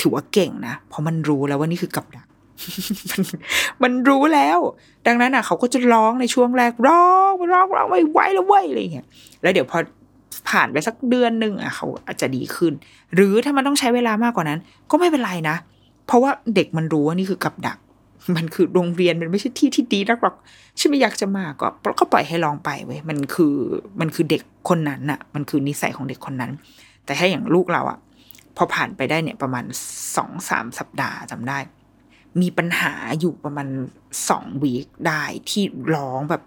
[0.00, 2.26] ถือว่าเก่งนะ เพราะมันรู้แล้วว่านี่คือกับดัก
[3.82, 4.58] มันรู้แล้ว
[5.06, 9.06] ดังนั้นอะ เขาก็จะร้องในช่วงแรกร้องร้องร้องไม่ไหวแล้วเว้ยอะไรเงี้ย
[9.42, 9.78] แล้วเดี๋ยวพอ
[10.48, 12.72] ผ่านไปสักเดือนหนึ่งอะเขาอาจจะดีขึ้น
[13.14, 14.58] หรือถ้ามันต้องใช้เวลามากกว่านั้น
[14.90, 15.56] ก็ไม่เป็นไรนะ
[16.06, 17.78] เพราะว่าเด็กมันรู้ว่านี่คือกับดัก
[18.36, 20.36] มันคือโรงเรียนมันไม่ใช่ที่ที่ดีนักหรอก
[20.78, 23.54] ฉันไม่อยากจะมาก็ก็ปล่อยให้ลองไปเว้ยมันคือ
[24.00, 26.52] มันคือเด็กคนนั้นน่ะมันคือนิสัยของเด็กคนนั้น
[27.04, 27.98] แต่ถ้าอย่างลูกเราอะ
[28.56, 29.64] พอผ่านไปได้เนี่ยประมาณ
[30.16, 31.58] สองสามสัปดาห์จำได้
[32.40, 33.68] มีปัญหาอยู่ประมาณ
[34.28, 35.64] สองวีคได้ที่
[35.94, 36.42] ร้องแบบ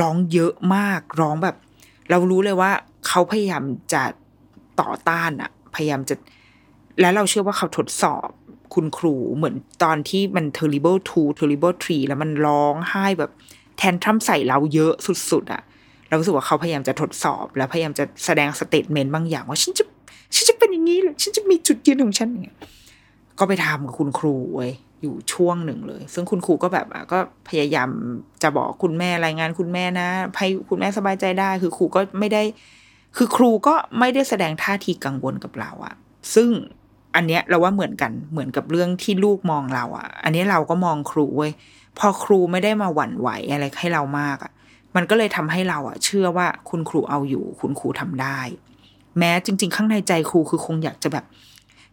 [0.00, 1.56] ร้องเยอะมากร้องแบบ
[2.10, 2.70] เรารู้เลยว่า
[3.06, 4.02] เขาพยายามจะ
[4.80, 6.14] ต่อต้านอะพยายามจะ
[7.00, 8.28] แล้วเราเชื่อว่าเขาทดสอบ
[8.74, 9.54] คุณครูเหมือน
[9.84, 13.30] ตอนที่มัน terrible two terrible three แล้วมันร้องไห้แบบ
[13.76, 14.92] แทนทรัมใส่เราเยอะ
[15.30, 15.62] สุดๆอะ
[16.08, 19.84] เรารู้สึกว่าเขาพยายามจะทดสอบ แล้วพยายามจะแสดงสเตทเมนต์บางอย่างว่าฉันจะ
[20.34, 22.56] ฉันจะเป็นอย่างนี้เลยฉันจะมีจุดยืนของฉันเนี่ย
[23.38, 24.72] ก็ไปทำกับคุณครูเว้ย
[25.02, 27.18] อยู่ช่วงหนึ่งเลย ซึ่งคุณครูก็แบบก็
[27.48, 27.88] พยายาม
[28.42, 32.42] จะบอกคุณแม่รายงานคุณแม่นะให้คุณแม่สบายใจได้ คือครูก็ไม่ได้
[33.16, 35.94] คือครูก็ไม่ได้แสดงท่าทีกังวลกับเราอะ
[36.34, 36.48] ซึ่ง
[37.14, 41.52] อันเนี้ยเราว่าเหมือนกันเหมือนกับเรื่องที่ลูกมองเราอะอันนี้เราก็มองครูเว้ย
[41.98, 44.52] พอครูไม่ได้มาหวั่นไหวอะไรให้เรามากอะ
[44.96, 48.38] มันก็เลยทำให้เราอะเชื่อว่าคุณครูเอาอยู่ คุณครูทำได้
[49.18, 51.24] แม้จริง ๆ ข้างในใจครูคือคงอยากจะแบบ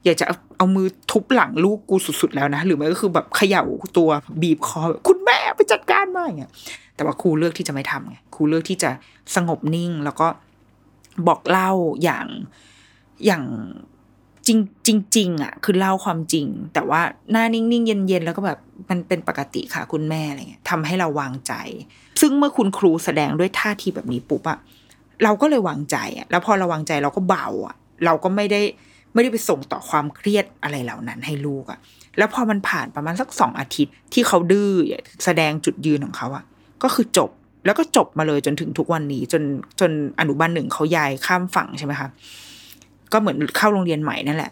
[0.03, 3.63] อยากจะเอาเอามือทุบหลังลูกกูสุดๆแล้วนะหรือไม่ก็คือแบบเขย่า
[3.97, 4.09] ตัว
[4.41, 6.51] บีบคอแบบคุณแม่ไปจัดการมาอย่างเงี้ย
[6.95, 8.89] แต่ว่าครูเลือกที่จะไม่ทำไงครูเลือกที่จะ
[9.35, 10.27] สงบนิ่งแล้วก็
[11.27, 11.71] บอกเล่า
[12.03, 12.27] อย่าง
[13.25, 13.43] อย่าง
[14.47, 21.53] จริงจริงอะ คือเล่าความจริง แต่ว่าหน้านิ่งๆ เย็นๆ แล้วก็แบบมันเป็นปกติค่ะคุณแม่อะไรเงี้ยทำให้เราวางใจ
[22.21, 24.59] ซึ่งเมื่อคุณครูแสดงด้วยท่าทีแบบนี้ปุ๊บอะ
[25.23, 27.75] เราก็เลยวางใจอะแล้วพอเราวางใจเราก็เบาอะ
[28.05, 28.61] เราก็ไม่ได้
[29.13, 31.79] ไม่ได้ไปส่งต่อความเครียดอะไรเหล่านั้นให้ลูกอะ
[32.17, 34.71] แล้วพอมันผ่านประมาณสักสองอาทิตย์ ที่เขาดื้อ
[35.25, 36.43] แสดงจุดยืนของเขาอะ
[36.83, 37.29] ก็คือจบ
[37.65, 39.43] แล้วก็จบมาเลยจนถึงทุกวันนี้ จน
[39.79, 42.09] จนอนุบาลหนึ่งเขาย้ายข้ามฝั่งใช่ไหมคะ
[43.13, 44.51] ก็เหมือนเข้าโรงเรียนใหม่นั่นแหละ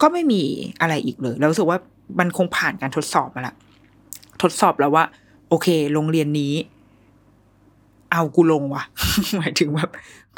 [0.00, 0.42] ก็ไม่มี
[0.80, 1.78] อะไรอีกเลยเรารู้สึกว่า
[2.18, 3.54] มันคงผ่านการทดสอบมาละ
[4.42, 5.04] ทดสอบแล้วว่า
[5.48, 6.54] โอเค โรงเรียนนี้
[8.12, 8.84] เอากูลงวะ
[9.36, 9.90] หมายถึงแบบ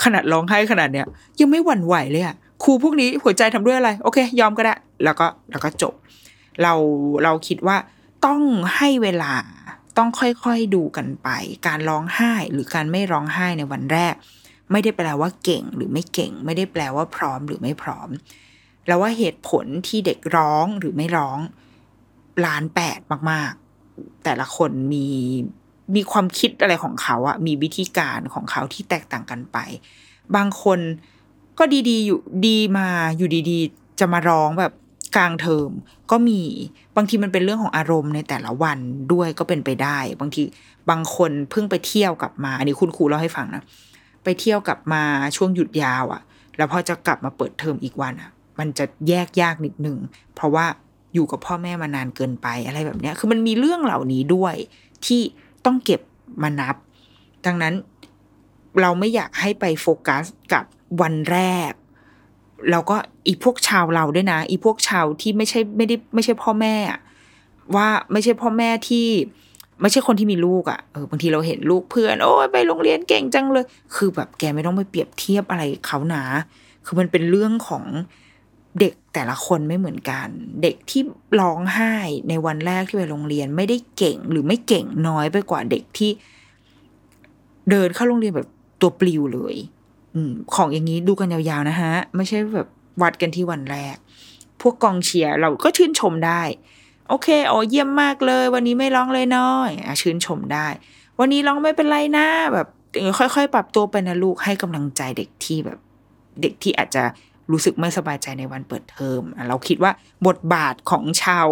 [0.04, 1.06] ขนาดร้องไห้ขนาดเนี้ย
[1.40, 5.94] ยังไม่หวั่นไหวเลยอะครูพวกนี้หัวใจทำด้วยอะไร โอเค ยอมก็ได้ แล้วก็แล้วก็จบ
[6.62, 6.72] เรา
[7.24, 7.76] เราคิดว่า
[8.26, 8.40] ต้อง
[8.76, 9.32] ให้เวลา
[9.98, 11.28] ต้องค่อยๆดูกันไป
[11.66, 14.14] การร้องไห้หรือการไม่ร้องไห้ในวันแรก
[14.72, 18.08] ไม่ได้แปลว่าเก่งหรือไม่เก่ง ไม่ได้แปลว่าพร้อมหรือไม่พร้อม
[18.86, 21.38] แล้วว่าเหตุผลที่เด็กร้องหรือไม่ร้อง
[22.46, 23.00] ล้านแปด
[23.30, 23.52] มาก
[23.88, 25.06] ๆ แต่ละคนมี
[25.94, 29.58] มีความคิดอะไรของเขาอะมีวิธีการของเขาที่แตกต่างกันไป
[30.36, 30.78] บางคน
[31.58, 34.72] ก็ดีๆอยู่ดีมาอยู่ดีๆ จะมาร้องแบบ
[35.16, 35.70] กลางเทอม
[36.10, 36.40] ก็มี
[36.96, 38.78] บางทีมันเป็นเรื่องของอารมณ์ในแต่ละวัน
[39.12, 40.42] ด้วยก็เป็นไปได้ บางที
[40.90, 43.62] บางคนเพิ่งไปเที่ยวกลับมา อันนี้คุณครูเล่าให้ฟังนะ
[44.26, 45.02] ไปเที่ยวกลับมา
[45.36, 46.22] ช่วงหยุดยาวอะ่ะ
[46.56, 49.96] แล้วพอจะกลับมาเปิดเทอมอีกวันอะ่ะ มันจะแยกยากนิดนึง
[50.34, 50.66] เพราะว่า
[51.14, 54.54] อยู่กับพ่อแม่มานานเกินไปอะไรแบบเนี้ย คือมันมีเรื่องเหล่านี้ด้วย
[55.06, 55.20] ที่
[55.64, 56.00] ต้องเก็บ
[56.42, 56.76] มานับ
[57.46, 57.74] ดังนั้น
[58.80, 60.64] เราไม่อยากให้ไปโฟกัสกับ
[61.00, 61.38] วันแร
[61.70, 61.72] ก
[62.70, 62.96] แล้วก็
[63.26, 66.74] อีพวกชาวเราด้วยนะ อีพวกชาวที่ไม่ใช่ไม่ได้ไม่ใช่พ่อแม่
[67.76, 69.06] ว่าไม่ใช่พ่อแม่ที่
[69.80, 73.64] ไม่ใช่คนที่มีลูกอะ่ะเออบางทีเราเห็นลูกเพื่อน โอ้ยไปโรงเรียนเก่งจังเลย
[73.94, 76.24] คือแบบแกไม่ต้องไปเปรียบเทียบอะไรเขานะ
[76.86, 77.84] คือมันเป็นเรื่องของ
[78.80, 80.28] เด็กแต่ละคนไม่เหมือนกัน
[80.62, 81.02] เด็กที่
[81.40, 81.94] ร้องไห้
[82.28, 86.10] ในวันแรกที่ไปโรงเรียนไม่ได้เก่งหรือไม่เก่งน้อยไปกว่าเด็กที่
[87.70, 88.48] เดินเข้าโรงเรียนแบบ
[88.80, 89.56] ตัวปลิวเลย
[90.14, 92.68] อืมของอย่างนี้ดูกันยาวๆนะฮะ ไม่ใช่แบบ
[93.02, 93.96] วัดกันที่วันแรก
[94.60, 96.42] พวกกองเชียร์เราก็ชื่นชมได้
[97.08, 100.66] โอเคโอ้เยี่ยมมากเลย วันนี้ไม่ร้องเลยน้อยอชื่นชมได้
[101.20, 102.66] วันนี้ร้องไม่เป็นไรนะแบบ
[103.18, 105.78] ค่อยๆ ปรับตัวไปนะลูกให้กำลังใจเด็กที่แบบ
[106.42, 107.04] เด็กที่อาจจะ
[107.52, 109.92] รู้สึกไม่สบายใจในวันเปิดเทอมเราคิดว่า
[110.26, 111.46] บทบาทของชาว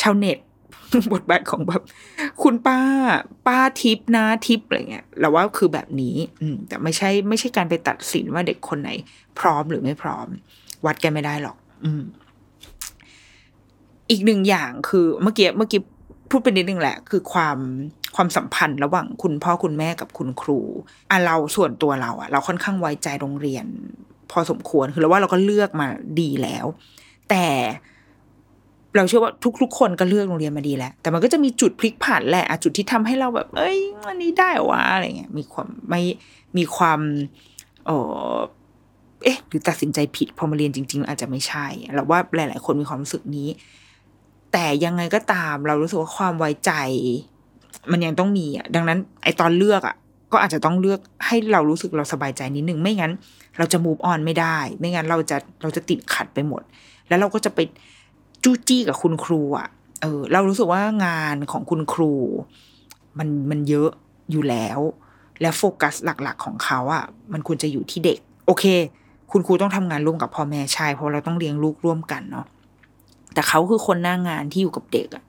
[0.00, 0.38] ชาวเน็ต
[1.14, 1.82] บทบาทของแบบ
[2.42, 2.80] คุณป้า
[3.46, 8.90] ป้าทิปนะทิปอะไรเงี้ยเราว่าคือแบบนี้ อืมแต่ไม่ใช่ไม่ใช่การไปตัดสินว่าเด็กคนไหน
[9.38, 10.26] พร้อมหรือไม่พร้อม
[10.86, 12.02] วัดกันไม่ได้หรอก อืม
[14.10, 15.80] อีกหนึ่งอย่างคือเมื่อกี้เมื่อกี้
[16.30, 17.58] พูดไปนิดนึงแหละ คือความ
[18.16, 20.60] ความสัมพันธ์ระหว่างคุณพ่อคุณแม่กับคุณครู
[21.10, 23.66] อะเราส่วนตัวเราอะ เราค่อนข้างไว้ใจโรงเรียน
[24.30, 25.88] พอสมควรคือเราว่าเราก็เลือกมา
[26.20, 26.66] ดีแล้ว
[27.30, 27.46] แต่
[28.96, 29.32] เราเชื่อว่า
[29.62, 36.00] ทุกๆคนก็เลือกโรงเรียนมาดีแล้ว แต่มันก็จะมีจุดพลิกผันแหละจุดที่ทำให้เราแบบ เอ้ยอันนี้ได้วะอะไรเงี้ยมีความไม่
[36.56, 37.00] มีความ
[37.86, 37.90] เอ
[38.34, 38.38] อ
[39.24, 43.48] เอ๊ะหรือตัดสินใจผิดพอมาเรียนจริง ๆ อาจจะไม่ใช่เราว่าหลาย ๆ คนมีความรู้สึกนี้
[44.52, 46.72] แต่ยังไงก็ตามเรารู้สึกว่าความไว้ใจ
[47.90, 49.96] มันยังต้องมีอะดังนั้น ไอตอนเลือกอะ
[50.32, 53.12] ก็อาจจะต้องเลือกให้เรารู้สึกเราสบายใจนิดนึงไม่งั้น
[53.58, 56.62] เราจะ move on ไม่ได้ ไม่งั้นเราจะเราจะติดขัดไปหมด
[57.08, 57.58] แล้วเราก็จะไป
[58.44, 59.68] จู้จี้กับคุณครูอะ
[60.02, 62.12] เออเรารู้สึกว่างานของคุณครู
[63.18, 63.90] มันมันเยอะ
[64.30, 64.80] อยู่แล้ว
[65.40, 68.64] และโฟกัสหลักๆของเขาอะ มันควรจะอยู่ที่เด็ก โอเค
[69.32, 72.46] คุณครูต้องทำงานร่วมกับพ่อแม่ใช่เพราะเราต้องเลี้ยงลูกร่วมกันเนาะ
[73.34, 75.24] แต่เขาคือคนหน้างงานที่อยู่กับเด็กอะ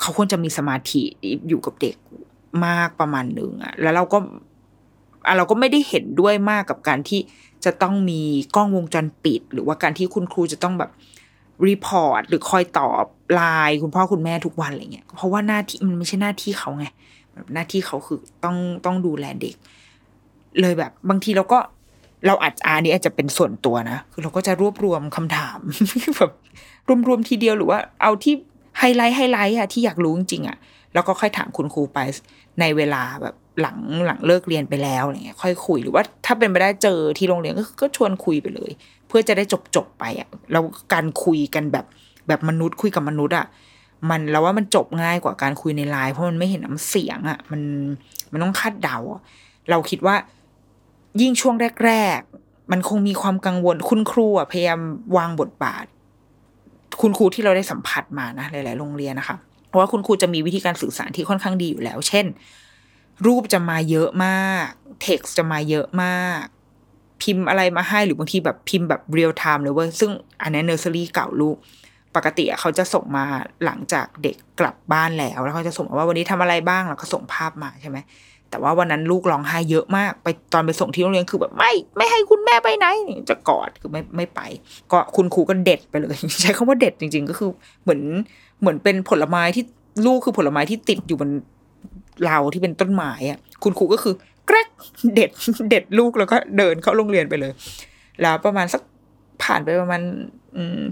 [0.00, 1.02] เขาควรจะมีสมาธิ
[1.48, 1.96] อยู่กับเด็ก
[2.66, 4.18] มากประมาณหนึ่งอะแล้วเราก็
[5.26, 7.20] อะเราก็ไม่ได้เห็นด้วยมากกับการที่
[7.64, 8.20] จะต้องมี
[8.56, 10.90] กล้องวงจรปิด หรือว่าการที่คุณครูจะต้องแบบ
[11.66, 13.04] รีพอร์ตหรือคอยตอบ
[13.34, 16.86] ไลน์คุณพ่อคุณแม่ทุกวันอะไรเงี้ยเพราะว่าหน้าที่มันไม่ใช่หน้าที่เขาไง
[17.54, 19.56] หน้าที่เขาคือต้องต้องดูแลเด็ก
[20.60, 21.58] เลยแบบ บางทีเราก็
[22.26, 25.58] เราอาจอันนี้อาจจะเป็นส่วนตัวนะ คือเราก็จะรวบรวมคำถาม
[26.16, 26.30] แบบ
[27.08, 28.34] รวมๆทีเดียวหรือว่าเอาที่
[28.78, 30.56] highlight highlight อะที่อยากรู้จริงๆอะ
[30.94, 31.98] แล้วก็ค่อยถามคุณครูไป
[32.60, 38.70] ในเวลาแบบหลังหลังเลิกเรียนไปแล้วอะไรเงี้ยค่อยคุยหรือว่าถ้าเป็นไปได้เจอที่โรงเรียนก็ก็ชวนคุยไปเลย
[39.08, 40.62] เพื่อจะได้จบจบไปอะแล้ว
[40.92, 41.86] การคุยกันแบบ
[42.28, 43.46] แบบมนุษย์คุยกับมนุษย์อะ
[44.10, 47.62] มันเราว่ามันจบง่ายกว่าการคุยในไลน์เพราะมันไม่เห็นน้ำเสียงอะมัน
[48.32, 48.98] มันต้องคาดเดา
[49.70, 50.14] เราคิดว่า
[51.20, 51.54] ยิ่งช่วง
[51.86, 54.80] แรก ๆ มันคงมีความกังวล คุณครูอะพยายาม
[55.16, 55.86] วางบทบาท
[57.00, 59.36] คุณครูที่เราได้สัมผัสมานะหลาย ๆ โรงเรียนนะคะ
[59.68, 62.26] เพราะว่าคุณครูจะมีวิธีการสื่อสารที่ค่อนข้างดีอยู่แล้ว เช่น
[63.26, 64.66] รูปจะมาเยอะมาก
[65.02, 66.42] เท็กซ์จะมาเยอะมาก
[67.22, 70.10] พิมพ์อะไรมาให้หรือบางทีแบบพิมพ์แบบ real time เลยเว้ยซึ่ง
[70.42, 71.56] อันนี้เนอร์เซอรี่เก่าลูก
[72.16, 73.24] ปกติเขาจะส่งมา
[73.64, 77.98] หลังจากเด็กกลับบ้านแล้ว แล้วเขาจะส่งมาว่าวันนี้ทำอะไรบ้างแล้วก็ส่งภาพมาใช่ไหม
[78.54, 82.86] แต่ว่าวันนั้นลูกร้องไห้เยอะมาก ไปตอนไปส่งที่โรงเรียนคือแบบไม่ ไม่ให้คุณแม่ไปไหน
[83.30, 84.40] จะกอดคือไม่ไม่ไป
[84.92, 87.50] ก็คุณครูก็เด็ดไปเลย ใช้คำว่าเด็ดจริง ๆ ก็คือ
[87.82, 88.00] เหมือน
[88.60, 89.64] เหมือนเป็นผลไม้ที่
[90.06, 91.30] ลูกคือผลไม้ที่ติดอยู่บน
[92.24, 94.14] เราที่เป็นต้นไม้อะ คุณครูก็คือ
[94.46, 94.68] แกรก
[95.14, 95.30] เด็ด
[95.70, 97.52] เด็ดลูกแล้วก็เดินเข้าโรงเรียนไปเลย
[98.22, 98.82] แล้วประมาณสัก
[99.42, 100.02] ผ่านไปประมาณ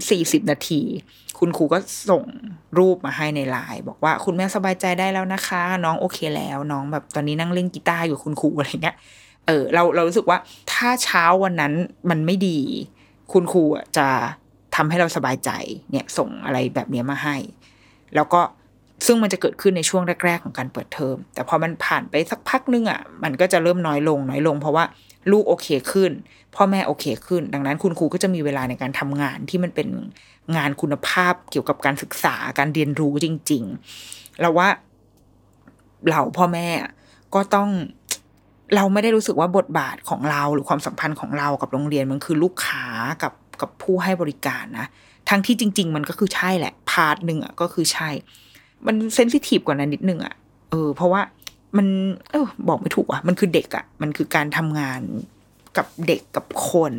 [0.09, 0.81] สี่สิบนาที
[1.45, 1.79] คุณครูก็
[2.09, 2.23] ส่ง
[2.77, 8.95] รูปมาให้ในไลน์บอกว่าคุณแม่สบายใจได้แล้วนะคะ น้องโอเคแล้วน้องแบบตอนนี้นั่งเล่นกีตาร์อยู่คุณครูอะไรเงี้ย
[9.47, 10.37] เออเราเรารู้สึกว่า
[10.71, 11.73] ถ้าเช้าวันนั้น
[12.09, 12.59] มันไม่ดี
[13.33, 13.63] คุณครู
[13.97, 14.07] จะ
[14.75, 15.51] ทำให้เราสบายใจ
[15.91, 17.35] เนี่ยส่งอะไรแบบนี้มาให้
[18.15, 18.41] แล้วก็
[19.05, 24.83] ซึ่งมันจะเกิดขึ้นในช่วงแรกๆของการเปิดเทอม แต่พอมันผ่านไปสักพักนึงอะมันก็จะเริ่มน้อยลงน้อยลง เพราะว่า
[25.31, 26.11] ลูกโอเคขึ้น
[26.55, 29.87] พ่อแม่โอเคขึ้น ดังนั้นคุณครูก็จะมีเวลาในการทำงานที่มันเป็น
[30.55, 33.63] งานคุณภาพเกี่ยวกับการศึกษาการเรียนรู้จริง
[34.01, 34.67] ๆ เราว่า
[36.09, 36.67] เราพ่อแม่
[37.35, 37.69] ก็ต้อง
[38.75, 42.85] เราไม่ได้รู้สึกว่าบทบาทของเราหรือความสัมพันธ์ของเรากับโรงเรียนมันคือลูกค้า
[43.23, 44.87] กับกับผู้ให้บริการนะ
[45.29, 48.09] ทั้งที่จริง ๆ มันก็คือใช่แหละ part หนึ่งอะก็คือใช่
[48.85, 50.33] มัน sensitive กว่านั้นนิดนึงอะ
[50.71, 51.21] เออ เพราะว่า
[51.77, 51.87] มัน
[52.31, 55.01] เออบอกไม่ถูกอะ มันคือเด็กอะ มันคือการทำงาน
[55.77, 56.93] กับเด็กกับคน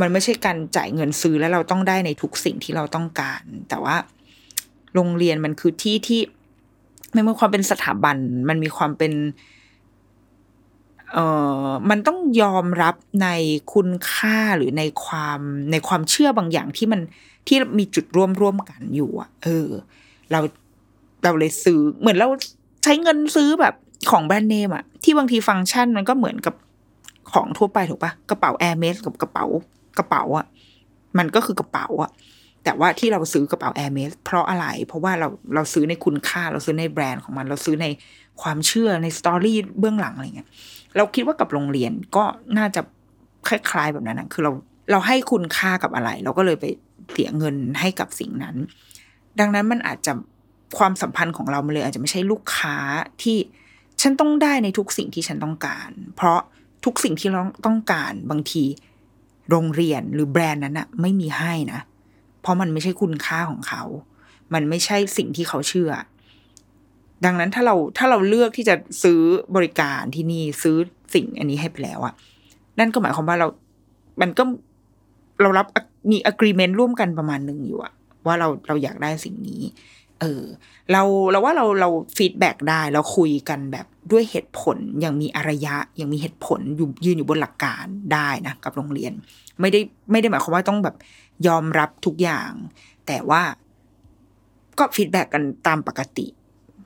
[0.00, 3.96] มันไม่ใช่การจ่ายเงินซื้อแล้วเราต้องได้ในทุกสิ่งที่เราต้องการ แต่ว่า
[4.94, 6.20] โรงเรียนมันคือที่ที่
[7.14, 8.16] มันมีความเป็นสถาบัน
[8.48, 9.12] มันมีความเป็น
[11.12, 11.26] เอ่
[11.64, 13.28] อ มันต้องยอมรับใน
[13.74, 15.40] คุณค่าหรือในความ
[15.72, 17.00] ในความเชื่อบางอย่างที่มัน
[17.46, 19.68] ที่มีจุดร่วมร่วมกันอยู่อะเออ
[20.30, 20.40] เรา
[21.24, 22.28] เราเลยซื้อเหมือนเรา
[22.84, 23.74] ใช้เงินซื้อแบบ
[24.10, 26.54] ของ brand name อะที่บางทีฟังก์ชันมันก็เหมือนกับ
[27.32, 29.44] ของทั่วไปถูกปะกระเป๋า Hermès กับกระเป๋า
[29.98, 30.46] กระเป๋าอะ
[31.18, 32.10] มันก็คือกระเป๋าอะ
[32.64, 37.86] แต่ว่าที่เราซื้อกระเป๋า Hermès เพราะอะไร เพราะว่าเราเราซื้อในคุณค่าเราซื้อในแบรนด์ของมัน เราซื้อใน
[38.42, 40.48] ความเชื่อในสตอรี่เบื้องหลังอะไรเงี้ย
[40.96, 42.24] เราคิดว่ากับโรงเรียนก็
[42.58, 42.80] น่าจะ
[43.48, 44.52] คล้ายๆแบบนั้นนะคือเรา
[44.90, 46.64] เราให้คุณค่ากับอะไร เราก็เลยไป
[47.12, 48.56] เสียเงินให้กับสิ่งนั้น
[49.40, 50.12] ดังนั้นมันอาจจะ
[50.78, 52.76] ความสัมพันธ์ของเรามันเลยอาจจะไม่ใช่ลูกค้า
[53.22, 53.36] ที่
[54.02, 56.40] ฉันต้องได้ในทุกสิ่งที่ฉันต้องการ เพราะ
[56.84, 58.64] ทุกสิ่งที่เราต้องการบางที
[59.50, 61.80] โรงเรียนหรือแบรนด์นั้นอะไม่มีให้นะ
[62.40, 63.82] เพราะมันไม่ใช่คุณค่าของเขา
[64.54, 65.90] มันไม่ใช่สิ่งที่เขาเชื่อ
[67.24, 69.20] ดังนั้นถ้าเราถ้าเราเลือกที่จะซื้อ
[69.56, 70.76] บริการที่นี่ซื้อ
[71.14, 72.14] สิ่งอันนี้ให้ไปแล้วอะ
[72.78, 73.46] นั่นก็หมายความว่าเรา
[74.20, 74.42] มันก็
[75.40, 75.66] เรารับ
[76.10, 77.92] มี agreement ร่วมกันประมาณหนึ่งอยู่อะ
[78.26, 79.62] ว่าเราเราอยากได้สิ่งนี้
[80.22, 80.44] เออ
[80.92, 89.12] เราเราว่าเราเราฟีดแบ็กได้เราคุยกันแบบด้วยเหตุผลอย่างมีอารยะอย่างมีเหตุผลอยู่ยืนอยู่บนหลักการได้นะกับโรงเรียน
[89.60, 90.96] ไม่ได้ไม่ได้หมายความว่าต้องแบบ
[91.46, 92.50] ยอมรับทุกอย่าง
[93.06, 93.42] แต่ว่า
[94.78, 96.26] ก็ feedback กันตามปกติ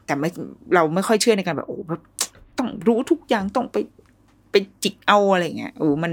[0.07, 0.29] แต่ไม่
[0.75, 2.03] เราไม่ค่อยเชื่อในการแบบโอ้แบบ
[2.59, 3.77] ต้องรู้ทุกอย่างต้องไป
[4.51, 6.13] ไปจิกเอาอะไรเงี้ยโอ้มัน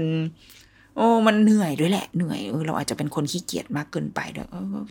[0.96, 4.46] โอ้มันเหนื่อยด้วยแหละเหนื่อยเออเราอาจจะเป็นคนขี้เกียจมากเกินไปด้วย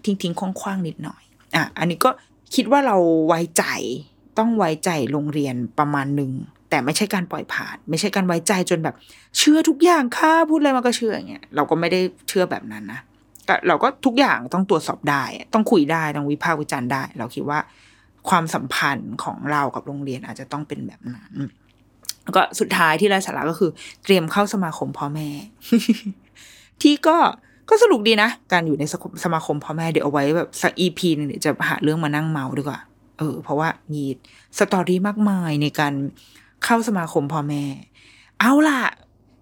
[0.05, 1.23] ทิ้งทิ้งคว้างๆนิดหน่อย
[1.55, 2.09] อะอันนี้ก็
[2.55, 2.97] คิดว่าเรา
[3.27, 3.63] ไว้ใจ
[4.37, 6.31] ต้องไว้ใจโรงเรียนประมาณหนึ่ง
[6.69, 8.95] แต่ไม่ใช่การปล่อยผ่าน ไม่ใช่การไว้ใจจนแบบ
[9.37, 11.99] เชื่อทุกอย่างค่ะพูดอะไรมาก็เชื่ออย่างเงี้ยเราก็ไม่ได้
[12.29, 12.99] เชื่อแบบนั้นนะ
[13.67, 15.23] เราก็ทุกอย่างต้องตรวจสอบได้
[15.53, 17.59] ต้องคุยได้ต้องวิพากษ์วิจารณ์ได้ เราคิดว่า
[18.29, 21.33] ความสัมพันธ์ของเรากับโรงเรียนอาจจะต้องเป็นแบบนั้น
[22.23, 23.71] แล้วก็สุดท้ายที่ไร้สาระก็คือ
[24.03, 25.29] เตรียมเข้าสมาคมพ่อแม่
[26.81, 27.17] ที่ก็
[27.69, 28.83] ก็สนุกดีนะ การอยู่ใน
[29.23, 32.79] สมาคมพ่อแม่เดี๋ยวเอาไว้แบบสักอีพีนึงเดี๋ยวจะหาเรื่องมานั่งเมาดีกว่า
[33.17, 34.03] เออ เพราะว่ามี
[34.57, 35.93] สตอรี่มากมายในการ
[36.63, 37.63] เข้าสมาคมพ่อแม่
[38.39, 38.81] เอาล่ะ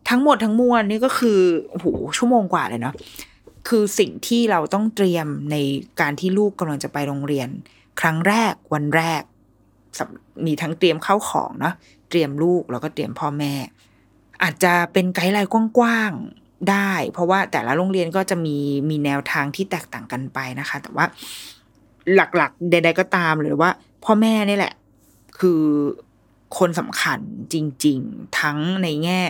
[0.09, 1.85] ทั้งหมดทั้งมวลนี่ก็คือโอ้โห
[2.17, 2.95] ชั่วโมงกว่าเลยเนาะ
[3.67, 5.55] คือสิ่งที่เราต้องเตรียมใน
[6.01, 7.49] การที่ลูกกำลังจะไปโรงเรียน
[7.99, 9.21] ครั้งแรกวันแรก
[10.45, 11.73] มีทั้งเตรียมเข้าของเนาะ
[12.09, 13.53] เตรียมลูกแล้วก็เตรียมพ่อแม่
[14.43, 16.11] อาจจะเป็นไกด์ไลน์กว้าง
[16.69, 18.57] ได้ เพราะว่าแต่ละโรงเรียนก็จะมี
[18.89, 21.05] มีแนวทางที่แตกต่างกันไปนะคะ แต่ว่า
[22.15, 23.69] หลักๆ ใด ๆ ก็ตามหรือว่า
[24.03, 24.73] พ่อแม่นี่แหละ
[25.39, 25.61] คือ
[26.57, 27.19] คนสำคัญ
[27.53, 27.55] จ
[27.85, 29.21] ริง ๆ ทั้งในแง่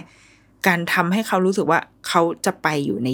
[0.68, 3.10] การทำให้เขารู้สึกว่าเขาจะไปอยู่ใน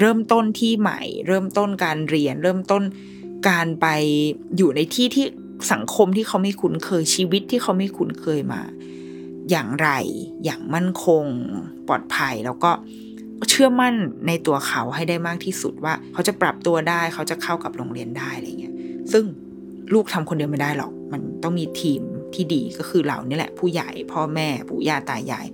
[0.00, 2.82] เริ่มต้นที่ใหม่ เริ่มต้นการเรียน เริ่มต้น
[3.48, 3.86] การไป
[4.56, 5.26] อยู่ในที่ที่
[5.72, 8.62] สังคมที่เขาไม่คุ้นเคยชีวิตที่เขาไม่คุ้นเคยมา
[9.50, 9.88] อย่างไร
[10.44, 11.24] อย่างมั่นคง
[11.88, 12.70] ปลอดภัยแล้วก็
[13.50, 13.94] เชื่อมั่น
[14.26, 18.74] ในตัวเขาให้ได้มากที่สุดว่า เขาจะปรับตัวได้เขาจะเข้ากับโรงเรียนได้อะไรเงี้ย
[19.12, 19.24] ซึ่ง
[19.94, 22.00] ลูกทำคนเดียวไม่ได้หรอก มันต้องมีทีม
[22.34, 25.46] ที่ดีก็คือเรานี่แหละ ผู้ใหญ่พ่อแม่ปู่ย่าตายาย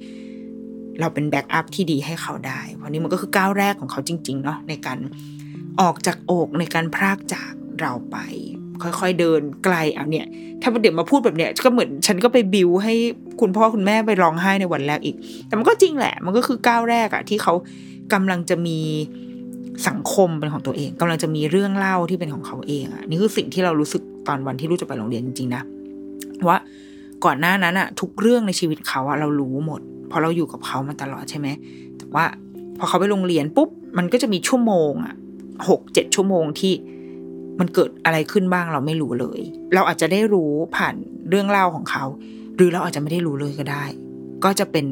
[1.01, 4.99] เราเป็น backup ที่ดีให้เขาได้ เพราะนี้มันก็คือก้าวแรกของเขาจริง ๆ เนาะในการ
[5.81, 8.16] ออกจากอกในการพรากจากเราไป
[8.83, 10.26] ค่อยๆเดินไกลเอาเนี่ย
[10.62, 12.95] ถ้าเดี๋ยวมาพูดแบบเนี้ยก็เหมือนฉันก็ไปบิวให้
[13.41, 15.16] คุณพ่อคุณแม่ไปร้องไห้ในวันแรกอีก
[15.47, 17.55] แต่มันก็จริงแหละ มันก็คือก้าวแรกอะที่เขา
[18.12, 18.78] กำลังจะมี
[19.88, 25.62] สังคมเป็นของตัวเองกำลังจะมีเรื่องเล่าที่เป็นของเขาเองอะนี่คือสิ่งที่เรารู้สึกตอนวันที่ลูกจะไปโรงเรียนจริงๆนะ
[26.49, 26.59] ว่า
[27.24, 31.49] ก่อนหน้านั้นอะทุกเรื่องในชีวิตเขาอะเรารู้หมดเพอเราอยู่กับเขามาตลอดใช่ไหม
[31.99, 32.24] แต่ว่า
[32.78, 33.68] พอเขาไปโรงเรียนปุ๊บ
[33.99, 35.14] มันก็จะมีชั่วโมงอะ
[35.68, 36.72] หกเจ็ดชั่วโมงที่
[37.61, 39.41] มันเกิดอะไรขึ้นบ้างเราไม่รู้เลย
[39.74, 40.95] เราอาจจะได้รู้ผ่าน
[41.28, 42.05] เรื่องเล่าของเขา
[42.61, 43.84] หรือเราอาจจะไม่ได้รู้เลยก็ได้
[44.44, 44.86] ก็จะเป็น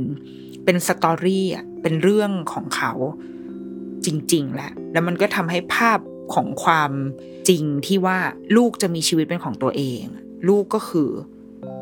[0.64, 2.92] เป็นสตอรี่อะเป็นเรื่องของเขา
[4.06, 5.98] จริงๆแหละแล้วมันก็ทำให้ภาพ
[6.34, 6.92] ของความ
[7.48, 8.18] จริงที่ว่า
[8.56, 10.02] ลูกจะมีชีวิตเป็นของตัวเอง
[10.48, 11.10] ลูกก็คือ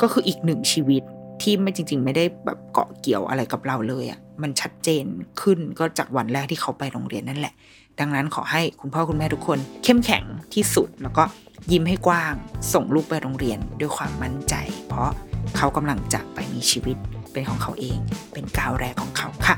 [0.00, 1.02] ก็คืออีกหนึ่งชีวิต
[1.42, 5.04] ที่ไม่จริง ๆ ไม่ได้แบบเกาะเกี่ยวอะไรกับเราเลยอะมันชัดเจน
[5.40, 7.54] ขึ้นก็จากวันแรกที่เขาไปโรงเรียนนั่นแหละ
[8.00, 11.24] ดังนั้นขอให้คุณพ่อคุณแม่ทุกคน เข้มแข็งที่สุดแล้วก็
[11.72, 12.34] ยิ้มให้กว้าง
[12.72, 14.54] ส่งลูกไปโรงเรียนด้วยความมั่นใจ
[14.88, 15.10] เพราะ
[15.56, 16.96] เขากำลังจะไปมีชีวิต
[17.32, 17.98] เป็นของเขาเอง
[18.32, 19.56] เป็นก้าวแรกของเขาค่ะ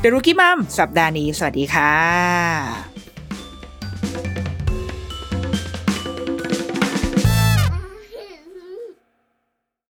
[0.00, 1.92] เดรุกี้มัมสัปดาห์นี้ สวัสดีค่ะ